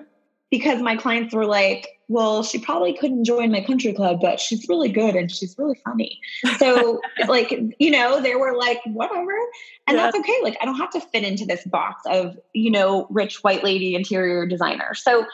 because 0.50 0.80
my 0.80 0.96
clients 0.96 1.34
were 1.34 1.46
like, 1.46 1.88
well, 2.08 2.44
she 2.44 2.58
probably 2.58 2.92
couldn't 2.96 3.24
join 3.24 3.50
my 3.50 3.60
country 3.60 3.92
club, 3.92 4.20
but 4.20 4.38
she's 4.38 4.68
really 4.68 4.90
good 4.90 5.16
and 5.16 5.30
she's 5.30 5.56
really 5.58 5.78
funny. 5.84 6.20
So, 6.58 7.00
like, 7.28 7.52
you 7.78 7.90
know, 7.90 8.20
they 8.20 8.36
were 8.36 8.56
like, 8.56 8.80
whatever. 8.84 9.32
And 9.86 9.96
yeah. 9.96 10.04
that's 10.04 10.16
okay. 10.18 10.38
Like, 10.42 10.56
I 10.60 10.64
don't 10.64 10.76
have 10.76 10.90
to 10.90 11.00
fit 11.00 11.24
into 11.24 11.44
this 11.44 11.64
box 11.64 12.02
of, 12.06 12.38
you 12.52 12.70
know, 12.70 13.08
rich 13.10 13.42
white 13.42 13.64
lady 13.64 13.94
interior 13.94 14.46
designer. 14.46 14.94
So, 14.94 15.26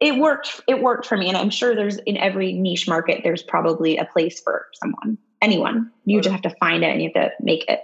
it 0.00 0.18
worked 0.18 0.60
it 0.66 0.82
worked 0.82 1.06
for 1.06 1.16
me 1.16 1.28
and 1.28 1.36
i'm 1.36 1.50
sure 1.50 1.72
there's 1.72 1.98
in 1.98 2.16
every 2.16 2.52
niche 2.52 2.88
market 2.88 3.20
there's 3.22 3.44
probably 3.44 3.96
a 3.96 4.04
place 4.06 4.40
for 4.40 4.66
someone 4.72 5.16
anyone 5.40 5.88
you 6.04 6.20
just 6.20 6.32
have 6.32 6.42
to 6.42 6.50
find 6.58 6.82
it 6.82 6.88
and 6.88 7.00
you 7.00 7.12
have 7.14 7.30
to 7.30 7.30
make 7.40 7.64
it 7.68 7.82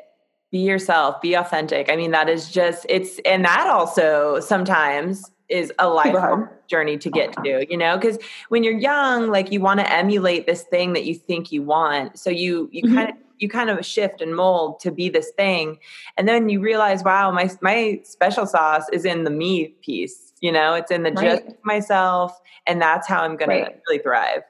be 0.51 0.59
yourself 0.59 1.21
be 1.23 1.35
authentic 1.35 1.89
i 1.89 1.95
mean 1.95 2.11
that 2.11 2.29
is 2.29 2.51
just 2.51 2.85
it's 2.89 3.21
and 3.25 3.45
that 3.45 3.69
also 3.69 4.41
sometimes 4.41 5.31
is 5.49 5.73
a 5.79 5.89
lifelong 5.89 6.49
journey 6.69 6.97
to 6.97 7.11
get 7.11 7.33
to 7.33 7.67
you 7.71 7.77
know 7.77 7.97
because 7.97 8.19
when 8.49 8.65
you're 8.65 8.79
young 8.79 9.29
like 9.31 9.53
you 9.53 9.61
want 9.61 9.81
to 9.81 9.93
emulate 9.93 10.47
this 10.47 10.63
thing 10.63 10.95
that 10.95 11.05
you 11.05 11.15
think 11.15 11.53
you 11.53 11.63
want 11.63 12.19
so 12.19 12.31
you 12.31 12.69
you 12.73 12.83
mm-hmm. 12.83 12.95
kind 12.95 13.11
of 13.11 13.17
you 13.39 13.49
kind 13.49 13.69
of 13.69 13.85
shift 13.85 14.21
and 14.21 14.35
mold 14.35 14.81
to 14.81 14.91
be 14.91 15.09
this 15.09 15.31
thing 15.37 15.79
and 16.17 16.27
then 16.27 16.49
you 16.49 16.61
realize 16.61 17.05
wow 17.05 17.31
my 17.31 17.51
my 17.61 18.01
special 18.05 18.47
sauce 18.47 18.89
is 18.93 19.05
in 19.05 19.25
the 19.25 19.31
me 19.31 19.69
piece 19.83 20.33
you 20.41 20.51
know 20.51 20.75
it's 20.75 20.91
in 20.91 21.03
the 21.03 21.13
right. 21.13 21.45
just 21.45 21.57
myself 21.65 22.41
and 22.67 22.81
that's 22.81 23.07
how 23.07 23.23
i'm 23.23 23.37
gonna 23.37 23.53
right. 23.53 23.81
really 23.87 24.03
thrive 24.03 24.43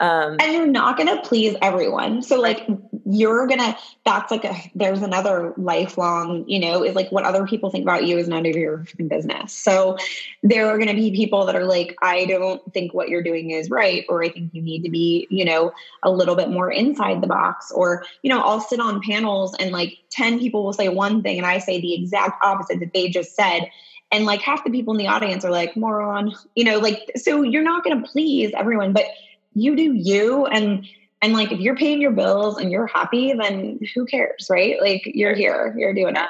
um, 0.00 0.38
and 0.40 0.52
you're 0.52 0.66
not 0.66 0.96
going 0.96 1.06
to 1.06 1.22
please 1.22 1.54
everyone 1.62 2.20
so 2.20 2.40
like 2.40 2.66
you're 3.04 3.46
gonna 3.46 3.76
that's 4.04 4.30
like 4.30 4.44
a 4.44 4.54
there's 4.74 5.02
another 5.02 5.52
lifelong 5.56 6.48
you 6.48 6.58
know 6.58 6.82
is 6.82 6.94
like 6.94 7.10
what 7.12 7.24
other 7.24 7.46
people 7.46 7.70
think 7.70 7.82
about 7.82 8.04
you 8.04 8.16
is 8.18 8.28
none 8.28 8.46
of 8.46 8.56
your 8.56 8.86
business. 9.08 9.52
So 9.52 9.98
there 10.42 10.68
are 10.68 10.78
gonna 10.78 10.94
be 10.94 11.14
people 11.14 11.44
that 11.46 11.56
are 11.56 11.64
like 11.64 11.96
i 12.02 12.24
don't 12.24 12.72
think 12.72 12.94
what 12.94 13.08
you're 13.08 13.22
doing 13.22 13.50
is 13.50 13.70
right 13.70 14.04
or 14.08 14.22
i 14.22 14.28
think 14.28 14.54
you 14.54 14.62
need 14.62 14.82
to 14.82 14.90
be 14.90 15.26
you 15.30 15.44
know 15.44 15.72
a 16.02 16.10
little 16.10 16.34
bit 16.34 16.48
more 16.48 16.70
inside 16.70 17.20
the 17.20 17.26
box 17.26 17.70
or 17.72 18.04
you 18.22 18.30
know 18.30 18.40
i'll 18.40 18.60
sit 18.60 18.80
on 18.80 19.00
panels 19.02 19.54
and 19.58 19.70
like 19.70 19.98
10 20.10 20.38
people 20.38 20.64
will 20.64 20.72
say 20.72 20.88
one 20.88 21.22
thing 21.22 21.38
and 21.38 21.46
i 21.46 21.58
say 21.58 21.80
the 21.80 21.94
exact 21.94 22.42
opposite 22.44 22.80
that 22.80 22.92
they 22.92 23.08
just 23.08 23.34
said. 23.34 23.70
And 24.12 24.26
like 24.26 24.42
half 24.42 24.62
the 24.62 24.70
people 24.70 24.94
in 24.94 24.98
the 24.98 25.08
audience 25.08 25.44
are 25.44 25.50
like 25.50 25.76
moron 25.76 26.34
you 26.54 26.62
know 26.62 26.78
like 26.78 27.10
so 27.16 27.42
you're 27.42 27.64
not 27.64 27.82
to 27.84 28.08
please 28.08 28.52
everyone 28.56 28.92
but 28.92 29.06
you 29.54 29.74
do 29.74 29.92
you 29.92 30.46
and 30.46 30.86
and 31.24 31.32
like 31.32 31.50
if 31.50 31.58
you're 31.58 31.74
paying 31.74 32.02
your 32.02 32.10
bills 32.10 32.58
and 32.58 32.70
you're 32.70 32.86
happy 32.86 33.32
then 33.32 33.80
who 33.94 34.04
cares 34.04 34.46
right 34.50 34.80
like 34.80 35.02
you're 35.06 35.34
here 35.34 35.74
you're 35.76 35.94
doing 35.94 36.16
it 36.16 36.28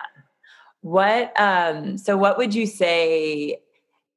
what 0.82 1.38
um 1.40 1.98
so 1.98 2.16
what 2.16 2.38
would 2.38 2.54
you 2.54 2.66
say 2.66 3.58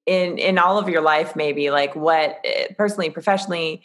in 0.06 0.38
in 0.38 0.60
all 0.60 0.78
of 0.78 0.88
your 0.88 1.02
life 1.02 1.36
maybe 1.36 1.72
like 1.72 1.96
what 1.96 2.40
eh, 2.44 2.68
personally 2.78 3.10
professionally 3.10 3.82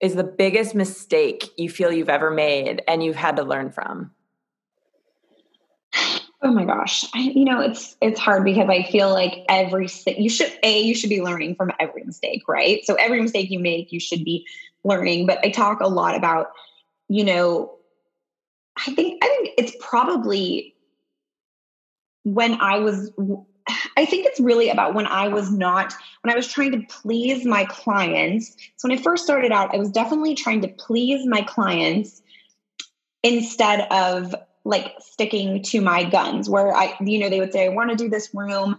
is 0.00 0.14
the 0.14 0.24
biggest 0.24 0.74
mistake 0.74 1.50
you 1.58 1.68
feel 1.68 1.92
you've 1.92 2.08
ever 2.08 2.30
made 2.30 2.82
and 2.88 3.04
you've 3.04 3.16
had 3.16 3.36
to 3.36 3.42
learn 3.42 3.70
from 3.70 4.10
Oh 6.40 6.52
my 6.52 6.64
gosh. 6.64 7.04
I, 7.14 7.18
you 7.18 7.44
know, 7.44 7.60
it's 7.60 7.96
it's 8.00 8.20
hard 8.20 8.44
because 8.44 8.68
I 8.68 8.84
feel 8.84 9.10
like 9.10 9.44
every 9.48 9.88
you 10.06 10.30
should 10.30 10.52
a 10.62 10.80
you 10.80 10.94
should 10.94 11.10
be 11.10 11.20
learning 11.20 11.56
from 11.56 11.72
every 11.80 12.04
mistake, 12.04 12.44
right? 12.46 12.84
So 12.84 12.94
every 12.94 13.20
mistake 13.20 13.50
you 13.50 13.58
make, 13.58 13.90
you 13.90 13.98
should 13.98 14.24
be 14.24 14.46
learning, 14.84 15.26
but 15.26 15.38
I 15.44 15.50
talk 15.50 15.80
a 15.80 15.88
lot 15.88 16.16
about 16.16 16.48
you 17.08 17.24
know 17.24 17.74
I 18.76 18.92
think 18.94 19.22
I 19.24 19.28
think 19.28 19.54
it's 19.58 19.76
probably 19.80 20.74
when 22.24 22.60
I 22.60 22.78
was 22.78 23.10
I 23.96 24.04
think 24.04 24.26
it's 24.26 24.40
really 24.40 24.70
about 24.70 24.94
when 24.94 25.06
I 25.06 25.28
was 25.28 25.50
not 25.50 25.92
when 26.22 26.32
I 26.32 26.36
was 26.36 26.48
trying 26.48 26.72
to 26.72 26.82
please 26.88 27.44
my 27.44 27.64
clients. 27.64 28.54
So 28.76 28.88
when 28.88 28.98
I 28.98 29.02
first 29.02 29.24
started 29.24 29.52
out, 29.52 29.74
I 29.74 29.78
was 29.78 29.90
definitely 29.90 30.34
trying 30.34 30.62
to 30.62 30.68
please 30.68 31.26
my 31.26 31.42
clients 31.42 32.22
instead 33.22 33.86
of 33.90 34.34
like 34.64 34.92
sticking 35.00 35.62
to 35.62 35.80
my 35.80 36.04
guns 36.04 36.48
where 36.48 36.74
I, 36.74 36.94
you 37.00 37.18
know, 37.18 37.28
they 37.28 37.40
would 37.40 37.52
say, 37.52 37.66
I 37.66 37.70
want 37.70 37.90
to 37.90 37.96
do 37.96 38.08
this 38.08 38.30
room. 38.34 38.78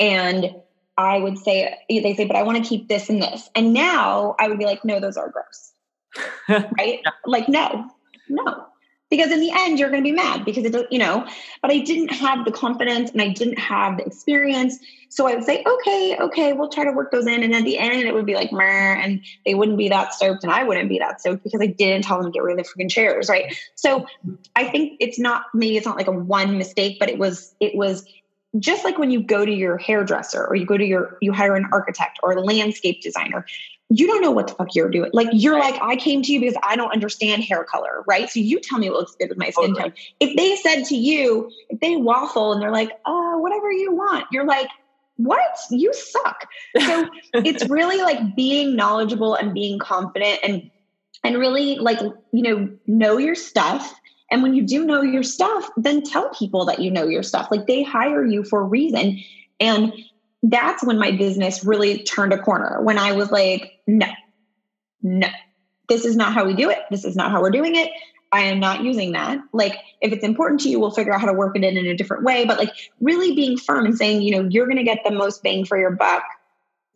And 0.00 0.50
I 0.98 1.18
would 1.18 1.38
say, 1.38 1.76
eh, 1.88 2.02
they 2.02 2.14
say, 2.14 2.26
but 2.26 2.36
I 2.36 2.42
want 2.42 2.62
to 2.62 2.68
keep 2.68 2.88
this 2.88 3.08
and 3.08 3.22
this. 3.22 3.48
And 3.54 3.72
now 3.72 4.34
I 4.38 4.48
would 4.48 4.58
be 4.58 4.66
like, 4.66 4.84
no, 4.84 5.00
those 5.00 5.16
are 5.16 5.30
gross. 5.30 6.64
right? 6.76 7.00
Like, 7.24 7.48
no, 7.48 7.88
no 8.28 8.66
because 9.10 9.30
in 9.30 9.40
the 9.40 9.50
end 9.52 9.78
you're 9.78 9.90
going 9.90 10.02
to 10.02 10.08
be 10.08 10.14
mad 10.14 10.44
because 10.44 10.64
it 10.64 10.86
you 10.90 10.98
know 10.98 11.26
but 11.62 11.70
i 11.70 11.78
didn't 11.78 12.08
have 12.08 12.44
the 12.44 12.52
confidence 12.52 13.10
and 13.10 13.20
i 13.20 13.28
didn't 13.28 13.58
have 13.58 13.96
the 13.96 14.04
experience 14.04 14.78
so 15.08 15.26
i 15.26 15.34
would 15.34 15.44
say 15.44 15.64
okay 15.66 16.16
okay 16.20 16.52
we'll 16.52 16.68
try 16.68 16.84
to 16.84 16.92
work 16.92 17.10
those 17.10 17.26
in 17.26 17.42
and 17.42 17.54
at 17.54 17.64
the 17.64 17.78
end 17.78 18.02
it 18.02 18.14
would 18.14 18.26
be 18.26 18.34
like 18.34 18.52
and 18.52 19.24
they 19.44 19.54
wouldn't 19.54 19.78
be 19.78 19.88
that 19.88 20.12
stoked 20.12 20.42
and 20.42 20.52
i 20.52 20.62
wouldn't 20.62 20.88
be 20.88 20.98
that 20.98 21.20
stoked 21.20 21.42
because 21.42 21.60
i 21.60 21.66
didn't 21.66 22.04
tell 22.04 22.20
them 22.20 22.30
to 22.30 22.36
get 22.36 22.42
rid 22.42 22.58
of 22.58 22.64
the 22.64 22.70
freaking 22.70 22.90
chairs 22.90 23.28
right 23.28 23.56
so 23.74 24.06
i 24.56 24.64
think 24.68 24.96
it's 25.00 25.18
not 25.18 25.44
maybe 25.54 25.76
it's 25.76 25.86
not 25.86 25.96
like 25.96 26.08
a 26.08 26.12
one 26.12 26.58
mistake 26.58 26.98
but 26.98 27.08
it 27.08 27.18
was 27.18 27.54
it 27.60 27.74
was 27.74 28.04
just 28.58 28.84
like 28.84 28.98
when 28.98 29.10
you 29.10 29.22
go 29.22 29.44
to 29.44 29.52
your 29.52 29.76
hairdresser 29.76 30.46
or 30.46 30.54
you 30.54 30.64
go 30.64 30.76
to 30.76 30.84
your 30.84 31.18
you 31.20 31.32
hire 31.32 31.54
an 31.54 31.66
architect 31.72 32.18
or 32.22 32.32
a 32.32 32.40
landscape 32.40 33.02
designer 33.02 33.44
you 33.90 34.06
don't 34.06 34.20
know 34.20 34.30
what 34.30 34.48
the 34.48 34.54
fuck 34.54 34.74
you're 34.74 34.90
doing. 34.90 35.10
Like 35.14 35.28
you're 35.32 35.58
like, 35.58 35.80
I 35.80 35.96
came 35.96 36.22
to 36.22 36.32
you 36.32 36.40
because 36.40 36.56
I 36.62 36.76
don't 36.76 36.92
understand 36.92 37.42
hair 37.44 37.64
color, 37.64 38.04
right? 38.06 38.28
So 38.28 38.40
you 38.40 38.60
tell 38.60 38.78
me 38.78 38.90
what 38.90 39.00
looks 39.00 39.14
good 39.14 39.30
with 39.30 39.38
my 39.38 39.50
skin 39.50 39.74
tone. 39.74 39.94
If 40.20 40.36
they 40.36 40.56
said 40.56 40.84
to 40.86 40.94
you, 40.94 41.50
if 41.70 41.80
they 41.80 41.96
waffle 41.96 42.52
and 42.52 42.60
they're 42.60 42.70
like, 42.70 42.90
uh, 43.06 43.36
whatever 43.36 43.72
you 43.72 43.94
want, 43.94 44.26
you're 44.30 44.44
like, 44.44 44.68
what? 45.16 45.58
You 45.70 45.92
suck. 45.94 46.44
So 46.78 47.08
it's 47.34 47.68
really 47.70 48.02
like 48.02 48.36
being 48.36 48.76
knowledgeable 48.76 49.34
and 49.34 49.54
being 49.54 49.78
confident 49.78 50.40
and 50.42 50.70
and 51.24 51.36
really 51.36 51.76
like, 51.76 51.98
you 52.00 52.42
know, 52.42 52.70
know 52.86 53.16
your 53.16 53.34
stuff. 53.34 53.98
And 54.30 54.42
when 54.42 54.54
you 54.54 54.62
do 54.62 54.84
know 54.84 55.02
your 55.02 55.22
stuff, 55.22 55.70
then 55.76 56.02
tell 56.02 56.28
people 56.30 56.66
that 56.66 56.80
you 56.80 56.90
know 56.90 57.06
your 57.06 57.22
stuff. 57.22 57.48
Like 57.50 57.66
they 57.66 57.82
hire 57.82 58.24
you 58.24 58.44
for 58.44 58.60
a 58.60 58.64
reason. 58.64 59.20
And 59.60 59.92
that's 60.42 60.84
when 60.84 60.98
my 60.98 61.10
business 61.12 61.64
really 61.64 62.02
turned 62.04 62.32
a 62.32 62.38
corner 62.38 62.82
when 62.82 62.98
I 62.98 63.12
was 63.12 63.30
like, 63.30 63.72
no, 63.86 64.06
no, 65.02 65.28
this 65.88 66.04
is 66.04 66.16
not 66.16 66.32
how 66.32 66.44
we 66.44 66.54
do 66.54 66.70
it. 66.70 66.78
This 66.90 67.04
is 67.04 67.16
not 67.16 67.30
how 67.30 67.40
we're 67.40 67.50
doing 67.50 67.74
it. 67.74 67.90
I 68.30 68.42
am 68.42 68.60
not 68.60 68.84
using 68.84 69.12
that. 69.12 69.38
Like, 69.52 69.76
if 70.02 70.12
it's 70.12 70.24
important 70.24 70.60
to 70.60 70.68
you, 70.68 70.78
we'll 70.78 70.90
figure 70.90 71.14
out 71.14 71.20
how 71.20 71.26
to 71.26 71.32
work 71.32 71.56
it 71.56 71.64
in 71.64 71.78
in 71.78 71.86
a 71.86 71.96
different 71.96 72.24
way. 72.24 72.44
But 72.44 72.58
like, 72.58 72.72
really 73.00 73.34
being 73.34 73.56
firm 73.56 73.86
and 73.86 73.96
saying, 73.96 74.20
you 74.20 74.32
know, 74.32 74.46
you're 74.50 74.66
going 74.66 74.76
to 74.76 74.84
get 74.84 74.98
the 75.04 75.10
most 75.10 75.42
bang 75.42 75.64
for 75.64 75.78
your 75.78 75.92
buck 75.92 76.22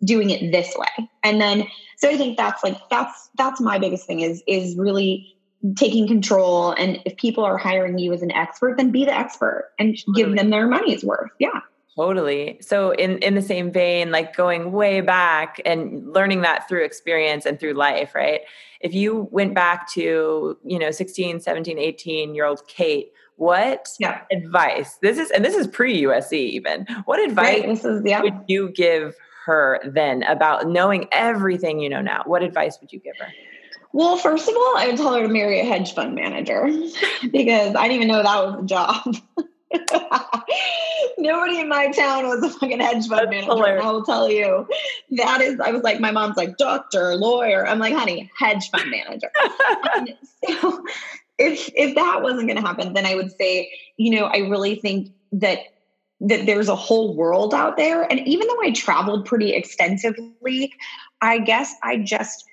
doing 0.04 0.30
it 0.30 0.52
this 0.52 0.74
way. 0.76 1.08
And 1.22 1.40
then, 1.40 1.66
so 1.96 2.10
I 2.10 2.16
think 2.16 2.36
that's 2.36 2.62
like 2.62 2.76
that's 2.90 3.30
that's 3.38 3.60
my 3.60 3.78
biggest 3.78 4.06
thing 4.06 4.20
is 4.20 4.42
is 4.46 4.76
really 4.76 5.34
taking 5.76 6.06
control. 6.08 6.72
And 6.72 7.00
if 7.04 7.16
people 7.16 7.44
are 7.44 7.56
hiring 7.56 7.98
you 7.98 8.12
as 8.12 8.22
an 8.22 8.32
expert, 8.32 8.76
then 8.76 8.90
be 8.90 9.04
the 9.04 9.14
expert 9.14 9.70
and 9.78 9.96
give 10.14 10.34
them 10.34 10.50
their 10.50 10.66
money's 10.66 11.04
worth. 11.04 11.30
Yeah. 11.38 11.60
Totally. 11.94 12.58
So 12.62 12.92
in 12.92 13.18
in 13.18 13.34
the 13.34 13.42
same 13.42 13.70
vein, 13.70 14.10
like 14.10 14.34
going 14.34 14.72
way 14.72 15.02
back 15.02 15.60
and 15.66 16.10
learning 16.12 16.40
that 16.40 16.66
through 16.66 16.84
experience 16.84 17.44
and 17.44 17.60
through 17.60 17.74
life, 17.74 18.14
right? 18.14 18.40
If 18.80 18.94
you 18.94 19.28
went 19.30 19.54
back 19.54 19.90
to, 19.92 20.58
you 20.64 20.78
know, 20.78 20.90
16, 20.90 21.40
17, 21.40 21.78
18 21.78 22.34
year 22.34 22.46
old 22.46 22.66
Kate, 22.66 23.12
what 23.36 23.88
yeah. 23.98 24.22
advice? 24.32 24.96
This 25.02 25.18
is 25.18 25.30
and 25.32 25.44
this 25.44 25.54
is 25.54 25.66
pre-USC 25.66 26.32
even. 26.32 26.86
What 27.04 27.20
advice 27.20 27.60
right, 27.60 27.66
this 27.66 27.84
is, 27.84 28.02
yeah. 28.06 28.22
would 28.22 28.40
you 28.46 28.70
give 28.70 29.14
her 29.44 29.78
then 29.84 30.22
about 30.22 30.68
knowing 30.68 31.08
everything 31.12 31.78
you 31.78 31.90
know 31.90 32.00
now? 32.00 32.22
What 32.24 32.42
advice 32.42 32.78
would 32.80 32.90
you 32.92 33.00
give 33.00 33.18
her? 33.18 33.26
Well, 33.92 34.16
first 34.16 34.48
of 34.48 34.54
all, 34.56 34.74
I 34.76 34.86
would 34.88 34.96
tell 34.96 35.14
her 35.14 35.22
to 35.22 35.28
marry 35.28 35.60
a 35.60 35.64
hedge 35.64 35.94
fund 35.94 36.14
manager 36.14 36.66
because 37.30 37.74
I 37.74 37.88
didn't 37.88 38.02
even 38.02 38.08
know 38.08 38.22
that 38.22 38.44
was 38.44 38.62
a 38.62 38.66
job. 38.66 39.16
Nobody 41.18 41.60
in 41.60 41.68
my 41.68 41.90
town 41.90 42.26
was 42.26 42.42
a 42.42 42.50
fucking 42.50 42.80
hedge 42.80 43.06
fund 43.06 43.30
That's 43.30 43.48
manager. 43.48 43.80
I 43.80 43.90
will 43.90 44.04
tell 44.04 44.30
you. 44.30 44.66
That 45.12 45.40
is, 45.40 45.60
I 45.60 45.70
was 45.72 45.82
like, 45.82 46.00
my 46.00 46.10
mom's 46.10 46.36
like, 46.36 46.56
doctor, 46.56 47.14
lawyer. 47.16 47.66
I'm 47.66 47.78
like, 47.78 47.94
honey, 47.94 48.30
hedge 48.38 48.70
fund 48.70 48.90
manager. 48.90 49.30
so 50.48 50.84
if 51.38 51.70
if 51.74 51.94
that 51.94 52.22
wasn't 52.22 52.48
gonna 52.48 52.60
happen, 52.60 52.92
then 52.94 53.06
I 53.06 53.14
would 53.14 53.32
say, 53.32 53.70
you 53.96 54.10
know, 54.18 54.24
I 54.24 54.38
really 54.38 54.76
think 54.76 55.12
that 55.32 55.58
that 56.20 56.46
there's 56.46 56.68
a 56.68 56.76
whole 56.76 57.16
world 57.16 57.52
out 57.52 57.76
there. 57.76 58.02
And 58.02 58.20
even 58.26 58.46
though 58.46 58.62
I 58.62 58.70
traveled 58.70 59.26
pretty 59.26 59.52
extensively, 59.52 60.72
I 61.20 61.38
guess 61.38 61.74
I 61.82 61.98
just 61.98 62.44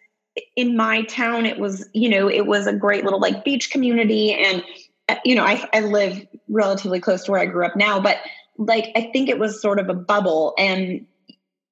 in 0.55 0.75
my 0.75 1.03
town, 1.03 1.45
it 1.45 1.59
was, 1.59 1.87
you 1.93 2.09
know, 2.09 2.29
it 2.29 2.45
was 2.45 2.67
a 2.67 2.73
great 2.73 3.03
little 3.03 3.19
like 3.19 3.43
beach 3.43 3.71
community 3.71 4.33
and 4.33 4.63
uh, 5.09 5.15
you 5.25 5.33
know, 5.33 5.43
I, 5.43 5.67
I 5.73 5.81
live 5.81 6.25
relatively 6.47 6.99
close 6.99 7.23
to 7.23 7.31
where 7.31 7.41
I 7.41 7.47
grew 7.47 7.65
up 7.65 7.75
now, 7.75 7.99
but 7.99 8.17
like 8.57 8.91
I 8.95 9.09
think 9.11 9.27
it 9.27 9.39
was 9.39 9.61
sort 9.61 9.79
of 9.79 9.89
a 9.89 9.93
bubble 9.93 10.53
and 10.57 11.05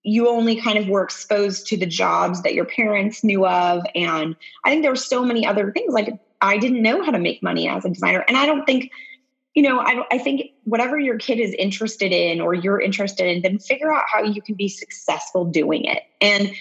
you 0.04 0.30
only 0.30 0.60
kind 0.60 0.78
of 0.78 0.88
were 0.88 1.04
exposed 1.04 1.68
to 1.68 1.78
the 1.78 1.86
jobs 1.86 2.42
that 2.44 2.54
your 2.54 2.66
parents 2.66 3.24
knew 3.24 3.46
of. 3.46 3.84
And 3.94 4.36
I 4.64 4.70
think 4.70 4.82
there 4.82 4.92
were 4.92 4.96
so 4.96 5.24
many 5.24 5.46
other 5.46 5.72
things. 5.72 5.94
Like 5.94 6.18
I 6.42 6.58
didn't 6.58 6.82
know 6.82 7.04
how 7.04 7.12
to 7.12 7.20
make 7.20 7.44
money 7.44 7.68
as 7.68 7.84
a 7.84 7.90
designer. 7.90 8.24
And 8.28 8.38
I 8.38 8.46
don't 8.46 8.66
think, 8.66 8.90
you 9.54 9.64
know, 9.64 9.80
I, 9.80 10.04
I 10.10 10.18
think 10.18 10.52
whatever 10.64 10.98
your 10.98 11.18
kid 11.18 11.40
is 11.40 11.54
interested 11.60 12.14
in 12.14 12.40
or 12.40 12.54
you're 12.54 12.80
interested 12.80 13.28
in, 13.28 13.42
then 13.42 13.60
figure 13.60 13.92
out 13.92 14.06
how 14.12 14.24
you 14.24 14.42
can 14.42 14.56
be 14.56 14.70
successful 14.70 15.46
doing 15.46 15.84
it. 15.86 16.04
And 16.22 16.54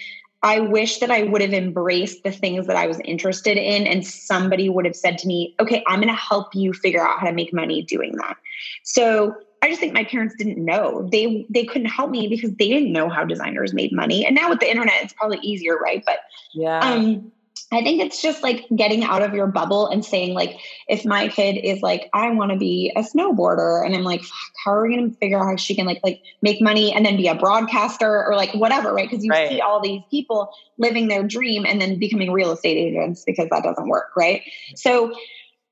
I 0.47 0.61
wish 0.61 0.99
that 0.99 1.11
I 1.11 1.23
would 1.23 1.41
have 1.41 1.53
embraced 1.53 2.23
the 2.23 2.31
things 2.31 2.67
that 2.67 2.77
I 2.77 2.87
was 2.87 3.01
interested 3.01 3.57
in 3.57 3.85
and 3.85 4.07
somebody 4.07 4.69
would 4.69 4.85
have 4.85 4.95
said 4.95 5.17
to 5.17 5.27
me, 5.27 5.53
okay, 5.59 5.83
I'm 5.87 5.99
going 5.99 6.07
to 6.07 6.13
help 6.13 6.55
you 6.55 6.71
figure 6.71 7.05
out 7.05 7.19
how 7.19 7.27
to 7.27 7.33
make 7.33 7.53
money 7.53 7.81
doing 7.81 8.15
that. 8.15 8.37
So 8.83 9.35
I 9.61 9.67
just 9.67 9.81
think 9.81 9.93
my 9.93 10.05
parents 10.05 10.35
didn't 10.37 10.63
know. 10.63 11.09
They 11.11 11.45
they 11.49 11.65
couldn't 11.65 11.89
help 11.89 12.11
me 12.11 12.29
because 12.29 12.51
they 12.51 12.69
didn't 12.69 12.93
know 12.93 13.09
how 13.09 13.25
designers 13.25 13.73
made 13.73 13.91
money. 13.91 14.25
And 14.25 14.35
now 14.35 14.49
with 14.49 14.61
the 14.61 14.69
internet, 14.69 14.95
it's 15.01 15.11
probably 15.11 15.39
easier, 15.41 15.75
right? 15.77 16.01
But 16.05 16.19
yeah. 16.53 16.79
Um, 16.79 17.29
I 17.71 17.81
think 17.81 18.01
it's 18.01 18.21
just 18.21 18.43
like 18.43 18.65
getting 18.75 19.03
out 19.03 19.21
of 19.21 19.33
your 19.33 19.47
bubble 19.47 19.87
and 19.87 20.03
saying, 20.03 20.33
like, 20.33 20.57
if 20.87 21.05
my 21.05 21.27
kid 21.27 21.53
is 21.53 21.81
like, 21.81 22.09
I 22.13 22.29
want 22.31 22.51
to 22.51 22.57
be 22.57 22.91
a 22.95 23.01
snowboarder, 23.01 23.85
and 23.85 23.95
I'm 23.95 24.03
like, 24.03 24.21
how 24.63 24.71
are 24.71 24.87
we 24.87 24.95
going 24.95 25.11
to 25.11 25.17
figure 25.17 25.39
out 25.39 25.45
how 25.45 25.55
she 25.55 25.75
can 25.75 25.85
like 25.85 25.99
like 26.03 26.21
make 26.41 26.61
money 26.61 26.93
and 26.93 27.05
then 27.05 27.17
be 27.17 27.27
a 27.27 27.35
broadcaster 27.35 28.25
or 28.25 28.35
like 28.35 28.53
whatever, 28.53 28.93
right? 28.93 29.09
Because 29.09 29.23
you 29.23 29.31
right. 29.31 29.49
see 29.49 29.61
all 29.61 29.81
these 29.81 30.01
people 30.09 30.51
living 30.77 31.07
their 31.07 31.23
dream 31.23 31.65
and 31.65 31.81
then 31.81 31.99
becoming 31.99 32.31
real 32.31 32.51
estate 32.51 32.77
agents 32.77 33.23
because 33.25 33.49
that 33.49 33.63
doesn't 33.63 33.87
work, 33.87 34.11
right? 34.15 34.41
So 34.75 35.13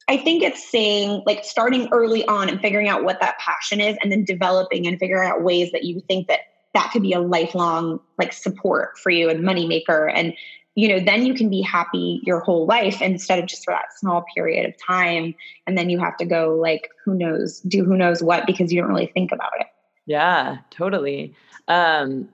I 0.07 0.17
think 0.17 0.43
it's 0.43 0.69
saying 0.69 1.23
like 1.25 1.43
starting 1.43 1.89
early 1.91 2.25
on 2.27 2.49
and 2.49 2.61
figuring 2.61 2.87
out 2.87 3.03
what 3.03 3.19
that 3.21 3.37
passion 3.39 3.81
is, 3.81 3.97
and 4.01 4.11
then 4.11 4.23
developing 4.23 4.87
and 4.87 4.99
figuring 4.99 5.29
out 5.29 5.43
ways 5.43 5.71
that 5.71 5.83
you 5.83 6.01
think 6.07 6.27
that 6.27 6.41
that 6.75 6.91
could 6.91 7.01
be 7.01 7.13
a 7.13 7.21
lifelong 7.21 7.99
like 8.17 8.33
support 8.33 8.97
for 8.99 9.09
you 9.09 9.29
and 9.29 9.43
moneymaker 9.43 10.11
and 10.13 10.33
you 10.75 10.89
know, 10.89 10.99
then 10.99 11.25
you 11.25 11.33
can 11.33 11.49
be 11.49 11.61
happy 11.61 12.19
your 12.23 12.41
whole 12.41 12.65
life 12.65 13.01
instead 13.01 13.39
of 13.39 13.45
just 13.45 13.63
for 13.63 13.73
that 13.73 13.97
small 13.97 14.25
period 14.35 14.67
of 14.67 14.75
time. 14.77 15.33
And 15.65 15.77
then 15.77 15.89
you 15.89 15.99
have 15.99 16.17
to 16.17 16.25
go 16.25 16.55
like, 16.55 16.89
who 17.03 17.15
knows, 17.15 17.61
do 17.61 17.83
who 17.85 17.95
knows 17.95 18.21
what 18.21 18.45
because 18.45 18.71
you 18.71 18.81
don't 18.81 18.89
really 18.89 19.07
think 19.07 19.31
about 19.31 19.53
it. 19.59 19.67
Yeah, 20.05 20.57
totally. 20.69 21.33
Um, 21.67 22.29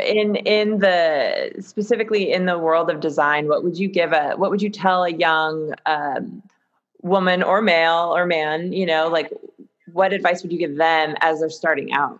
in 0.00 0.36
in 0.36 0.78
the 0.78 1.52
specifically 1.60 2.32
in 2.32 2.46
the 2.46 2.58
world 2.58 2.90
of 2.90 3.00
design, 3.00 3.48
what 3.48 3.62
would 3.62 3.78
you 3.78 3.88
give 3.88 4.12
a 4.12 4.32
what 4.32 4.50
would 4.50 4.62
you 4.62 4.70
tell 4.70 5.04
a 5.04 5.10
young 5.10 5.74
um, 5.86 6.42
woman 7.02 7.42
or 7.42 7.60
male 7.60 8.12
or 8.16 8.26
man, 8.26 8.72
you 8.72 8.86
know, 8.86 9.08
like 9.08 9.30
what 9.92 10.12
advice 10.12 10.42
would 10.42 10.52
you 10.52 10.58
give 10.58 10.76
them 10.76 11.14
as 11.20 11.40
they're 11.40 11.50
starting 11.50 11.92
out? 11.92 12.18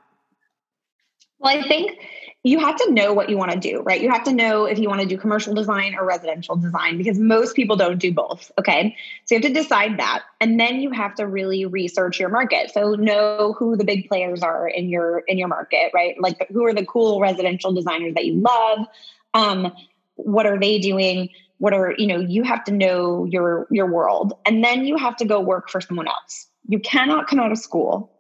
Well, 1.39 1.59
I 1.59 1.67
think 1.67 1.99
you 2.47 2.59
have 2.59 2.77
to 2.77 2.93
know 2.93 3.15
what 3.15 3.31
you 3.31 3.39
want 3.39 3.53
to 3.53 3.59
do, 3.59 3.81
right? 3.81 4.03
You 4.03 4.11
have 4.11 4.25
to 4.25 4.33
know 4.33 4.67
if 4.67 4.79
you 4.79 4.87
want 4.87 5.01
to 5.01 5.07
do 5.07 5.17
commercial 5.17 5.55
design 5.55 5.95
or 5.95 6.05
residential 6.05 6.57
design 6.57 6.99
because 6.99 7.19
most 7.19 7.57
people 7.57 7.75
don't 7.75 7.99
do 7.99 8.13
both. 8.13 8.53
Okay. 8.59 8.95
So 9.25 9.35
you 9.35 9.41
have 9.41 9.51
to 9.51 9.55
decide 9.59 9.99
that. 9.99 10.25
And 10.43 10.61
then 10.61 10.81
you 10.81 10.91
have 10.91 11.15
to 11.15 11.27
really 11.27 11.65
research 11.65 12.21
your 12.21 12.29
market. 12.29 12.71
So 12.71 12.97
know 12.97 13.55
who 13.59 13.79
the 13.79 13.85
big 13.85 14.09
players 14.09 14.43
are 14.43 14.69
in 14.69 14.91
your 14.91 15.21
in 15.27 15.39
your 15.39 15.49
market, 15.49 15.91
right? 15.95 16.21
Like 16.21 16.47
who 16.53 16.67
are 16.67 16.75
the 16.75 16.85
cool 16.85 17.19
residential 17.19 17.73
designers 17.73 18.13
that 18.15 18.27
you 18.27 18.35
love? 18.35 18.87
Um, 19.33 19.73
what 20.17 20.45
are 20.45 20.61
they 20.61 20.79
doing? 20.79 21.31
What 21.57 21.73
are, 21.73 21.95
you 21.97 22.07
know, 22.07 22.21
you 22.21 22.43
have 22.43 22.63
to 22.65 22.73
know 22.73 23.25
your 23.25 23.67
your 23.71 23.87
world. 23.87 24.35
And 24.45 24.63
then 24.63 24.85
you 24.85 24.99
have 24.99 25.17
to 25.17 25.25
go 25.25 25.41
work 25.41 25.71
for 25.71 25.81
someone 25.81 26.09
else. 26.09 26.47
You 26.69 26.79
cannot 26.79 27.27
come 27.27 27.41
out 27.41 27.53
of 27.53 27.59
school 27.59 28.13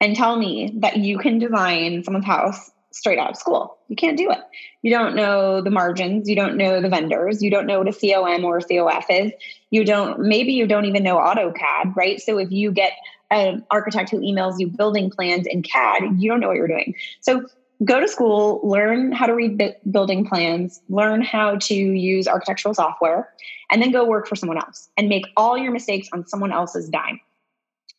and 0.00 0.16
tell 0.16 0.36
me 0.36 0.72
that 0.78 0.96
you 0.96 1.18
can 1.18 1.38
design 1.38 2.04
someone's 2.04 2.24
house 2.24 2.70
straight 2.92 3.18
out 3.18 3.30
of 3.30 3.36
school. 3.36 3.78
You 3.88 3.96
can't 3.96 4.16
do 4.16 4.30
it. 4.30 4.38
You 4.82 4.90
don't 4.90 5.14
know 5.14 5.60
the 5.60 5.70
margins. 5.70 6.28
You 6.28 6.36
don't 6.36 6.56
know 6.56 6.80
the 6.80 6.88
vendors. 6.88 7.42
You 7.42 7.50
don't 7.50 7.66
know 7.66 7.78
what 7.78 7.88
a 7.88 7.92
COM 7.92 8.44
or 8.44 8.58
a 8.58 8.62
COF 8.62 9.06
is. 9.08 9.32
You 9.70 9.84
don't, 9.84 10.20
maybe 10.20 10.52
you 10.52 10.66
don't 10.66 10.86
even 10.86 11.02
know 11.02 11.16
AutoCAD, 11.16 11.94
right? 11.96 12.20
So 12.20 12.38
if 12.38 12.50
you 12.50 12.72
get 12.72 12.92
an 13.30 13.64
architect 13.70 14.10
who 14.10 14.20
emails 14.20 14.58
you 14.58 14.66
building 14.66 15.10
plans 15.10 15.46
in 15.46 15.62
CAD, 15.62 16.20
you 16.20 16.28
don't 16.28 16.40
know 16.40 16.48
what 16.48 16.56
you're 16.56 16.68
doing. 16.68 16.94
So 17.20 17.46
go 17.84 18.00
to 18.00 18.08
school, 18.08 18.60
learn 18.64 19.12
how 19.12 19.26
to 19.26 19.34
read 19.34 19.62
building 19.90 20.26
plans, 20.26 20.80
learn 20.88 21.22
how 21.22 21.56
to 21.56 21.74
use 21.74 22.26
architectural 22.26 22.74
software, 22.74 23.28
and 23.70 23.80
then 23.80 23.92
go 23.92 24.04
work 24.04 24.26
for 24.26 24.34
someone 24.34 24.58
else 24.58 24.88
and 24.96 25.08
make 25.08 25.26
all 25.36 25.56
your 25.56 25.72
mistakes 25.72 26.08
on 26.12 26.26
someone 26.26 26.52
else's 26.52 26.88
dime. 26.88 27.20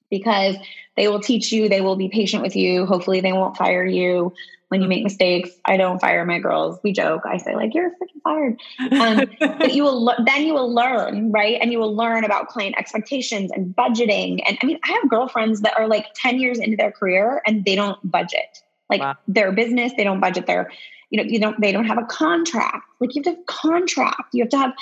Because 0.09 0.57
they 0.97 1.07
will 1.07 1.21
teach 1.21 1.53
you, 1.53 1.69
they 1.69 1.79
will 1.79 1.95
be 1.95 2.09
patient 2.09 2.43
with 2.43 2.57
you. 2.57 2.85
Hopefully, 2.85 3.21
they 3.21 3.31
won't 3.31 3.55
fire 3.55 3.85
you 3.85 4.33
when 4.71 4.81
you 4.81 4.87
make 4.87 5.03
mistakes. 5.03 5.49
I 5.65 5.75
don't 5.75 5.99
fire 5.99 6.25
my 6.25 6.39
girls. 6.39 6.79
We 6.81 6.93
joke. 6.93 7.23
I 7.25 7.37
say 7.37 7.55
like, 7.55 7.73
"You're 7.73 7.91
freaking 7.91 8.21
fired." 8.23 8.59
Um, 8.91 9.57
but 9.59 9.73
you 9.73 9.83
will 9.83 10.15
then 10.25 10.45
you 10.45 10.53
will 10.53 10.73
learn, 10.73 11.31
right? 11.31 11.59
And 11.61 11.73
you 11.73 11.79
will 11.79 11.93
learn 11.93 12.23
about 12.23 12.47
client 12.47 12.75
expectations 12.77 13.51
and 13.51 13.75
budgeting. 13.75 14.41
And 14.47 14.57
I 14.63 14.65
mean, 14.65 14.79
I 14.85 14.91
have 14.93 15.09
girlfriends 15.09 15.59
that 15.61 15.77
are 15.77 15.87
like 15.87 16.07
ten 16.15 16.39
years 16.39 16.57
into 16.57 16.77
their 16.77 16.91
career 16.91 17.41
and 17.45 17.65
they 17.65 17.75
don't 17.75 17.99
budget 18.09 18.63
like 18.91 19.01
wow. 19.01 19.15
their 19.27 19.51
business 19.51 19.93
they 19.97 20.03
don't 20.03 20.19
budget 20.19 20.45
their 20.45 20.69
you 21.09 21.17
know 21.17 21.23
you 21.27 21.39
don't 21.39 21.59
they 21.59 21.71
don't 21.71 21.85
have 21.85 21.97
a 21.97 22.05
contract 22.05 22.85
like 22.99 23.15
you 23.15 23.23
have 23.23 23.33
to 23.33 23.37
have 23.39 23.45
contract 23.47 24.33
you 24.33 24.43
have 24.43 24.49
to 24.49 24.57
have 24.57 24.73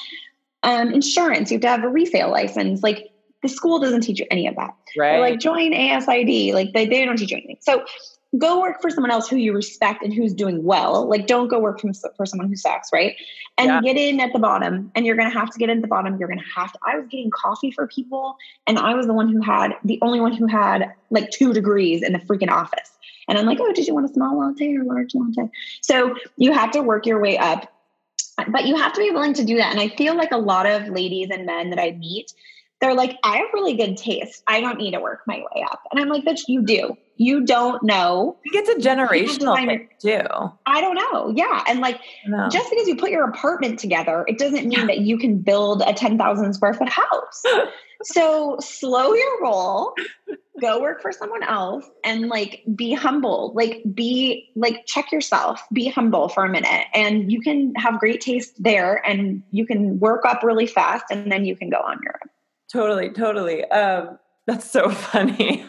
um, 0.64 0.92
insurance 0.92 1.52
you 1.52 1.56
have 1.56 1.62
to 1.62 1.68
have 1.68 1.84
a 1.84 1.90
resale 1.90 2.30
license 2.30 2.84
like 2.84 3.12
the 3.42 3.48
school 3.48 3.80
doesn't 3.80 4.02
teach 4.02 4.20
you 4.20 4.26
any 4.30 4.48
of 4.48 4.56
that 4.56 4.72
right 4.98 5.12
They're 5.12 5.20
like 5.22 5.40
join 5.40 5.72
ASID 5.72 6.54
like 6.54 6.74
they, 6.74 6.86
they 6.88 7.06
don't 7.06 7.18
teach 7.18 7.32
you 7.32 7.38
anything 7.38 7.58
so 7.62 7.86
go 8.38 8.62
work 8.62 8.82
for 8.82 8.90
someone 8.90 9.10
else 9.10 9.28
who 9.28 9.38
you 9.38 9.54
respect 9.54 10.04
and 10.04 10.14
who's 10.14 10.34
doing 10.34 10.64
well 10.64 11.08
like 11.10 11.26
don't 11.26 11.48
go 11.48 11.60
work 11.60 11.82
for, 11.82 11.92
for 12.16 12.26
someone 12.26 12.48
who 12.48 12.56
sucks 12.56 12.94
right 12.94 13.16
and 13.58 13.68
yeah. 13.68 13.82
get 13.82 13.98
in 13.98 14.20
at 14.20 14.32
the 14.34 14.40
bottom 14.40 14.92
and 14.94 15.06
you're 15.06 15.16
going 15.16 15.30
to 15.30 15.38
have 15.38 15.50
to 15.50 15.58
get 15.58 15.70
in 15.70 15.78
at 15.78 15.82
the 15.82 15.88
bottom 15.88 16.18
you're 16.20 16.28
going 16.28 16.40
to 16.40 16.46
have 16.56 16.72
to 16.72 16.78
i 16.86 16.96
was 16.96 17.08
getting 17.08 17.32
coffee 17.32 17.72
for 17.72 17.88
people 17.88 18.36
and 18.68 18.78
i 18.78 18.94
was 18.94 19.08
the 19.08 19.14
one 19.14 19.30
who 19.30 19.42
had 19.42 19.74
the 19.84 19.98
only 20.04 20.20
one 20.20 20.32
who 20.32 20.46
had 20.46 20.94
like 21.10 21.32
two 21.32 21.54
degrees 21.54 22.04
in 22.04 22.14
the 22.14 22.20
freaking 22.20 22.52
office 22.52 22.92
and 23.30 23.38
I'm 23.38 23.46
like, 23.46 23.60
oh, 23.62 23.72
did 23.72 23.88
you 23.88 23.94
want 23.94 24.10
a 24.10 24.14
small 24.14 24.40
latte 24.40 24.76
or 24.76 24.84
large 24.84 25.14
latte? 25.14 25.52
So 25.82 26.16
you 26.36 26.52
have 26.52 26.72
to 26.72 26.82
work 26.82 27.06
your 27.06 27.22
way 27.22 27.38
up, 27.38 27.72
but 28.48 28.66
you 28.66 28.76
have 28.76 28.92
to 28.94 29.00
be 29.00 29.12
willing 29.12 29.36
to 29.36 29.46
do 29.46 29.58
that. 29.58 29.72
And 29.72 29.80
I 29.80 29.90
feel 29.90 30.18
like 30.18 30.32
a 30.32 30.38
lot 30.38 30.66
of 30.66 30.90
ladies 30.90 31.30
and 31.30 31.46
men 31.46 31.70
that 31.70 31.80
I 31.80 31.92
meet, 31.92 32.34
they're 32.82 32.94
like, 32.94 33.18
I 33.24 33.38
have 33.38 33.48
really 33.54 33.76
good 33.76 33.98
taste. 33.98 34.44
I 34.48 34.62
don't 34.62 34.78
need 34.78 34.92
to 34.92 35.00
work 35.00 35.22
my 35.28 35.38
way 35.38 35.64
up. 35.70 35.82
And 35.92 36.00
I'm 36.00 36.08
like, 36.08 36.24
bitch, 36.24 36.44
you 36.48 36.64
do. 36.64 36.98
You 37.18 37.46
don't 37.46 37.84
know. 37.84 38.38
I 38.40 38.50
think 38.50 38.68
it's 38.68 38.86
a 38.86 38.90
generational 38.90 39.56
thing 39.56 39.90
too. 40.00 40.26
I 40.66 40.80
don't 40.80 40.96
know. 40.96 41.34
Yeah. 41.36 41.64
And 41.68 41.82
like, 41.82 42.00
just 42.50 42.70
because 42.70 42.88
you 42.88 42.96
put 42.96 43.12
your 43.12 43.28
apartment 43.28 43.80
together, 43.80 44.24
it 44.28 44.38
doesn't 44.38 44.66
mean 44.66 44.72
yeah. 44.72 44.86
that 44.86 45.00
you 45.00 45.18
can 45.18 45.40
build 45.40 45.84
a 45.86 45.94
10,000 45.94 46.54
square 46.54 46.74
foot 46.74 46.88
house. 46.88 47.44
so 48.04 48.58
slow 48.62 49.14
your 49.14 49.42
roll 49.42 49.94
go 50.62 50.82
work 50.82 51.02
for 51.02 51.12
someone 51.12 51.44
else 51.44 51.86
and 52.04 52.28
like 52.28 52.64
be 52.76 52.94
humble 52.94 53.52
like 53.56 53.82
be 53.94 54.50
like 54.56 54.86
check 54.86 55.12
yourself 55.12 55.62
be 55.74 55.90
humble 55.90 56.30
for 56.30 56.46
a 56.46 56.50
minute 56.50 56.86
and 56.94 57.32
you 57.32 57.42
can 57.42 57.74
have 57.76 58.00
great 58.00 58.22
taste 58.22 58.54
there 58.62 59.06
and 59.06 59.44
you 59.52 59.66
can 59.66 60.00
work 60.00 60.26
up 60.26 60.44
really 60.44 60.68
fast 60.68 61.06
and 61.12 61.32
then 61.32 61.46
you 61.46 61.56
can 61.56 61.70
go 61.70 61.78
on 61.78 62.00
your 62.04 62.14
own 62.24 62.30
totally 62.72 63.10
totally 63.10 63.64
um 63.66 64.18
that's 64.50 64.70
so 64.70 64.90
funny. 65.12 65.64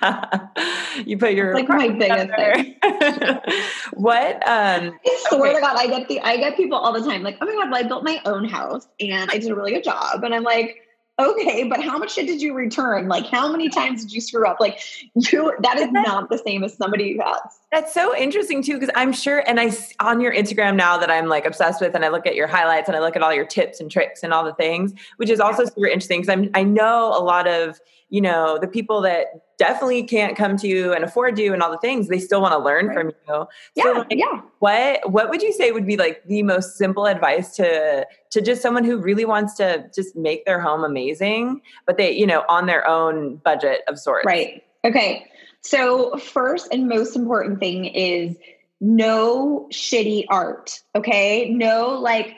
you 1.05 1.19
put 1.19 1.35
your 1.35 1.55
like 1.55 1.69
my 1.69 1.89
biggest 1.89 2.31
thing. 2.35 2.77
what? 3.93 4.37
Um, 4.49 4.99
I 5.07 5.25
swear 5.29 5.51
okay. 5.51 5.55
to 5.57 5.61
God, 5.61 5.77
I 5.77 5.87
get 5.87 6.09
the 6.09 6.21
I 6.21 6.39
get 6.39 6.57
people 6.57 6.79
all 6.79 6.93
the 6.93 7.07
time 7.07 7.23
like, 7.23 7.37
oh 7.43 7.47
my 7.47 7.53
God, 7.53 7.71
well, 7.71 7.85
I 7.85 7.87
built 7.87 8.05
my 8.05 8.21
own 8.25 8.47
house 8.47 8.89
and 8.99 9.31
I 9.31 9.39
did 9.39 9.51
a 9.51 9.55
really 9.55 9.73
good 9.73 9.85
job, 9.85 10.25
and 10.25 10.35
I'm 10.35 10.45
like, 10.45 10.79
okay, 11.21 11.65
but 11.65 11.83
how 11.83 11.99
much 11.99 12.15
shit 12.15 12.27
did 12.27 12.41
you 12.41 12.55
return? 12.55 13.09
Like, 13.09 13.27
how 13.27 13.51
many 13.51 13.69
times 13.69 14.03
did 14.03 14.13
you 14.13 14.21
screw 14.21 14.47
up? 14.47 14.59
Like, 14.61 14.81
you 15.15 15.53
that 15.61 15.79
is 15.79 15.91
not 15.93 16.31
the 16.31 16.39
same 16.39 16.65
as 16.65 16.75
somebody 16.77 17.15
who 17.15 17.23
has. 17.23 17.41
That's 17.71 17.95
so 17.95 18.17
interesting 18.17 18.63
too, 18.63 18.75
because 18.75 18.91
I'm 18.95 19.13
sure, 19.13 19.45
and 19.47 19.61
I 19.61 19.73
on 20.01 20.21
your 20.21 20.35
Instagram 20.35 20.77
now 20.77 20.97
that 20.99 21.11
I'm 21.11 21.27
like 21.27 21.47
obsessed 21.47 21.81
with, 21.81 21.95
and 21.95 22.05
I 22.05 22.09
look 22.09 22.27
at 22.27 22.35
your 22.35 22.47
highlights 22.47 22.89
and 22.89 22.97
I 22.97 23.01
look 23.01 23.17
at 23.17 23.23
all 23.23 23.35
your 23.35 23.47
tips 23.47 23.81
and 23.81 23.91
tricks 23.91 24.23
and 24.23 24.33
all 24.33 24.45
the 24.45 24.55
things, 24.55 24.93
which 25.17 25.31
is 25.31 25.41
also 25.41 25.65
super 25.65 25.87
interesting 25.87 26.21
because 26.21 26.33
I'm 26.33 26.51
I 26.55 26.63
know 26.63 27.09
a 27.17 27.23
lot 27.23 27.47
of 27.47 27.81
you 28.09 28.21
know 28.21 28.59
the 28.59 28.69
people 28.69 29.01
that 29.03 29.27
definitely 29.61 30.03
can't 30.03 30.39
come 30.39 30.57
to 30.57 30.67
you 30.67 30.95
and 30.95 31.05
afford 31.05 31.39
you 31.39 31.53
and 31.53 31.63
all 31.63 31.71
the 31.71 31.77
things. 31.77 32.09
They 32.09 32.19
still 32.19 32.41
want 32.41 32.53
to 32.53 32.59
learn 32.59 32.87
right. 32.87 32.97
from 32.97 33.09
you. 33.09 33.47
Yeah 33.75 33.85
so 33.85 33.93
like, 33.93 34.07
yeah. 34.11 34.41
what 34.59 35.13
what 35.13 35.29
would 35.29 35.43
you 35.43 35.53
say 35.53 35.71
would 35.71 35.87
be 35.87 35.99
like 35.99 36.25
the 36.25 36.43
most 36.43 36.79
simple 36.79 37.07
advice 37.07 37.55
to 37.57 38.07
to 38.31 38.41
just 38.41 38.63
someone 38.63 38.85
who 38.85 38.97
really 38.97 39.27
wants 39.27 39.55
to 39.57 39.87
just 39.95 40.17
make 40.17 40.47
their 40.47 40.61
home 40.61 40.83
amazing 40.83 41.61
but 41.85 41.99
they 41.99 42.11
you 42.11 42.27
know 42.27 42.43
on 42.49 42.65
their 42.67 42.89
own 42.89 43.37
budget 43.37 43.83
of 43.87 43.99
sorts? 43.99 44.25
Right. 44.25 44.65
Okay. 44.83 45.27
So 45.61 46.17
first 46.17 46.73
and 46.73 46.89
most 46.89 47.15
important 47.15 47.61
thing 47.61 47.85
is 47.85 48.37
no 48.81 49.69
shitty 49.71 50.25
art 50.31 50.81
okay? 50.95 51.51
No 51.51 51.99
like 51.99 52.35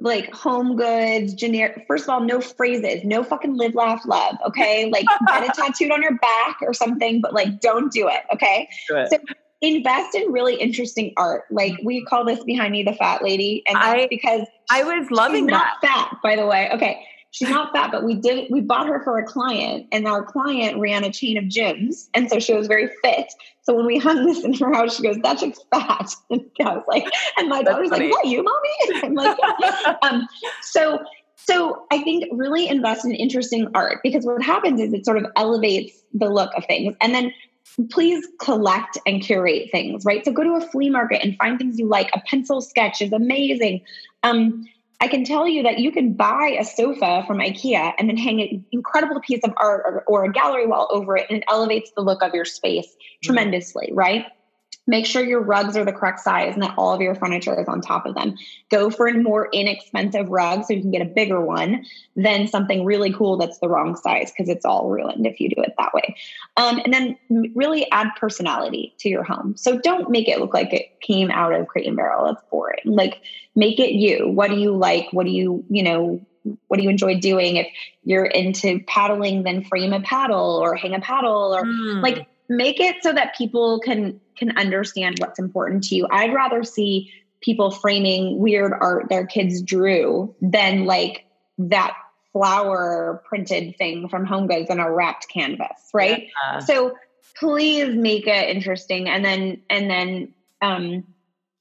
like 0.00 0.32
home 0.32 0.76
goods, 0.76 1.34
generic. 1.34 1.84
First 1.86 2.04
of 2.04 2.10
all, 2.10 2.20
no 2.20 2.40
phrases, 2.40 3.04
no 3.04 3.22
fucking 3.22 3.56
live, 3.56 3.74
laugh, 3.74 4.02
love. 4.06 4.36
Okay. 4.46 4.90
Like 4.94 5.06
get 5.26 5.42
it 5.44 5.54
tattooed 5.54 5.90
on 5.90 6.02
your 6.02 6.16
back 6.18 6.58
or 6.62 6.72
something, 6.72 7.20
but 7.20 7.34
like 7.34 7.60
don't 7.60 7.92
do 7.92 8.08
it. 8.08 8.22
Okay. 8.32 8.68
So 8.88 9.18
invest 9.60 10.14
in 10.14 10.30
really 10.30 10.54
interesting 10.56 11.12
art. 11.16 11.44
Like 11.50 11.72
mm-hmm. 11.72 11.86
we 11.86 12.04
call 12.04 12.24
this 12.24 12.44
behind 12.44 12.72
me 12.72 12.82
the 12.82 12.92
fat 12.92 13.24
lady. 13.24 13.62
And 13.66 13.76
that's 13.76 14.02
I, 14.02 14.06
because 14.08 14.46
I 14.70 14.84
was 14.84 15.10
loving 15.10 15.46
that. 15.46 15.78
fat, 15.80 16.16
by 16.22 16.36
the 16.36 16.46
way. 16.46 16.70
Okay. 16.72 17.04
She's 17.34 17.50
not 17.50 17.72
fat, 17.72 17.90
but 17.90 18.04
we 18.04 18.14
did 18.14 18.48
we 18.48 18.60
bought 18.60 18.86
her 18.86 19.02
for 19.02 19.18
a 19.18 19.26
client, 19.26 19.88
and 19.90 20.06
our 20.06 20.22
client 20.22 20.78
ran 20.78 21.02
a 21.02 21.10
chain 21.10 21.36
of 21.36 21.42
gyms, 21.46 22.08
and 22.14 22.30
so 22.30 22.38
she 22.38 22.54
was 22.54 22.68
very 22.68 22.88
fit. 23.02 23.26
So 23.62 23.74
when 23.74 23.86
we 23.86 23.98
hung 23.98 24.24
this 24.24 24.44
in 24.44 24.54
her 24.54 24.72
house, 24.72 24.96
she 24.96 25.02
goes, 25.02 25.16
"That 25.16 25.38
chick's 25.38 25.58
fat," 25.74 26.14
and 26.30 26.48
I 26.60 26.76
was 26.76 26.84
like, 26.86 27.04
and 27.36 27.48
my 27.48 27.64
daughter's 27.64 27.90
like, 27.90 28.08
"What 28.08 28.26
you, 28.26 28.44
mommy?" 28.44 29.02
I'm 29.02 29.14
like, 29.14 29.36
yeah. 29.58 29.96
um, 30.02 30.28
so 30.62 31.00
so 31.34 31.84
I 31.90 32.04
think 32.04 32.26
really 32.30 32.68
invest 32.68 33.04
in 33.04 33.10
interesting 33.10 33.66
art 33.74 33.98
because 34.04 34.24
what 34.24 34.40
happens 34.40 34.80
is 34.80 34.92
it 34.92 35.04
sort 35.04 35.18
of 35.18 35.26
elevates 35.34 36.04
the 36.12 36.28
look 36.28 36.52
of 36.56 36.64
things, 36.66 36.94
and 37.00 37.16
then 37.16 37.32
please 37.90 38.24
collect 38.38 38.96
and 39.08 39.20
curate 39.20 39.72
things, 39.72 40.04
right? 40.04 40.24
So 40.24 40.30
go 40.30 40.44
to 40.44 40.54
a 40.54 40.60
flea 40.60 40.88
market 40.88 41.20
and 41.24 41.36
find 41.36 41.58
things 41.58 41.80
you 41.80 41.88
like. 41.88 42.10
A 42.14 42.20
pencil 42.30 42.60
sketch 42.60 43.02
is 43.02 43.12
amazing. 43.12 43.80
Um, 44.22 44.68
I 45.04 45.08
can 45.08 45.22
tell 45.22 45.46
you 45.46 45.64
that 45.64 45.80
you 45.80 45.92
can 45.92 46.14
buy 46.14 46.56
a 46.58 46.64
sofa 46.64 47.24
from 47.26 47.36
IKEA 47.36 47.92
and 47.98 48.08
then 48.08 48.16
hang 48.16 48.40
an 48.40 48.64
incredible 48.72 49.20
piece 49.20 49.44
of 49.44 49.52
art 49.58 49.82
or, 49.84 50.02
or 50.06 50.24
a 50.24 50.32
gallery 50.32 50.66
wall 50.66 50.88
over 50.90 51.18
it, 51.18 51.26
and 51.28 51.40
it 51.40 51.44
elevates 51.46 51.90
the 51.94 52.00
look 52.00 52.22
of 52.22 52.32
your 52.32 52.46
space 52.46 52.86
mm-hmm. 52.86 53.26
tremendously, 53.26 53.90
right? 53.92 54.24
Make 54.86 55.04
sure 55.04 55.22
your 55.22 55.42
rugs 55.42 55.76
are 55.76 55.84
the 55.84 55.92
correct 55.92 56.20
size 56.20 56.54
and 56.54 56.62
that 56.62 56.74
all 56.78 56.94
of 56.94 57.02
your 57.02 57.14
furniture 57.14 57.58
is 57.60 57.68
on 57.68 57.82
top 57.82 58.06
of 58.06 58.14
them. 58.14 58.36
Go 58.70 58.88
for 58.88 59.06
a 59.06 59.12
more 59.12 59.50
inexpensive 59.52 60.30
rug 60.30 60.64
so 60.64 60.72
you 60.72 60.80
can 60.80 60.90
get 60.90 61.02
a 61.02 61.06
bigger 61.06 61.40
one 61.40 61.84
than 62.16 62.46
something 62.46 62.86
really 62.86 63.12
cool 63.12 63.36
that's 63.36 63.58
the 63.58 63.68
wrong 63.68 63.96
size 63.96 64.32
because 64.32 64.48
it's 64.48 64.64
all 64.64 64.88
ruined 64.88 65.26
if 65.26 65.38
you 65.38 65.50
do 65.50 65.62
it 65.62 65.74
that 65.78 65.92
way. 65.92 66.16
Um, 66.56 66.80
and 66.82 66.94
then 66.94 67.18
really 67.54 67.90
add 67.92 68.08
personality 68.18 68.94
to 69.00 69.10
your 69.10 69.22
home. 69.22 69.54
So 69.56 69.78
don't 69.78 70.10
make 70.10 70.28
it 70.28 70.38
look 70.38 70.54
like 70.54 70.72
it 70.72 70.98
came 71.02 71.30
out 71.30 71.52
of 71.52 71.66
Crate 71.66 71.86
and 71.86 71.96
Barrel. 71.96 72.24
That's 72.26 72.42
boring. 72.50 72.80
Like 72.84 73.22
make 73.54 73.78
it 73.78 73.92
you. 73.92 74.28
What 74.28 74.50
do 74.50 74.56
you 74.56 74.76
like? 74.76 75.08
What 75.12 75.26
do 75.26 75.32
you, 75.32 75.64
you 75.68 75.82
know, 75.82 76.24
what 76.68 76.76
do 76.76 76.82
you 76.82 76.90
enjoy 76.90 77.18
doing? 77.20 77.56
If 77.56 77.68
you're 78.02 78.24
into 78.24 78.80
paddling, 78.86 79.42
then 79.42 79.64
frame 79.64 79.92
a 79.92 80.00
paddle 80.00 80.60
or 80.62 80.74
hang 80.74 80.94
a 80.94 81.00
paddle 81.00 81.54
or 81.54 81.64
mm. 81.64 82.02
like 82.02 82.26
make 82.48 82.80
it 82.80 82.96
so 83.02 83.12
that 83.12 83.36
people 83.36 83.80
can 83.80 84.20
can 84.36 84.56
understand 84.58 85.18
what's 85.18 85.38
important 85.38 85.84
to 85.84 85.94
you. 85.94 86.06
I'd 86.10 86.34
rather 86.34 86.64
see 86.64 87.10
people 87.40 87.70
framing 87.70 88.38
weird 88.38 88.72
art 88.72 89.08
their 89.08 89.26
kids 89.26 89.62
drew 89.62 90.34
than 90.40 90.84
like 90.86 91.24
that 91.58 91.94
flower 92.32 93.22
printed 93.26 93.76
thing 93.78 94.08
from 94.08 94.26
Home 94.26 94.46
Goods 94.46 94.70
on 94.70 94.80
a 94.80 94.90
wrapped 94.90 95.28
canvas, 95.28 95.90
right? 95.92 96.28
Yeah. 96.42 96.58
So 96.58 96.96
please 97.36 97.94
make 97.94 98.26
it 98.26 98.48
interesting 98.48 99.08
and 99.08 99.24
then 99.24 99.62
and 99.70 99.90
then 99.90 100.34
um 100.62 101.04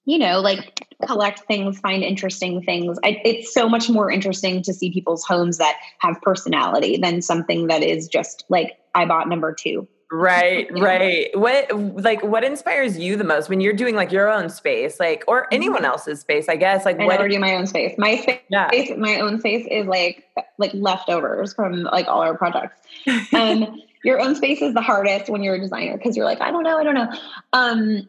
you 0.05 0.17
know 0.17 0.41
like 0.41 0.87
collect 1.05 1.39
things 1.41 1.79
find 1.79 2.03
interesting 2.03 2.61
things. 2.61 2.97
I, 3.03 3.21
it's 3.23 3.53
so 3.53 3.69
much 3.69 3.89
more 3.89 4.09
interesting 4.11 4.61
to 4.63 4.73
see 4.73 4.91
people's 4.91 5.23
homes 5.23 5.57
that 5.57 5.77
have 5.99 6.21
personality 6.21 6.97
than 6.97 7.21
something 7.21 7.67
that 7.67 7.83
is 7.83 8.07
just 8.07 8.45
like 8.49 8.77
i 8.95 9.05
bought 9.05 9.29
number 9.29 9.53
two. 9.53 9.87
Right 10.11 10.67
right. 10.79 11.29
What 11.33 11.71
like 12.03 12.23
what 12.23 12.43
inspires 12.43 12.97
you 12.97 13.15
the 13.15 13.23
most 13.23 13.49
when 13.49 13.61
you're 13.61 13.73
doing 13.73 13.95
like 13.95 14.11
your 14.11 14.29
own 14.31 14.49
space 14.49 14.99
like 14.99 15.23
or 15.27 15.43
mm-hmm. 15.43 15.55
anyone 15.55 15.85
else's 15.85 16.19
space 16.21 16.47
i 16.49 16.55
guess? 16.55 16.85
Like 16.85 16.99
I 16.99 17.05
what 17.05 17.13
never 17.13 17.27
do 17.27 17.39
my 17.39 17.55
own 17.55 17.67
space. 17.67 17.95
My 17.97 18.17
space 18.17 18.39
yeah. 18.49 18.69
my 18.97 19.19
own 19.19 19.39
space 19.39 19.67
is 19.69 19.87
like 19.87 20.25
like 20.57 20.71
leftovers 20.73 21.53
from 21.53 21.83
like 21.83 22.07
all 22.07 22.21
our 22.21 22.37
projects. 22.37 22.79
Um 23.33 23.81
your 24.03 24.19
own 24.19 24.35
space 24.35 24.61
is 24.61 24.73
the 24.73 24.81
hardest 24.81 25.29
when 25.29 25.43
you're 25.43 25.55
a 25.55 25.59
designer 25.59 25.97
because 25.97 26.17
you're 26.17 26.25
like 26.25 26.41
i 26.41 26.51
don't 26.51 26.63
know 26.63 26.77
i 26.77 26.83
don't 26.83 26.95
know. 26.95 27.11
Um 27.53 28.07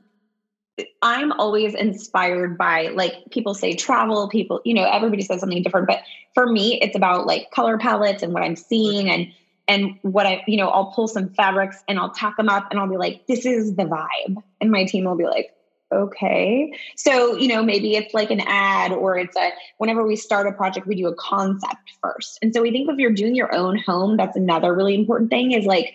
I'm 1.03 1.33
always 1.33 1.75
inspired 1.75 2.59
by 2.59 2.89
like 2.89 3.31
people 3.31 3.55
say 3.55 3.75
travel, 3.75 4.29
people, 4.29 4.61
you 4.64 4.75
know, 4.75 4.85
everybody 4.85 5.22
says 5.22 5.41
something 5.41 5.62
different. 5.62 5.87
But 5.87 6.01
for 6.35 6.51
me, 6.51 6.81
it's 6.81 6.97
about 6.97 7.27
like 7.27 7.51
color 7.51 7.79
palettes 7.79 8.22
and 8.22 8.33
what 8.33 8.43
I'm 8.43 8.57
seeing 8.57 9.09
and 9.09 9.33
and 9.66 9.99
what 10.03 10.27
I, 10.27 10.43
you 10.47 10.59
know, 10.59 10.68
I'll 10.68 10.93
pull 10.93 11.09
some 11.09 11.31
fabrics 11.31 11.83
and 11.89 11.99
I'll 11.99 12.11
tack 12.11 12.37
them 12.37 12.51
up 12.51 12.68
and 12.70 12.79
I'll 12.79 12.89
be 12.89 12.99
like, 12.99 13.27
this 13.27 13.47
is 13.47 13.77
the 13.77 13.85
vibe. 13.85 14.43
And 14.61 14.70
my 14.70 14.85
team 14.85 15.05
will 15.05 15.16
be 15.16 15.25
like, 15.25 15.55
okay. 15.91 16.72
So, 16.97 17.37
you 17.37 17.49
know, 17.49 17.62
maybe 17.62 17.95
it's 17.97 18.12
like 18.12 18.31
an 18.31 18.41
ad 18.41 18.93
or 18.93 19.16
it's 19.16 19.37
a, 19.37 19.53
whenever 19.79 20.07
we 20.07 20.16
start 20.16 20.47
a 20.47 20.53
project, 20.53 20.87
we 20.87 20.97
do 20.97 21.07
a 21.07 21.14
concept 21.14 21.93
first. 22.03 22.39
And 22.43 22.53
so 22.53 22.61
we 22.61 22.72
think 22.72 22.91
if 22.91 22.99
you're 22.99 23.12
doing 23.12 23.35
your 23.35 23.55
own 23.55 23.79
home, 23.79 24.16
that's 24.16 24.37
another 24.37 24.75
really 24.75 24.95
important 24.95 25.31
thing 25.31 25.53
is 25.53 25.64
like, 25.64 25.95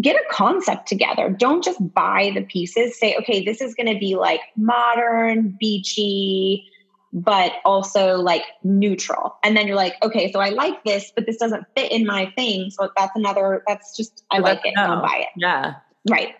get 0.00 0.16
a 0.16 0.22
concept 0.30 0.86
together. 0.86 1.30
Don't 1.30 1.64
just 1.64 1.78
buy 1.94 2.30
the 2.34 2.42
pieces. 2.42 2.98
Say, 2.98 3.16
okay, 3.16 3.44
this 3.44 3.60
is 3.60 3.74
going 3.74 3.92
to 3.92 3.98
be 3.98 4.14
like 4.14 4.40
modern, 4.56 5.56
beachy, 5.58 6.66
but 7.12 7.54
also 7.64 8.16
like 8.16 8.44
neutral. 8.62 9.36
And 9.42 9.56
then 9.56 9.66
you're 9.66 9.76
like, 9.76 9.96
okay, 10.02 10.30
so 10.30 10.38
I 10.38 10.50
like 10.50 10.84
this, 10.84 11.10
but 11.14 11.26
this 11.26 11.38
doesn't 11.38 11.66
fit 11.76 11.90
in 11.90 12.06
my 12.06 12.32
thing. 12.36 12.70
So 12.70 12.90
that's 12.96 13.16
another, 13.16 13.64
that's 13.66 13.96
just, 13.96 14.22
I 14.30 14.38
like 14.38 14.60
it, 14.64 14.74
don't 14.76 15.02
buy 15.02 15.22
it. 15.22 15.28
Yeah. 15.36 15.74
Right. 16.08 16.36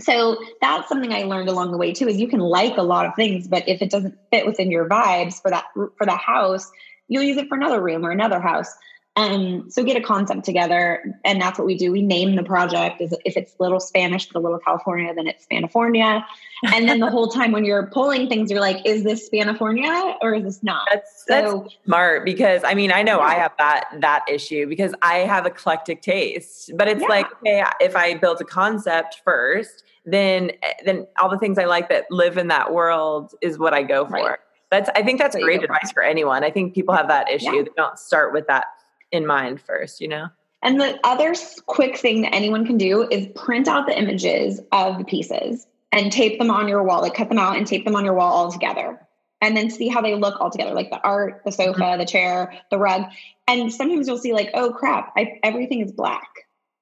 So 0.00 0.38
that's 0.62 0.88
something 0.88 1.12
I 1.12 1.24
learned 1.24 1.48
along 1.48 1.72
the 1.72 1.76
way 1.76 1.92
too, 1.92 2.08
is 2.08 2.18
you 2.18 2.28
can 2.28 2.40
like 2.40 2.76
a 2.78 2.82
lot 2.82 3.04
of 3.04 3.14
things, 3.16 3.48
but 3.48 3.68
if 3.68 3.82
it 3.82 3.90
doesn't 3.90 4.16
fit 4.30 4.46
within 4.46 4.70
your 4.70 4.88
vibes 4.88 5.42
for 5.42 5.50
that, 5.50 5.64
for 5.74 6.06
that 6.06 6.20
house, 6.20 6.70
you'll 7.08 7.24
use 7.24 7.36
it 7.36 7.48
for 7.48 7.56
another 7.56 7.82
room 7.82 8.06
or 8.06 8.10
another 8.10 8.40
house. 8.40 8.72
Um, 9.18 9.68
so 9.68 9.82
get 9.82 9.96
a 9.96 10.00
concept 10.00 10.44
together, 10.44 11.02
and 11.24 11.42
that's 11.42 11.58
what 11.58 11.66
we 11.66 11.76
do. 11.76 11.90
We 11.90 12.02
name 12.02 12.36
the 12.36 12.44
project. 12.44 13.00
If 13.00 13.36
it's 13.36 13.58
little 13.58 13.80
Spanish, 13.80 14.26
but 14.28 14.38
a 14.38 14.42
little 14.42 14.60
California, 14.60 15.12
then 15.12 15.26
it's 15.26 15.44
Spanifornia. 15.44 16.24
And 16.72 16.88
then 16.88 17.00
the 17.00 17.10
whole 17.10 17.26
time 17.26 17.50
when 17.50 17.64
you're 17.64 17.88
pulling 17.88 18.28
things, 18.28 18.48
you're 18.48 18.60
like, 18.60 18.84
"Is 18.86 19.02
this 19.02 19.28
Spanifornia 19.28 20.14
or 20.20 20.34
is 20.34 20.44
this 20.44 20.62
not?" 20.62 20.86
That's, 20.92 21.24
so, 21.26 21.62
that's 21.64 21.76
smart 21.84 22.24
because 22.24 22.62
I 22.62 22.74
mean 22.74 22.92
I 22.92 23.02
know 23.02 23.18
yeah. 23.18 23.26
I 23.26 23.34
have 23.34 23.52
that 23.58 23.88
that 24.00 24.24
issue 24.28 24.68
because 24.68 24.94
I 25.02 25.16
have 25.18 25.46
eclectic 25.46 26.00
taste, 26.00 26.70
but 26.76 26.86
it's 26.86 27.02
yeah. 27.02 27.08
like 27.08 27.26
okay, 27.40 27.64
if 27.80 27.96
I 27.96 28.14
build 28.14 28.40
a 28.40 28.44
concept 28.44 29.22
first, 29.24 29.82
then 30.04 30.52
then 30.84 31.08
all 31.20 31.28
the 31.28 31.38
things 31.38 31.58
I 31.58 31.64
like 31.64 31.88
that 31.88 32.06
live 32.10 32.38
in 32.38 32.46
that 32.48 32.72
world 32.72 33.34
is 33.40 33.58
what 33.58 33.74
I 33.74 33.82
go 33.82 34.06
for. 34.06 34.12
Right. 34.12 34.38
That's 34.70 34.88
I 34.94 35.02
think 35.02 35.18
that's 35.18 35.34
great 35.34 35.64
advice 35.64 35.90
for 35.90 36.04
anyone. 36.04 36.44
I 36.44 36.50
think 36.50 36.74
people 36.74 36.94
have 36.94 37.08
that 37.08 37.28
issue. 37.28 37.46
Yeah. 37.46 37.62
They 37.62 37.70
don't 37.76 37.98
start 37.98 38.32
with 38.32 38.46
that 38.46 38.66
in 39.12 39.26
mind 39.26 39.60
first, 39.60 40.00
you 40.00 40.08
know? 40.08 40.28
And 40.62 40.80
the 40.80 40.98
other 41.04 41.34
quick 41.66 41.96
thing 41.96 42.22
that 42.22 42.34
anyone 42.34 42.66
can 42.66 42.78
do 42.78 43.08
is 43.08 43.28
print 43.34 43.68
out 43.68 43.86
the 43.86 43.96
images 43.96 44.60
of 44.72 44.98
the 44.98 45.04
pieces 45.04 45.66
and 45.92 46.10
tape 46.10 46.38
them 46.38 46.50
on 46.50 46.68
your 46.68 46.82
wall, 46.82 47.00
like 47.00 47.14
cut 47.14 47.28
them 47.28 47.38
out 47.38 47.56
and 47.56 47.66
tape 47.66 47.84
them 47.84 47.94
on 47.94 48.04
your 48.04 48.14
wall 48.14 48.32
all 48.32 48.52
together. 48.52 49.00
And 49.40 49.56
then 49.56 49.70
see 49.70 49.86
how 49.86 50.00
they 50.00 50.16
look 50.16 50.40
all 50.40 50.50
together, 50.50 50.74
like 50.74 50.90
the 50.90 51.00
art, 51.00 51.42
the 51.44 51.52
sofa, 51.52 51.80
mm-hmm. 51.80 52.00
the 52.00 52.04
chair, 52.04 52.60
the 52.72 52.78
rug. 52.78 53.04
And 53.46 53.72
sometimes 53.72 54.08
you'll 54.08 54.18
see, 54.18 54.32
like, 54.32 54.50
oh 54.52 54.72
crap, 54.72 55.12
I, 55.16 55.38
everything 55.44 55.80
is 55.80 55.92
black. 55.92 56.28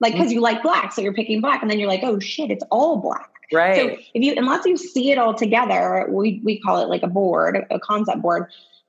Like, 0.00 0.14
because 0.14 0.28
mm-hmm. 0.28 0.36
you 0.36 0.40
like 0.40 0.62
black. 0.62 0.94
So 0.94 1.02
you're 1.02 1.12
picking 1.12 1.42
black. 1.42 1.60
And 1.60 1.70
then 1.70 1.78
you're 1.78 1.88
like, 1.88 2.02
oh 2.02 2.18
shit, 2.18 2.50
it's 2.50 2.64
all 2.70 2.96
black. 2.96 3.30
Right. 3.52 3.76
So 3.76 3.88
if 4.14 4.22
you, 4.22 4.34
unless 4.38 4.64
you 4.64 4.78
see 4.78 5.10
it 5.10 5.18
all 5.18 5.34
together, 5.34 6.06
we, 6.08 6.40
we 6.44 6.58
call 6.58 6.82
it 6.82 6.88
like 6.88 7.02
a 7.02 7.08
board, 7.08 7.66
a 7.70 7.78
concept 7.78 8.22
board 8.22 8.46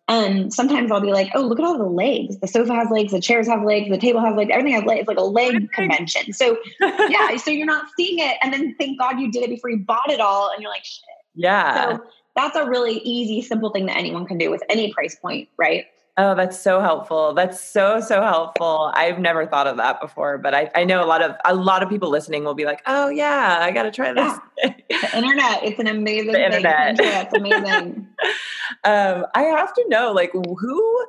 and 0.07 0.53
sometimes 0.53 0.91
I'll 0.91 1.01
be 1.01 1.11
like, 1.11 1.31
oh, 1.35 1.41
look 1.41 1.59
at 1.59 1.65
all 1.65 1.77
the 1.77 1.83
legs. 1.83 2.37
The 2.39 2.47
sofa 2.47 2.73
has 2.73 2.89
legs, 2.89 3.11
the 3.11 3.19
chairs 3.19 3.47
have 3.47 3.63
legs, 3.63 3.89
the 3.89 3.97
table 3.97 4.21
has 4.21 4.35
legs, 4.35 4.49
everything 4.53 4.73
has 4.73 4.85
legs. 4.85 5.01
It's 5.01 5.07
like 5.07 5.17
a 5.17 5.23
leg 5.23 5.71
convention. 5.73 6.31
So 6.31 6.57
yeah, 6.81 7.35
so 7.35 7.51
you're 7.51 7.65
not 7.65 7.87
seeing 7.97 8.19
it. 8.19 8.37
And 8.41 8.53
then 8.53 8.73
thank 8.79 8.99
God 8.99 9.19
you 9.19 9.31
did 9.31 9.43
it 9.43 9.49
before 9.49 9.69
you 9.69 9.79
bought 9.79 10.09
it 10.09 10.21
all. 10.21 10.49
And 10.53 10.61
you're 10.61 10.71
like, 10.71 10.85
shit. 10.85 11.03
Yeah. 11.35 11.97
So 11.97 12.03
that's 12.35 12.55
a 12.55 12.65
really 12.69 12.99
easy, 12.99 13.41
simple 13.41 13.69
thing 13.71 13.85
that 13.87 13.97
anyone 13.97 14.25
can 14.25 14.37
do 14.37 14.49
with 14.49 14.63
any 14.69 14.93
price 14.93 15.15
point, 15.15 15.49
right? 15.57 15.85
Oh, 16.19 16.33
that's 16.33 16.59
so 16.59 16.81
helpful. 16.81 17.35
That's 17.35 17.61
so 17.61 17.99
so 17.99 18.23
helpful. 18.23 18.91
I've 18.95 19.19
never 19.19 19.45
thought 19.45 19.67
of 19.67 19.77
that 19.77 20.01
before, 20.01 20.39
but 20.39 20.55
I, 20.55 20.71
I 20.73 20.83
know 20.83 21.03
a 21.03 21.05
lot 21.05 21.21
of 21.21 21.35
a 21.45 21.53
lot 21.53 21.83
of 21.83 21.89
people 21.89 22.09
listening 22.09 22.43
will 22.43 22.55
be 22.55 22.65
like, 22.65 22.81
"Oh 22.87 23.07
yeah, 23.09 23.59
I 23.61 23.69
got 23.69 23.83
to 23.83 23.91
try 23.91 24.13
this." 24.13 24.33
Yeah. 24.57 24.73
the 24.89 25.15
internet, 25.15 25.63
it's 25.63 25.79
an 25.79 25.85
amazing 25.95 26.31
the 26.31 26.43
internet. 26.43 26.99
It's 26.99 27.33
amazing. 27.35 28.07
um, 28.83 29.27
I 29.35 29.43
have 29.43 29.71
to 29.75 29.85
know, 29.89 30.11
like, 30.11 30.31
who 30.33 31.05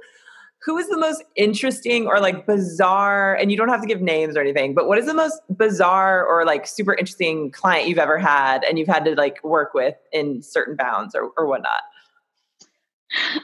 who 0.62 0.76
is 0.76 0.88
the 0.88 0.98
most 0.98 1.24
interesting 1.36 2.06
or 2.06 2.20
like 2.20 2.44
bizarre? 2.44 3.34
And 3.34 3.50
you 3.50 3.56
don't 3.56 3.70
have 3.70 3.80
to 3.80 3.86
give 3.86 4.02
names 4.02 4.36
or 4.36 4.42
anything, 4.42 4.74
but 4.74 4.88
what 4.88 4.98
is 4.98 5.06
the 5.06 5.14
most 5.14 5.40
bizarre 5.48 6.22
or 6.26 6.44
like 6.44 6.66
super 6.66 6.92
interesting 6.92 7.50
client 7.50 7.88
you've 7.88 7.96
ever 7.96 8.18
had, 8.18 8.62
and 8.64 8.78
you've 8.78 8.88
had 8.88 9.06
to 9.06 9.14
like 9.14 9.42
work 9.42 9.72
with 9.72 9.96
in 10.12 10.42
certain 10.42 10.76
bounds 10.76 11.14
or 11.14 11.30
or 11.38 11.46
whatnot? 11.46 11.80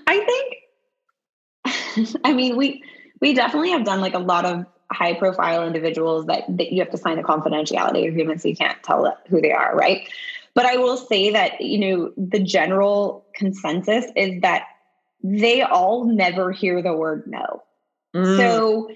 I 0.07 0.23
think 0.27 0.57
I 2.25 2.33
mean, 2.33 2.57
we 2.57 2.83
we 3.21 3.35
definitely 3.35 3.71
have 3.71 3.85
done 3.85 4.01
like 4.01 4.15
a 4.15 4.19
lot 4.19 4.45
of 4.45 4.67
high 4.91 5.15
profile 5.15 5.67
individuals 5.67 6.27
that, 6.27 6.45
that 6.49 6.73
you 6.73 6.81
have 6.81 6.91
to 6.91 6.99
sign 6.99 7.19
a 7.19 7.23
confidentiality 7.23 8.07
agreement 8.07 8.41
so 8.41 8.49
you 8.49 8.57
can't 8.57 8.83
tell 8.83 9.17
who 9.29 9.41
they 9.41 9.53
are, 9.53 9.75
right? 9.75 10.09
But 10.55 10.67
I 10.67 10.77
will 10.77 10.97
say 10.97 11.31
that, 11.31 11.61
you 11.61 11.79
know, 11.79 12.13
the 12.17 12.39
general 12.39 13.27
consensus 13.35 14.05
is 14.15 14.43
that 14.43 14.67
they 15.23 15.63
all 15.63 16.05
never 16.05 16.53
hear 16.53 16.83
the 16.83 16.93
word 16.93 17.25
no. 17.27 17.63
Mm. 18.15 18.37
So 18.37 18.91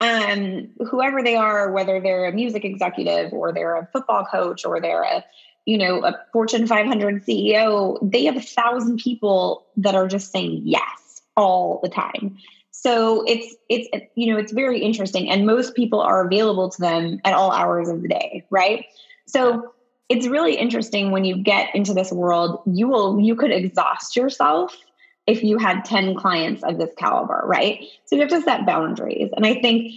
um 0.00 0.86
whoever 0.88 1.22
they 1.22 1.36
are, 1.36 1.72
whether 1.72 2.00
they're 2.00 2.26
a 2.26 2.32
music 2.32 2.64
executive 2.64 3.32
or 3.32 3.52
they're 3.52 3.76
a 3.76 3.88
football 3.92 4.26
coach 4.26 4.64
or 4.64 4.80
they're 4.80 5.02
a 5.02 5.24
you 5.66 5.78
know, 5.78 6.04
a 6.04 6.20
Fortune 6.30 6.66
500 6.66 7.24
CEO, 7.24 7.98
they 8.02 8.26
have 8.26 8.36
a 8.36 8.40
thousand 8.42 8.98
people 8.98 9.64
that 9.78 9.94
are 9.94 10.06
just 10.06 10.30
saying 10.30 10.60
yes 10.64 11.03
all 11.36 11.80
the 11.82 11.88
time. 11.88 12.36
So 12.70 13.24
it's 13.26 13.54
it's 13.68 13.88
you 14.14 14.32
know 14.32 14.38
it's 14.38 14.52
very 14.52 14.80
interesting, 14.80 15.30
and 15.30 15.46
most 15.46 15.74
people 15.74 16.00
are 16.00 16.26
available 16.26 16.70
to 16.70 16.80
them 16.80 17.20
at 17.24 17.32
all 17.32 17.52
hours 17.52 17.88
of 17.88 18.02
the 18.02 18.08
day, 18.08 18.44
right? 18.50 18.84
So 19.26 19.72
it's 20.08 20.26
really 20.26 20.56
interesting 20.56 21.10
when 21.10 21.24
you 21.24 21.42
get 21.42 21.74
into 21.74 21.94
this 21.94 22.12
world. 22.12 22.60
You 22.66 22.88
will 22.88 23.20
you 23.20 23.36
could 23.36 23.52
exhaust 23.52 24.16
yourself 24.16 24.76
if 25.26 25.42
you 25.42 25.58
had 25.58 25.84
10 25.84 26.16
clients 26.16 26.62
of 26.62 26.78
this 26.78 26.90
caliber, 26.98 27.42
right? 27.46 27.82
So 28.04 28.16
you 28.16 28.22
have 28.22 28.30
to 28.30 28.42
set 28.42 28.66
boundaries. 28.66 29.30
And 29.34 29.46
I 29.46 29.54
think 29.54 29.92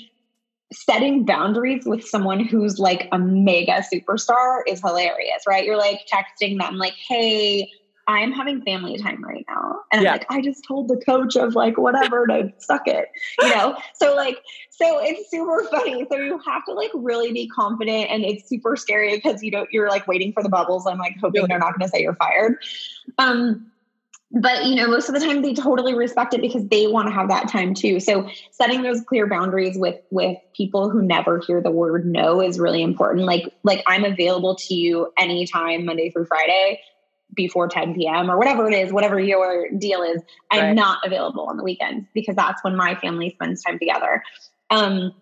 setting 0.72 1.26
boundaries 1.26 1.84
with 1.86 2.04
someone 2.06 2.46
who's 2.46 2.80
like 2.80 3.08
a 3.12 3.20
mega 3.20 3.84
superstar 3.94 4.62
is 4.68 4.82
hilarious, 4.82 5.44
right? 5.48 5.66
You're 5.66 5.78
like 5.78 6.08
texting 6.12 6.60
them, 6.60 6.78
like, 6.78 6.94
hey, 6.94 7.70
I'm 8.08 8.32
having 8.32 8.62
family 8.62 8.98
time 8.98 9.22
right 9.24 9.46
now. 9.50 9.80
And 9.92 10.02
yeah. 10.02 10.14
I'm 10.14 10.18
like, 10.20 10.32
I 10.32 10.42
just 10.42 10.64
told 10.66 10.88
the 10.88 10.98
coach 10.98 11.36
of 11.36 11.56
like 11.56 11.78
whatever 11.78 12.26
to 12.28 12.54
suck 12.58 12.88
it, 12.88 13.10
you 13.42 13.50
know? 13.50 13.78
So 13.96 14.16
like, 14.16 14.38
so 14.70 15.00
it's 15.04 15.30
super 15.30 15.66
funny. 15.70 16.06
So 16.10 16.18
you 16.18 16.40
have 16.46 16.64
to 16.66 16.74
like 16.74 16.92
really 16.94 17.34
be 17.34 17.50
confident 17.50 18.10
and 18.10 18.24
it's 18.24 18.48
super 18.48 18.78
scary 18.78 19.16
because 19.16 19.44
you 19.44 19.52
don't, 19.52 19.70
you're 19.72 19.90
like 19.90 20.08
waiting 20.08 20.32
for 20.32 20.42
the 20.42 20.50
bubbles. 20.50 20.88
I'm 20.88 20.98
like 20.98 21.18
hoping 21.20 21.46
they're 21.48 21.60
not 21.60 21.78
going 21.78 21.86
to 21.86 21.90
say 21.90 22.02
you're 22.02 22.16
fired. 22.16 22.56
Um, 23.18 23.72
but 24.32 24.66
you 24.66 24.76
know 24.76 24.88
most 24.88 25.08
of 25.08 25.16
the 25.16 25.22
time 25.22 25.42
they 25.42 25.54
totally 25.54 25.94
respect 25.94 26.34
it 26.34 26.42
because 26.42 26.68
they 26.68 26.86
want 26.88 27.08
to 27.08 27.14
have 27.14 27.30
that 27.30 27.48
time 27.48 27.74
too 27.74 28.00
so 28.00 28.30
setting 28.52 28.82
those 28.82 29.00
clear 29.02 29.26
boundaries 29.26 29.78
with 29.78 29.96
with 30.12 30.38
people 30.54 30.90
who 30.90 31.02
never 31.02 31.40
hear 31.48 31.62
the 31.62 31.72
word 31.72 32.06
no 32.06 32.42
is 32.42 32.60
really 32.60 32.82
important 32.82 33.26
like 33.26 33.54
like 33.64 33.82
i'm 33.88 34.04
available 34.04 34.54
to 34.56 34.76
you 34.76 35.12
anytime 35.18 35.86
monday 35.86 36.10
through 36.10 36.26
friday 36.26 36.78
before 37.38 37.70
10 37.70 37.96
p.m. 37.96 38.30
or 38.30 38.38
whatever 38.38 38.68
it 38.68 38.74
is, 38.74 38.92
whatever 38.92 39.18
your 39.18 39.70
deal 39.78 40.02
is, 40.02 40.22
I'm 40.52 40.62
right. 40.62 40.76
not 40.76 41.06
available 41.06 41.46
on 41.46 41.56
the 41.56 41.64
weekends 41.64 42.06
because 42.14 42.36
that's 42.36 42.62
when 42.64 42.76
my 42.76 42.96
family 42.96 43.30
spends 43.30 43.64
time 43.64 43.80
together. 43.80 44.22
Um, 44.70 45.14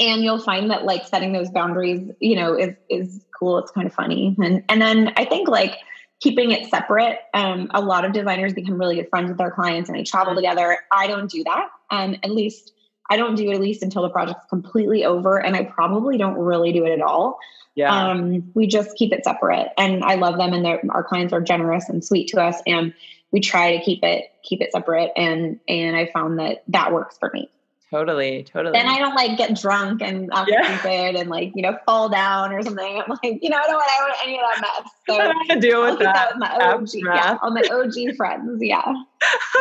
and 0.00 0.24
you'll 0.24 0.40
find 0.40 0.70
that 0.70 0.84
like 0.84 1.06
setting 1.06 1.32
those 1.32 1.50
boundaries, 1.50 2.10
you 2.20 2.36
know, 2.36 2.54
is 2.54 2.74
is 2.88 3.24
cool. 3.38 3.58
It's 3.58 3.70
kind 3.70 3.86
of 3.86 3.92
funny. 3.92 4.34
And 4.42 4.64
and 4.70 4.80
then 4.80 5.12
I 5.16 5.26
think 5.26 5.48
like 5.48 5.76
keeping 6.20 6.52
it 6.52 6.70
separate. 6.70 7.18
Um, 7.34 7.68
a 7.74 7.80
lot 7.80 8.04
of 8.04 8.12
designers 8.12 8.54
become 8.54 8.78
really 8.78 8.94
good 8.94 9.08
friends 9.10 9.28
with 9.28 9.38
their 9.38 9.50
clients 9.50 9.90
and 9.90 9.98
they 9.98 10.04
travel 10.04 10.34
together. 10.34 10.78
I 10.90 11.08
don't 11.08 11.30
do 11.30 11.44
that. 11.44 11.68
Um, 11.90 12.16
at 12.22 12.30
least 12.30 12.72
I 13.12 13.16
don't 13.18 13.34
do 13.34 13.50
it 13.50 13.54
at 13.54 13.60
least 13.60 13.82
until 13.82 14.00
the 14.00 14.08
project's 14.08 14.46
completely 14.48 15.04
over. 15.04 15.36
And 15.36 15.54
I 15.54 15.64
probably 15.64 16.16
don't 16.16 16.38
really 16.38 16.72
do 16.72 16.86
it 16.86 16.92
at 16.92 17.02
all. 17.02 17.38
Yeah. 17.74 17.94
Um, 17.94 18.50
we 18.54 18.66
just 18.66 18.96
keep 18.96 19.12
it 19.12 19.22
separate. 19.22 19.68
And 19.76 20.02
I 20.02 20.14
love 20.14 20.38
them 20.38 20.54
and 20.54 20.90
our 20.90 21.04
clients 21.04 21.34
are 21.34 21.42
generous 21.42 21.90
and 21.90 22.02
sweet 22.02 22.28
to 22.28 22.40
us. 22.40 22.62
And 22.66 22.94
we 23.30 23.40
try 23.40 23.76
to 23.76 23.84
keep 23.84 24.02
it, 24.02 24.32
keep 24.42 24.62
it 24.62 24.72
separate. 24.72 25.12
And, 25.14 25.60
and 25.68 25.94
I 25.94 26.06
found 26.06 26.38
that 26.38 26.64
that 26.68 26.94
works 26.94 27.18
for 27.18 27.30
me. 27.34 27.50
Totally, 27.92 28.42
totally. 28.44 28.78
And 28.78 28.88
I 28.88 28.98
don't 28.98 29.14
like 29.14 29.36
get 29.36 29.54
drunk 29.54 30.00
and 30.00 30.30
I'm 30.32 30.48
yeah. 30.48 30.78
stupid 30.78 31.14
and 31.14 31.28
like, 31.28 31.52
you 31.54 31.60
know, 31.60 31.76
fall 31.84 32.08
down 32.08 32.50
or 32.50 32.62
something. 32.62 33.02
I'm 33.02 33.18
like, 33.22 33.38
you 33.42 33.50
know, 33.50 33.58
I 33.58 33.66
don't 33.66 33.74
want, 33.74 33.86
I 33.86 33.96
don't 33.98 34.08
want 34.08 34.18
any 34.24 34.36
of 34.36 34.44
that 34.48 34.60
mess. 34.62 34.92
So 35.06 35.14
I 35.18 35.24
don't 35.24 35.48
to 35.48 35.60
deal 35.60 35.82
with 35.82 35.98
that. 35.98 36.14
that 36.14 36.28
with 36.30 36.40
my 36.40 36.72
OG, 36.72 36.88
yeah, 36.94 37.36
all 37.42 37.50
my 37.50 37.62
OG 37.70 38.16
friends. 38.16 38.62
Yeah. 38.62 38.94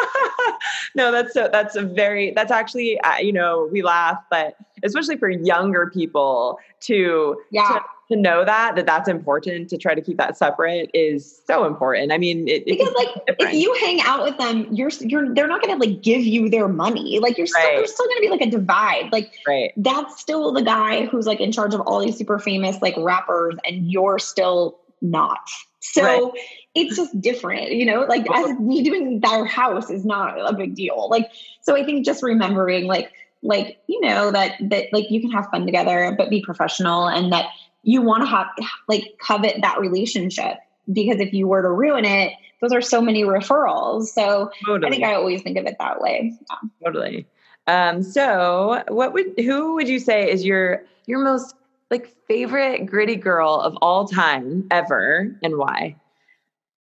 no, 0.95 1.11
that's 1.11 1.33
so, 1.33 1.49
that's 1.51 1.75
a 1.75 1.81
very, 1.81 2.31
that's 2.31 2.51
actually, 2.51 3.01
uh, 3.01 3.17
you 3.17 3.33
know, 3.33 3.67
we 3.69 3.81
laugh, 3.81 4.23
but 4.29 4.55
especially 4.83 5.17
for 5.17 5.27
younger 5.27 5.89
people 5.89 6.57
to, 6.81 7.35
yeah. 7.51 7.67
To, 7.67 7.83
to 8.11 8.15
know 8.15 8.45
that 8.45 8.75
that 8.75 8.85
that's 8.85 9.09
important 9.09 9.69
to 9.69 9.77
try 9.77 9.95
to 9.95 10.01
keep 10.01 10.17
that 10.17 10.37
separate 10.37 10.89
is 10.93 11.41
so 11.47 11.65
important. 11.65 12.11
I 12.11 12.17
mean, 12.17 12.47
it, 12.47 12.65
because 12.65 12.93
like 12.93 13.09
if 13.27 13.53
you 13.53 13.73
hang 13.81 14.01
out 14.01 14.23
with 14.23 14.37
them, 14.37 14.67
you're 14.71 14.91
you're 14.99 15.33
they're 15.33 15.47
not 15.47 15.61
going 15.61 15.79
to 15.79 15.87
like 15.87 16.01
give 16.01 16.21
you 16.21 16.49
their 16.49 16.67
money. 16.67 17.19
Like 17.19 17.37
you're 17.37 17.47
still 17.47 17.61
right. 17.61 17.77
there's 17.77 17.93
still 17.93 18.05
going 18.05 18.17
to 18.17 18.21
be 18.21 18.29
like 18.29 18.41
a 18.41 18.49
divide. 18.49 19.11
Like 19.11 19.33
right. 19.47 19.71
that's 19.77 20.19
still 20.19 20.51
the 20.51 20.61
guy 20.61 21.05
who's 21.05 21.25
like 21.25 21.39
in 21.39 21.51
charge 21.51 21.73
of 21.73 21.81
all 21.81 21.99
these 21.99 22.17
super 22.17 22.39
famous 22.39 22.81
like 22.81 22.95
rappers, 22.97 23.55
and 23.65 23.91
you're 23.91 24.19
still 24.19 24.79
not. 25.01 25.49
So 25.81 26.03
right. 26.03 26.31
it's 26.75 26.95
just 26.95 27.19
different, 27.19 27.71
you 27.71 27.85
know, 27.85 28.01
like 28.01 28.25
as 28.31 28.57
me 28.59 28.83
doing 28.83 29.19
their 29.19 29.45
house 29.45 29.89
is 29.89 30.05
not 30.05 30.39
a 30.39 30.53
big 30.53 30.75
deal. 30.75 31.09
Like, 31.09 31.31
so 31.61 31.75
I 31.75 31.83
think 31.83 32.05
just 32.05 32.21
remembering 32.21 32.85
like, 32.85 33.11
like, 33.41 33.79
you 33.87 33.99
know, 34.01 34.29
that, 34.29 34.53
that 34.69 34.93
like 34.93 35.09
you 35.09 35.19
can 35.19 35.31
have 35.31 35.47
fun 35.49 35.65
together, 35.65 36.13
but 36.15 36.29
be 36.29 36.41
professional 36.41 37.07
and 37.07 37.33
that 37.33 37.47
you 37.83 38.01
want 38.01 38.23
to 38.23 38.29
have 38.29 38.47
like 38.87 39.15
covet 39.19 39.57
that 39.61 39.79
relationship 39.79 40.57
because 40.91 41.19
if 41.19 41.33
you 41.33 41.47
were 41.47 41.61
to 41.61 41.69
ruin 41.69 42.05
it, 42.05 42.33
those 42.61 42.71
are 42.71 42.81
so 42.81 43.01
many 43.01 43.23
referrals. 43.23 44.05
So 44.05 44.51
totally. 44.65 44.87
I 44.87 44.91
think 44.91 45.03
I 45.03 45.15
always 45.15 45.41
think 45.41 45.57
of 45.57 45.65
it 45.65 45.75
that 45.79 46.01
way. 46.01 46.37
Yeah. 46.49 46.69
Totally. 46.85 47.27
Um, 47.67 48.03
so 48.03 48.83
what 48.87 49.13
would 49.13 49.33
who 49.37 49.75
would 49.75 49.87
you 49.87 49.99
say 49.99 50.29
is 50.29 50.43
your 50.45 50.83
your 51.05 51.23
most 51.23 51.55
like 51.89 52.15
favorite 52.27 52.85
gritty 52.85 53.15
girl 53.15 53.59
of 53.59 53.77
all 53.81 54.07
time 54.07 54.67
ever 54.71 55.35
and 55.43 55.57
why? 55.57 55.95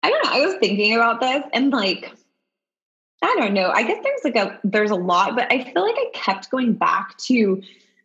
I 0.04 0.10
don't 0.10 0.24
know. 0.24 0.32
I 0.32 0.46
was 0.46 0.56
thinking 0.60 0.96
about 0.96 1.20
this 1.20 1.44
and 1.54 1.72
like 1.72 2.12
I 3.24 3.36
don't 3.38 3.54
know. 3.54 3.72
I 3.74 3.84
guess 3.84 4.04
there's 4.04 4.22
like 4.24 4.36
a 4.36 4.60
there's 4.64 4.92
a 4.92 4.96
lot, 4.96 5.36
but 5.36 5.52
I 5.52 5.64
feel 5.64 5.82
like 5.82 5.96
I 5.96 6.10
kept 6.14 6.52
going 6.52 6.74
back 6.74 7.18
to 7.20 7.62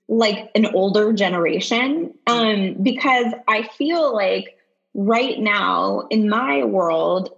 like 0.09 0.51
an 0.55 0.67
older 0.67 1.13
generation. 1.13 2.15
Um 2.27 2.77
because 2.83 3.33
I 3.49 3.63
feel 3.63 4.15
like 4.15 4.57
right 4.95 5.39
now 5.39 6.07
in 6.11 6.29
my 6.29 6.65
world 6.65 7.31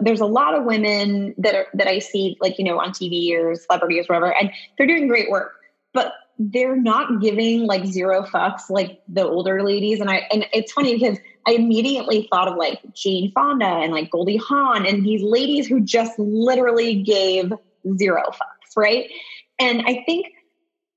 there's 0.00 0.20
a 0.20 0.26
lot 0.26 0.54
of 0.54 0.64
women 0.64 1.34
that 1.38 1.54
are 1.54 1.66
that 1.72 1.86
i 1.86 1.98
see 1.98 2.36
like 2.42 2.58
you 2.58 2.64
know 2.64 2.78
on 2.78 2.90
tv 2.90 3.32
or 3.34 3.54
celebrities 3.54 4.04
or 4.06 4.14
whatever 4.14 4.34
and 4.38 4.50
they're 4.76 4.86
doing 4.86 5.08
great 5.08 5.30
work 5.30 5.52
but 5.94 6.12
they're 6.38 6.76
not 6.76 7.20
giving 7.20 7.64
like 7.66 7.86
zero 7.86 8.22
fucks 8.22 8.68
like 8.68 9.00
the 9.08 9.24
older 9.24 9.62
ladies. 9.62 10.00
And 10.00 10.10
i 10.10 10.26
and 10.30 10.46
it's 10.52 10.72
funny 10.72 10.94
because 10.94 11.18
i 11.46 11.52
immediately 11.52 12.28
thought 12.30 12.48
of 12.48 12.56
like 12.56 12.80
jane 12.92 13.32
fonda 13.32 13.64
and 13.64 13.92
like 13.92 14.10
goldie 14.10 14.36
hawn 14.36 14.84
and 14.84 15.04
these 15.04 15.22
ladies 15.22 15.66
who 15.66 15.80
just 15.80 16.18
literally 16.18 17.02
gave 17.02 17.52
zero 17.96 18.22
fucks 18.30 18.76
right? 18.76 19.10
And 19.58 19.82
i 19.86 20.02
think 20.04 20.26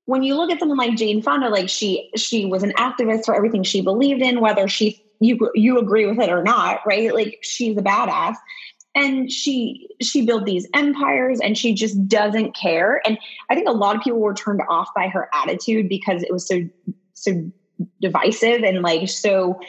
when 0.08 0.22
you 0.22 0.36
look 0.36 0.50
at 0.50 0.58
someone 0.58 0.78
like 0.78 0.96
Jane 0.96 1.20
Fonda, 1.20 1.50
like 1.50 1.68
she 1.68 2.10
she 2.16 2.46
was 2.46 2.62
an 2.62 2.72
activist 2.78 3.26
for 3.26 3.36
everything 3.36 3.62
she 3.62 3.82
believed 3.82 4.22
in, 4.22 4.40
whether 4.40 4.66
she 4.66 5.04
you 5.20 5.50
you 5.54 5.78
agree 5.78 6.06
with 6.06 6.18
it 6.18 6.30
or 6.30 6.42
not, 6.42 6.80
right? 6.86 7.12
Like 7.12 7.40
she's 7.42 7.76
a 7.76 7.82
badass. 7.82 8.36
And 8.94 9.30
she 9.30 9.86
she 10.00 10.24
built 10.24 10.46
these 10.46 10.66
empires 10.72 11.40
and 11.40 11.58
she 11.58 11.74
just 11.74 12.08
doesn't 12.08 12.56
care. 12.56 13.02
And 13.04 13.18
I 13.50 13.54
think 13.54 13.68
a 13.68 13.72
lot 13.72 13.96
of 13.96 14.02
people 14.02 14.20
were 14.20 14.32
turned 14.32 14.62
off 14.70 14.88
by 14.96 15.08
her 15.08 15.28
attitude 15.34 15.90
because 15.90 16.22
it 16.22 16.32
was 16.32 16.48
so 16.48 16.66
so 17.12 17.52
divisive 18.00 18.62
and 18.62 18.80
like 18.80 19.10
so, 19.10 19.60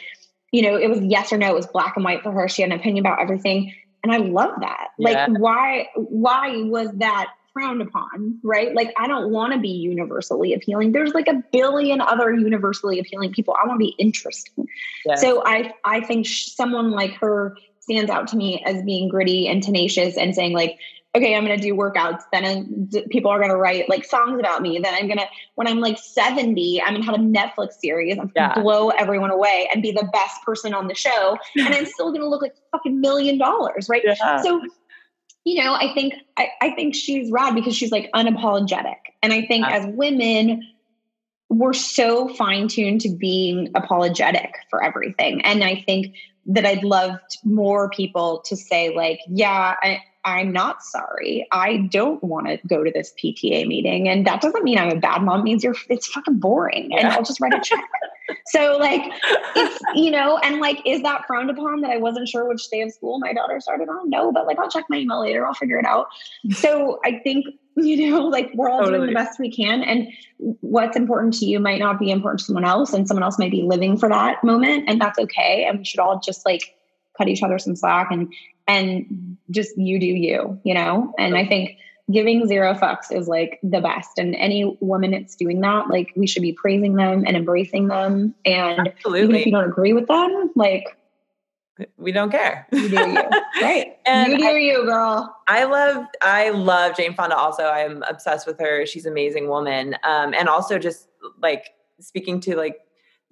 you 0.52 0.62
know, 0.62 0.74
it 0.74 0.88
was 0.88 1.02
yes 1.02 1.34
or 1.34 1.36
no, 1.36 1.50
it 1.50 1.54
was 1.54 1.66
black 1.66 1.96
and 1.96 2.04
white 2.06 2.22
for 2.22 2.32
her. 2.32 2.48
She 2.48 2.62
had 2.62 2.72
an 2.72 2.80
opinion 2.80 3.04
about 3.04 3.20
everything. 3.20 3.74
And 4.02 4.10
I 4.10 4.16
love 4.16 4.58
that. 4.60 4.88
Yeah. 4.98 5.26
Like 5.26 5.38
why 5.38 5.88
why 5.96 6.62
was 6.62 6.90
that 6.94 7.28
frowned 7.52 7.82
upon, 7.82 8.38
right? 8.42 8.74
Like, 8.74 8.92
I 8.98 9.06
don't 9.06 9.30
want 9.30 9.52
to 9.52 9.58
be 9.58 9.68
universally 9.68 10.54
appealing. 10.54 10.92
There's 10.92 11.12
like 11.12 11.28
a 11.28 11.42
billion 11.52 12.00
other 12.00 12.32
universally 12.34 12.98
appealing 12.98 13.32
people. 13.32 13.54
I 13.54 13.66
want 13.66 13.80
to 13.80 13.84
be 13.84 13.94
interesting. 13.98 14.66
Yes. 15.04 15.20
So 15.20 15.42
I, 15.44 15.72
I 15.84 16.00
think 16.00 16.26
someone 16.26 16.90
like 16.90 17.14
her 17.14 17.56
stands 17.80 18.10
out 18.10 18.28
to 18.28 18.36
me 18.36 18.62
as 18.64 18.82
being 18.82 19.08
gritty 19.08 19.48
and 19.48 19.62
tenacious 19.62 20.16
and 20.16 20.34
saying 20.34 20.52
like, 20.52 20.78
okay, 21.14 21.34
I'm 21.34 21.44
going 21.44 21.58
to 21.58 21.62
do 21.62 21.74
workouts. 21.74 22.22
Then 22.32 22.88
people 23.10 23.30
are 23.32 23.38
going 23.38 23.50
to 23.50 23.56
write 23.56 23.88
like 23.88 24.04
songs 24.04 24.38
about 24.38 24.62
me. 24.62 24.78
Then 24.78 24.94
I'm 24.94 25.06
going 25.06 25.18
to, 25.18 25.26
when 25.56 25.66
I'm 25.66 25.80
like 25.80 25.98
70, 25.98 26.80
I'm 26.80 26.94
going 26.94 27.02
to 27.02 27.06
have 27.10 27.16
a 27.16 27.22
Netflix 27.22 27.72
series. 27.80 28.12
I'm 28.12 28.28
going 28.28 28.28
to 28.28 28.34
yeah. 28.36 28.62
blow 28.62 28.90
everyone 28.90 29.30
away 29.30 29.68
and 29.72 29.82
be 29.82 29.90
the 29.90 30.08
best 30.12 30.40
person 30.42 30.72
on 30.72 30.86
the 30.86 30.94
show. 30.94 31.36
And 31.56 31.74
I'm 31.74 31.86
still 31.94 32.10
going 32.10 32.20
to 32.20 32.28
look 32.28 32.42
like 32.42 32.54
fucking 32.70 33.00
million 33.00 33.38
dollars. 33.38 33.88
Right. 33.88 34.02
Yeah. 34.04 34.40
So 34.42 34.62
you 35.44 35.62
know, 35.62 35.74
I 35.74 35.92
think 35.94 36.14
I, 36.36 36.48
I 36.60 36.70
think 36.70 36.94
she's 36.94 37.30
rad 37.30 37.54
because 37.54 37.74
she's 37.74 37.90
like 37.90 38.10
unapologetic. 38.14 38.96
And 39.22 39.32
I 39.32 39.46
think 39.46 39.66
as 39.66 39.86
women, 39.86 40.66
we're 41.48 41.72
so 41.72 42.28
fine-tuned 42.28 43.00
to 43.00 43.08
being 43.08 43.70
apologetic 43.74 44.54
for 44.70 44.82
everything. 44.82 45.40
And 45.42 45.64
I 45.64 45.82
think 45.84 46.14
that 46.46 46.64
I'd 46.64 46.84
love 46.84 47.16
more 47.44 47.90
people 47.90 48.42
to 48.46 48.56
say, 48.56 48.94
like, 48.94 49.20
yeah, 49.28 49.74
I, 49.82 50.02
I'm 50.24 50.52
not 50.52 50.82
sorry. 50.82 51.46
I 51.50 51.88
don't 51.90 52.22
want 52.22 52.46
to 52.46 52.58
go 52.66 52.84
to 52.84 52.90
this 52.90 53.12
PTA 53.22 53.66
meeting. 53.66 54.08
And 54.08 54.26
that 54.26 54.42
doesn't 54.42 54.62
mean 54.64 54.78
I'm 54.78 54.90
a 54.90 55.00
bad 55.00 55.22
mom. 55.22 55.40
It 55.40 55.44
means 55.44 55.64
you're 55.64 55.76
it's 55.88 56.06
fucking 56.06 56.38
boring. 56.38 56.90
And 56.96 57.08
I'll 57.08 57.22
just 57.22 57.40
write 57.40 57.54
a 57.54 57.60
check. 57.62 57.84
so 58.46 58.76
like 58.78 59.02
it's 59.56 59.78
you 59.94 60.10
know, 60.10 60.38
and 60.38 60.60
like 60.60 60.82
is 60.84 61.02
that 61.02 61.26
frowned 61.26 61.50
upon 61.50 61.80
that 61.80 61.90
I 61.90 61.96
wasn't 61.96 62.28
sure 62.28 62.46
which 62.46 62.68
day 62.68 62.82
of 62.82 62.92
school 62.92 63.18
my 63.18 63.32
daughter 63.32 63.60
started 63.60 63.88
on? 63.88 64.10
No, 64.10 64.30
but 64.30 64.46
like 64.46 64.58
I'll 64.58 64.70
check 64.70 64.84
my 64.90 64.98
email 64.98 65.22
later, 65.22 65.46
I'll 65.46 65.54
figure 65.54 65.78
it 65.78 65.86
out. 65.86 66.08
So 66.50 67.00
I 67.04 67.18
think, 67.18 67.46
you 67.76 68.10
know, 68.10 68.26
like 68.26 68.50
we're 68.54 68.68
all 68.68 68.80
totally. 68.80 68.98
doing 68.98 69.10
the 69.10 69.14
best 69.14 69.40
we 69.40 69.50
can. 69.50 69.82
And 69.82 70.08
what's 70.60 70.96
important 70.96 71.34
to 71.34 71.46
you 71.46 71.60
might 71.60 71.78
not 71.78 71.98
be 71.98 72.10
important 72.10 72.40
to 72.40 72.44
someone 72.44 72.66
else, 72.66 72.92
and 72.92 73.08
someone 73.08 73.24
else 73.24 73.38
might 73.38 73.50
be 73.50 73.62
living 73.62 73.96
for 73.96 74.08
that 74.10 74.44
moment. 74.44 74.84
And 74.86 75.00
that's 75.00 75.18
okay. 75.18 75.64
And 75.64 75.78
we 75.78 75.84
should 75.84 76.00
all 76.00 76.20
just 76.20 76.44
like 76.44 76.74
cut 77.16 77.28
each 77.28 77.42
other 77.42 77.58
some 77.58 77.74
slack 77.74 78.10
and 78.10 78.32
and 78.68 79.29
just 79.50 79.76
you 79.76 79.98
do 79.98 80.06
you, 80.06 80.60
you 80.64 80.74
know? 80.74 81.14
And 81.18 81.36
I 81.36 81.46
think 81.46 81.78
giving 82.10 82.46
zero 82.46 82.74
fucks 82.74 83.12
is 83.12 83.28
like 83.28 83.58
the 83.62 83.80
best. 83.80 84.18
And 84.18 84.34
any 84.36 84.76
woman 84.80 85.12
that's 85.12 85.36
doing 85.36 85.60
that, 85.60 85.88
like 85.88 86.12
we 86.16 86.26
should 86.26 86.42
be 86.42 86.52
praising 86.52 86.94
them 86.94 87.24
and 87.26 87.36
embracing 87.36 87.88
them. 87.88 88.34
And 88.44 88.88
Absolutely. 88.88 89.22
even 89.22 89.34
if 89.36 89.46
you 89.46 89.52
don't 89.52 89.64
agree 89.64 89.92
with 89.92 90.08
them, 90.08 90.50
like 90.56 90.96
we 91.96 92.12
don't 92.12 92.30
care. 92.30 92.66
You 92.72 92.88
do 92.88 92.96
you. 92.96 93.14
right. 93.62 93.96
and 94.06 94.32
you 94.32 94.38
do 94.38 94.46
I, 94.46 94.56
you, 94.58 94.84
girl. 94.84 95.36
I 95.48 95.64
love 95.64 96.04
I 96.20 96.50
love 96.50 96.96
Jane 96.96 97.14
Fonda 97.14 97.36
also. 97.36 97.64
I'm 97.64 98.02
obsessed 98.08 98.46
with 98.46 98.58
her. 98.60 98.86
She's 98.86 99.06
an 99.06 99.12
amazing 99.12 99.48
woman. 99.48 99.96
Um, 100.04 100.34
and 100.34 100.48
also 100.48 100.78
just 100.78 101.08
like 101.40 101.70
speaking 102.00 102.40
to 102.40 102.56
like 102.56 102.80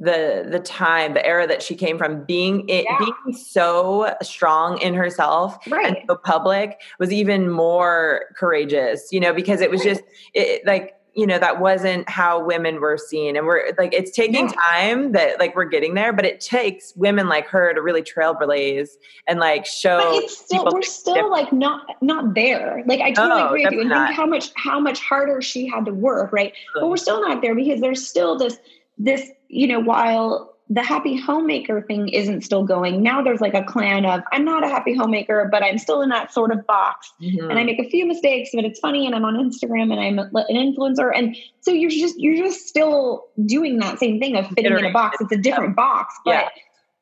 the 0.01 0.47
the 0.49 0.61
time 0.61 1.15
the 1.15 1.27
era 1.27 1.47
that 1.47 1.63
she 1.63 1.75
came 1.75 1.99
from 1.99 2.23
being 2.25 2.69
it 2.69 2.85
yeah. 2.85 2.99
being 2.99 3.37
so 3.37 4.15
strong 4.23 4.81
in 4.81 4.95
herself 4.95 5.59
right. 5.69 5.87
and 5.87 5.97
so 6.09 6.15
public 6.15 6.81
was 7.01 7.13
even 7.13 7.51
more 7.51 8.27
courageous 8.37 9.09
you 9.11 9.19
know 9.19 9.33
because 9.33 9.61
it 9.61 9.71
was 9.71 9.81
right. 9.81 9.89
just 9.89 10.03
it, 10.35 10.65
like 10.67 10.95
you 11.15 11.27
know 11.27 11.39
that 11.39 11.59
wasn't 11.59 12.09
how 12.09 12.41
women 12.41 12.81
were 12.81 12.97
seen 12.97 13.37
and 13.37 13.45
we're 13.45 13.73
like 13.77 13.93
it's 13.93 14.13
taking 14.13 14.49
yeah. 14.49 14.53
time 14.63 15.13
that 15.13 15.41
like 15.41 15.57
we're 15.57 15.65
getting 15.65 15.95
there 15.95 16.13
but 16.13 16.25
it 16.25 16.39
takes 16.39 16.95
women 16.95 17.29
like 17.29 17.49
her 17.49 17.75
to 17.75 17.83
really 17.83 18.03
trailblaze 18.03 18.91
and 19.27 19.41
like 19.41 19.67
show 19.67 19.99
but 19.99 20.23
it's 20.23 20.39
still 20.39 20.69
we're 20.73 20.81
still 20.81 21.15
different. 21.15 21.33
like 21.33 21.53
not 21.53 21.87
not 22.01 22.35
there 22.35 22.85
like 22.87 23.01
i 23.01 23.11
totally 23.11 23.43
oh, 23.43 23.47
agree 23.47 23.65
with 23.65 23.73
you 23.73 23.81
and 23.81 23.91
think 23.91 24.15
how 24.15 24.27
much 24.27 24.53
how 24.55 24.79
much 24.79 25.01
harder 25.01 25.43
she 25.43 25.67
had 25.67 25.85
to 25.85 25.93
work 25.93 26.33
right 26.33 26.53
but 26.73 26.89
we're 26.89 26.97
still 26.97 27.21
not 27.21 27.43
there 27.43 27.57
because 27.57 27.81
there's 27.81 28.07
still 28.07 28.39
this 28.39 28.59
this, 28.99 29.31
you 29.49 29.67
know, 29.67 29.81
while 29.81 30.55
the 30.71 30.83
happy 30.83 31.17
homemaker 31.17 31.81
thing 31.83 32.09
isn't 32.09 32.43
still 32.43 32.63
going, 32.63 33.03
now 33.03 33.23
there's 33.23 33.41
like 33.41 33.55
a 33.55 33.65
clan 33.65 34.05
of 34.05 34.21
I'm 34.33 34.45
not 34.45 34.65
a 34.65 34.69
happy 34.69 34.95
homemaker, 34.95 35.49
but 35.51 35.63
I'm 35.63 35.79
still 35.79 36.03
in 36.03 36.11
that 36.11 36.33
sort 36.33 36.53
of 36.53 36.67
box. 36.67 37.11
Mm-hmm. 37.23 37.51
And 37.51 37.59
I 37.59 37.65
make 37.65 37.79
a 37.79 37.89
few 37.89 38.07
mistakes, 38.07 38.51
but 38.55 38.65
it's 38.65 38.79
funny 38.79 39.07
and 39.07 39.15
I'm 39.15 39.25
on 39.25 39.35
Instagram 39.35 39.91
and 39.93 40.01
I'm 40.01 40.19
an 40.19 40.31
influencer. 40.51 41.11
And 41.15 41.37
so 41.61 41.71
you're 41.71 41.91
just 41.91 42.19
you're 42.19 42.37
just 42.37 42.69
still 42.69 43.27
doing 43.47 43.79
that 43.79 43.99
same 43.99 44.21
thing 44.21 44.37
of 44.37 44.47
fitting 44.49 44.77
in 44.77 44.85
a 44.85 44.93
box. 44.93 45.19
It's 45.21 45.33
a 45.33 45.39
different 45.39 45.75
box. 45.75 46.15
But 46.25 46.31
yeah. 46.31 46.49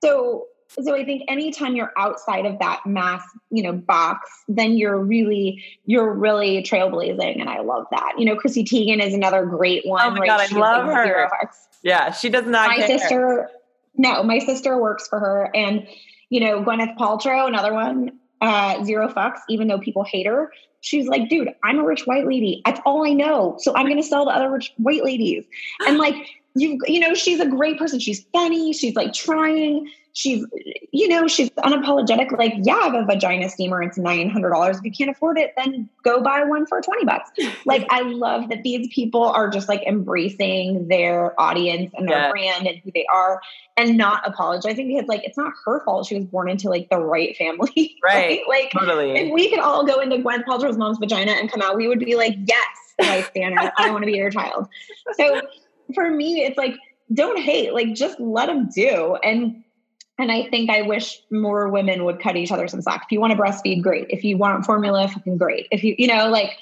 so 0.02 0.46
so 0.68 0.94
I 0.94 1.04
think 1.04 1.22
anytime 1.28 1.76
you're 1.76 1.92
outside 1.96 2.44
of 2.44 2.58
that 2.58 2.82
mass, 2.86 3.22
you 3.50 3.62
know, 3.62 3.72
box, 3.72 4.30
then 4.48 4.76
you're 4.76 4.98
really, 4.98 5.64
you're 5.86 6.12
really 6.12 6.62
trailblazing. 6.62 7.40
And 7.40 7.48
I 7.48 7.60
love 7.60 7.86
that. 7.90 8.14
You 8.18 8.26
know, 8.26 8.36
Chrissy 8.36 8.64
Teigen 8.64 9.02
is 9.02 9.14
another 9.14 9.46
great 9.46 9.86
one. 9.86 10.04
Oh 10.04 10.10
my 10.10 10.20
right? 10.20 10.26
God, 10.26 10.52
I 10.52 10.58
love 10.58 10.86
her. 10.86 11.30
Yeah, 11.82 12.10
she 12.10 12.28
does 12.28 12.46
not. 12.46 12.68
My 12.68 12.76
care. 12.78 12.98
sister, 12.98 13.50
no, 13.96 14.22
my 14.22 14.38
sister 14.40 14.80
works 14.80 15.08
for 15.08 15.18
her. 15.18 15.50
And, 15.54 15.86
you 16.28 16.40
know, 16.40 16.62
Gwyneth 16.62 16.96
Paltrow, 16.96 17.46
another 17.46 17.72
one, 17.72 18.18
uh, 18.40 18.84
zero 18.84 19.08
fucks, 19.08 19.38
even 19.48 19.68
though 19.68 19.78
people 19.78 20.04
hate 20.04 20.26
her. 20.26 20.52
She's 20.80 21.08
like, 21.08 21.28
dude, 21.28 21.48
I'm 21.64 21.78
a 21.78 21.84
rich 21.84 22.06
white 22.06 22.26
lady. 22.26 22.62
That's 22.64 22.80
all 22.84 23.06
I 23.06 23.12
know. 23.12 23.56
So 23.58 23.74
I'm 23.74 23.86
going 23.86 23.96
to 23.96 24.06
sell 24.06 24.26
to 24.26 24.30
other 24.30 24.50
rich 24.50 24.72
white 24.76 25.04
ladies. 25.04 25.44
And 25.86 25.98
like, 25.98 26.14
you, 26.56 26.78
you 26.86 27.00
know, 27.00 27.14
she's 27.14 27.40
a 27.40 27.46
great 27.46 27.78
person. 27.78 28.00
She's 28.00 28.24
funny. 28.32 28.72
She's 28.72 28.94
like 28.94 29.12
trying. 29.12 29.90
She's 30.12 30.46
you 30.92 31.08
know 31.08 31.26
she's 31.26 31.50
unapologetic. 31.50 32.32
Like 32.38 32.54
yeah 32.62 32.76
i 32.76 32.84
have 32.86 32.94
a 32.94 33.04
vagina 33.04 33.50
steamer. 33.50 33.82
It's 33.82 33.98
$900 33.98 34.78
if 34.78 34.82
you 34.82 34.90
can't 34.90 35.10
afford 35.10 35.36
it 35.36 35.52
then 35.58 35.90
go 36.02 36.22
buy 36.22 36.42
one 36.42 36.64
for 36.66 36.80
20 36.80 37.04
bucks. 37.04 37.30
Like 37.66 37.86
i 37.90 38.00
love 38.00 38.48
that 38.48 38.62
these 38.62 38.88
people 38.94 39.24
are 39.24 39.50
just 39.50 39.68
like 39.68 39.82
embracing 39.82 40.88
their 40.88 41.38
audience 41.38 41.92
and 41.94 42.08
their 42.08 42.16
yeah. 42.16 42.30
brand 42.30 42.66
and 42.66 42.78
who 42.78 42.90
they 42.94 43.04
are 43.12 43.42
and 43.76 43.98
not 43.98 44.26
apologizing 44.26 44.88
because 44.88 45.06
like 45.06 45.22
it's 45.24 45.36
not 45.36 45.52
her 45.66 45.84
fault 45.84 46.06
she 46.06 46.16
was 46.16 46.24
born 46.24 46.48
into 46.48 46.70
like 46.70 46.88
the 46.88 46.98
right 46.98 47.36
family. 47.36 47.98
Right, 48.02 48.38
right? 48.38 48.40
like 48.48 48.70
totally. 48.70 49.10
if 49.16 49.32
we 49.32 49.50
could 49.50 49.58
all 49.58 49.84
go 49.84 50.00
into 50.00 50.18
gwen 50.18 50.44
paltrow's 50.44 50.78
mom's 50.78 50.96
vagina 50.98 51.32
and 51.32 51.50
come 51.50 51.60
out 51.60 51.76
we 51.76 51.88
would 51.88 51.98
be 51.98 52.14
like 52.14 52.36
yes 52.46 52.76
bystander 52.98 53.70
i 53.76 53.90
want 53.90 54.02
to 54.02 54.06
be 54.06 54.16
your 54.16 54.30
child. 54.30 54.68
So 55.18 55.42
for 55.94 56.10
me 56.10 56.44
it's 56.44 56.58
like 56.58 56.74
don't 57.12 57.38
hate 57.38 57.72
like 57.72 57.94
just 57.94 58.18
let 58.18 58.46
them 58.46 58.68
do 58.68 59.16
and 59.22 59.62
And 60.18 60.32
I 60.32 60.48
think 60.48 60.70
I 60.70 60.80
wish 60.82 61.20
more 61.30 61.68
women 61.68 62.04
would 62.04 62.20
cut 62.20 62.36
each 62.36 62.50
other 62.50 62.66
some 62.68 62.80
slack. 62.80 63.02
If 63.04 63.12
you 63.12 63.20
want 63.20 63.32
to 63.32 63.38
breastfeed, 63.38 63.82
great. 63.82 64.06
If 64.08 64.24
you 64.24 64.38
want 64.38 64.64
formula, 64.64 65.08
fucking 65.08 65.36
great. 65.36 65.68
If 65.70 65.84
you, 65.84 65.94
you 65.98 66.06
know, 66.06 66.30
like 66.30 66.56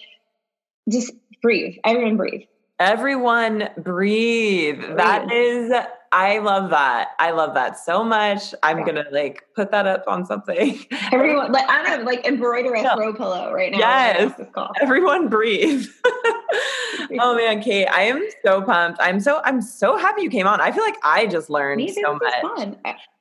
just 0.91 1.13
breathe. 1.41 1.77
Everyone 1.85 2.17
breathe. 2.17 2.43
Everyone 2.81 3.69
breathe. 3.77 4.81
breathe. 4.81 4.97
That 4.97 5.31
is 5.31 5.73
I 6.15 6.39
love 6.39 6.71
that. 6.71 7.09
I 7.19 7.33
love 7.33 7.55
that 7.55 7.77
so 7.77 8.05
much. 8.05 8.55
I'm 8.63 8.79
yeah. 8.79 8.85
gonna 8.87 9.05
like 9.11 9.45
put 9.57 9.73
that 9.73 9.89
up 9.89 10.05
on 10.07 10.25
something. 10.25 10.79
Everyone, 11.13 11.51
like 11.51 11.69
I 11.69 11.83
don't 11.83 11.99
know, 11.99 12.05
like 12.07 12.25
embroider 12.25 12.73
a 12.73 12.95
throw 12.95 13.13
pillow 13.13 13.53
right 13.53 13.73
now. 13.73 13.79
Yes. 13.79 14.41
Everyone 14.81 15.29
breathe. 15.29 15.89
oh 17.19 17.35
man, 17.37 17.61
Kate, 17.61 17.89
I 17.89 18.03
am 18.03 18.25
so 18.45 18.63
pumped. 18.63 19.01
I'm 19.03 19.19
so 19.19 19.41
I'm 19.45 19.61
so 19.61 19.97
happy 19.97 20.23
you 20.23 20.31
came 20.31 20.47
on. 20.47 20.61
I 20.61 20.71
feel 20.71 20.85
like 20.85 20.99
I 21.03 21.27
just 21.27 21.51
learned 21.51 21.79
Me 21.79 21.93
so 21.93 22.15
much. 22.15 22.43
Fun. 22.43 22.77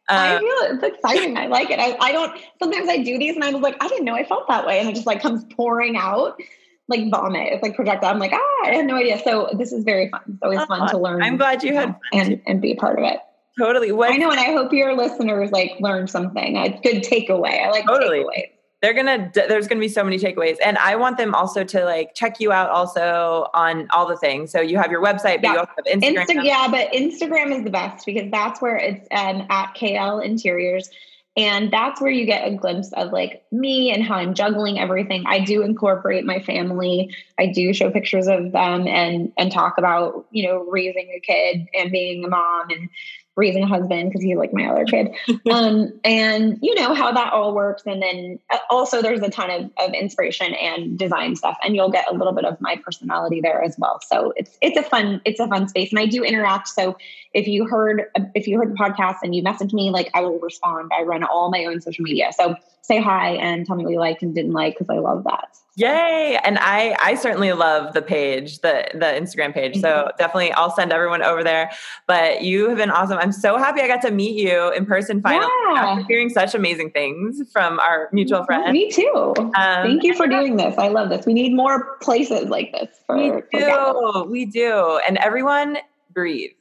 I 0.08 0.36
um, 0.36 0.42
feel 0.42 0.76
it's 0.76 0.84
exciting. 0.84 1.36
I 1.36 1.48
like 1.48 1.72
it. 1.72 1.80
I, 1.80 1.98
I 2.00 2.12
don't 2.12 2.40
sometimes 2.62 2.90
I 2.90 3.00
do 3.00 3.18
these 3.18 3.34
and 3.34 3.44
I 3.44 3.52
was 3.52 3.64
like, 3.64 3.76
I 3.82 3.88
didn't 3.88 4.06
know 4.06 4.14
I 4.14 4.24
felt 4.24 4.48
that 4.50 4.68
way. 4.68 4.80
And 4.80 4.88
it 4.88 4.94
just 4.94 5.08
like 5.08 5.20
comes 5.20 5.46
pouring 5.46 5.98
out 5.98 6.40
like 6.88 7.10
vomit. 7.10 7.54
It's 7.54 7.64
like 7.64 7.76
projectile. 7.76 8.10
I'm 8.10 8.20
like, 8.20 8.34
ah, 8.34 8.66
I 8.66 8.72
had 8.74 8.86
no 8.86 8.96
idea. 8.96 9.20
So 9.24 9.50
this 9.58 9.72
is 9.72 9.84
very 9.84 10.10
fun. 10.10 10.22
It's 10.28 10.44
always 10.44 10.64
fun 10.66 10.90
to 10.90 10.98
learn. 10.98 11.24
I'm 11.24 11.38
glad 11.38 11.64
you 11.64 11.74
had 11.74 11.96
and, 12.12 12.42
and 12.46 12.62
be 12.62 12.72
a 12.72 12.76
part 12.76 13.00
of 13.00 13.06
it. 13.06 13.20
Totally. 13.58 13.92
What 13.92 14.12
I 14.12 14.18
know, 14.18 14.32
and 14.32 14.40
I 14.40 14.52
hope 14.52 14.74
your 14.74 14.96
listeners 14.96 15.52
like 15.52 15.74
learn 15.80 16.08
something. 16.08 16.58
A 16.58 16.70
good 16.70 17.04
takeaway. 17.04 17.64
I 17.64 17.70
like 17.70 17.86
totally. 17.86 18.20
takeaways. 18.20 18.50
They're 18.82 18.94
gonna. 18.94 19.32
There's 19.34 19.68
gonna 19.68 19.80
be 19.80 19.88
so 19.88 20.04
many 20.04 20.18
takeaways, 20.18 20.58
and 20.66 20.78
I 20.80 20.96
want 20.98 21.18
them 21.18 21.34
also 21.34 21.64
to 21.64 21.86
like 21.86 22.16
check 22.16 22.42
you 22.42 22.52
out 22.52 22.70
also 22.70 23.48
on 23.54 23.88
all 23.92 24.06
the 24.06 24.18
things. 24.18 24.52
So 24.52 24.60
you 24.60 24.78
have 24.78 24.92
your 24.92 25.02
website, 25.02 25.42
but 25.42 25.44
yeah. 25.44 25.54
you 25.54 25.60
also 25.60 25.72
have 25.78 26.02
Instagram. 26.02 26.26
Insta- 26.26 26.44
yeah, 26.44 26.68
but 26.70 26.92
Instagram 26.92 27.58
is 27.58 27.64
the 27.64 27.70
best 27.70 28.06
because 28.06 28.30
that's 28.30 28.62
where 28.62 28.76
it's 28.76 29.08
um, 29.12 29.46
at 29.50 29.74
KL 29.76 30.26
Interiors. 30.26 30.90
And 31.36 31.72
that's 31.72 32.00
where 32.00 32.12
you 32.12 32.26
get 32.26 32.48
a 32.48 32.56
glimpse 32.56 32.94
of 32.94 33.12
like 33.12 33.44
me 33.52 33.92
and 33.92 34.04
how 34.04 34.16
I'm 34.16 34.36
juggling 34.36 34.80
everything. 34.80 35.24
I 35.26 35.40
do 35.40 35.64
incorporate 35.64 36.26
my 36.26 36.40
family. 36.40 37.16
I 37.40 37.48
do 37.48 37.74
show 37.74 37.90
pictures 37.90 38.28
of 38.28 38.52
them 38.52 38.88
and 38.88 39.34
and 39.38 39.52
talk 39.52 39.80
about, 39.80 40.28
you 40.30 40.48
know, 40.48 40.64
raising 40.70 41.10
a 41.16 41.20
kid 41.20 41.68
and 41.74 41.92
being 41.92 42.24
a 42.24 42.28
mom 42.28 42.70
and 42.70 42.90
raising 43.36 43.64
a 43.64 43.68
husband 43.68 44.10
because 44.10 44.22
he's 44.22 44.38
like 44.38 44.54
my 44.54 44.66
other 44.66 44.86
kid 44.86 45.10
um, 45.52 45.92
and 46.04 46.60
you 46.62 46.76
know 46.76 46.94
how 46.94 47.12
that 47.12 47.34
all 47.34 47.54
works 47.54 47.84
and 47.86 48.02
then 48.02 48.40
uh, 48.52 48.58
also 48.70 49.02
there's 49.02 49.22
a 49.22 49.30
ton 49.30 49.50
of, 49.50 49.72
of 49.78 49.94
inspiration 49.94 50.54
and 50.54 50.98
design 51.00 51.36
stuff 51.36 51.58
and 51.64 51.76
you'll 51.76 51.90
get 51.90 52.10
a 52.12 52.14
little 52.14 52.34
bit 52.34 52.46
of 52.46 52.60
my 52.62 52.76
personality 52.84 53.42
there 53.42 53.64
as 53.64 53.76
well 53.80 54.00
so 54.08 54.34
it's 54.36 54.58
it's 54.62 54.78
a 54.78 54.84
fun 54.84 55.20
it's 55.26 55.40
a 55.40 55.48
fun 55.48 55.68
space 55.68 55.92
and 55.92 56.00
i 56.00 56.06
do 56.06 56.24
interact 56.24 56.68
so 56.68 56.96
if 57.34 57.48
you 57.48 57.66
heard 57.66 58.06
if 58.36 58.48
you 58.48 58.58
heard 58.58 58.72
the 58.72 58.76
podcast 58.76 59.18
and 59.24 59.36
you 59.36 59.44
message 59.44 59.74
me 59.74 59.90
like 59.90 60.10
i 60.14 60.22
will 60.22 60.40
respond 60.40 60.90
i 60.98 61.02
run 61.04 61.24
all 61.24 61.50
my 61.50 61.66
own 61.66 61.82
social 61.82 62.04
media 62.04 62.32
so 62.38 62.56
say 62.82 63.02
hi 63.02 63.32
and 63.32 63.66
tell 63.66 63.76
me 63.76 63.84
what 63.84 63.92
you 63.92 64.00
liked 64.00 64.22
and 64.22 64.36
didn't 64.36 64.54
like 64.54 64.78
because 64.78 64.90
i 64.90 65.00
love 65.00 65.24
that 65.24 65.48
Yay. 65.76 66.38
And 66.44 66.60
I 66.60 66.96
I 67.00 67.16
certainly 67.16 67.52
love 67.54 67.94
the 67.94 68.02
page, 68.02 68.60
the 68.60 68.86
the 68.94 69.06
Instagram 69.06 69.54
page. 69.54 69.82
So 69.82 69.88
mm-hmm. 69.88 70.18
definitely 70.20 70.52
I'll 70.52 70.70
send 70.70 70.94
everyone 70.94 71.24
over 71.24 71.44
there. 71.44 71.72
But 72.06 72.44
you 72.44 72.70
have 72.70 72.78
been 72.78 72.92
awesome. 72.92 73.18
I'm 73.18 73.32
so 73.32 73.58
happy 73.58 73.82
I 73.82 73.88
got 73.88 74.02
to 74.04 74.12
meet 74.12 74.36
you 74.40 74.72
in 74.74 74.86
person 74.86 75.22
finally 75.22 75.50
yeah. 75.74 75.82
after 75.82 76.06
hearing 76.08 76.30
such 76.30 76.54
amazing 76.54 76.92
things 76.92 77.42
from 77.52 77.80
our 77.80 78.10
mutual 78.12 78.40
mm-hmm. 78.40 78.46
friend. 78.46 78.72
Me 78.72 78.92
too. 78.92 79.34
Um, 79.38 79.52
Thank 79.56 80.04
you 80.04 80.14
for 80.14 80.28
doing 80.28 80.58
this. 80.58 80.78
I 80.78 80.90
love 80.90 81.10
this. 81.10 81.26
We 81.26 81.34
need 81.34 81.56
more 81.56 81.98
places 82.02 82.50
like 82.50 82.72
this 82.72 82.90
for 83.08 83.18
We 83.18 83.42
do. 83.52 83.66
For 83.66 84.26
we 84.26 84.46
do. 84.46 85.00
And 85.08 85.18
everyone 85.18 85.80
breathe. 86.14 86.52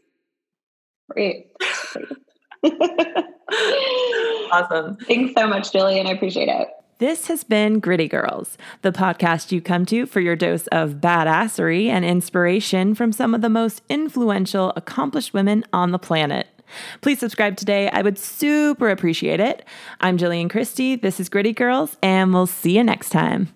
Breathe. 1.12 1.44
awesome. 4.52 4.96
Thanks 5.06 5.34
so 5.34 5.46
much, 5.46 5.70
Jillian. 5.72 6.06
I 6.06 6.12
appreciate 6.12 6.48
it. 6.48 6.68
This 6.98 7.26
has 7.26 7.42
been 7.42 7.80
Gritty 7.80 8.06
Girls, 8.06 8.56
the 8.82 8.92
podcast 8.92 9.50
you 9.50 9.60
come 9.60 9.84
to 9.86 10.06
for 10.06 10.20
your 10.20 10.36
dose 10.36 10.68
of 10.68 11.00
badassery 11.00 11.88
and 11.88 12.04
inspiration 12.04 12.94
from 12.94 13.10
some 13.10 13.34
of 13.34 13.40
the 13.40 13.48
most 13.48 13.82
influential, 13.88 14.72
accomplished 14.76 15.34
women 15.34 15.64
on 15.72 15.90
the 15.90 15.98
planet. 15.98 16.46
Please 17.00 17.18
subscribe 17.18 17.56
today. 17.56 17.90
I 17.90 18.02
would 18.02 18.18
super 18.18 18.88
appreciate 18.88 19.40
it. 19.40 19.66
I'm 20.00 20.16
Jillian 20.16 20.48
Christie. 20.48 20.94
This 20.96 21.18
is 21.18 21.28
Gritty 21.28 21.52
Girls, 21.52 21.96
and 22.02 22.32
we'll 22.32 22.46
see 22.46 22.76
you 22.76 22.84
next 22.84 23.10
time. 23.10 23.52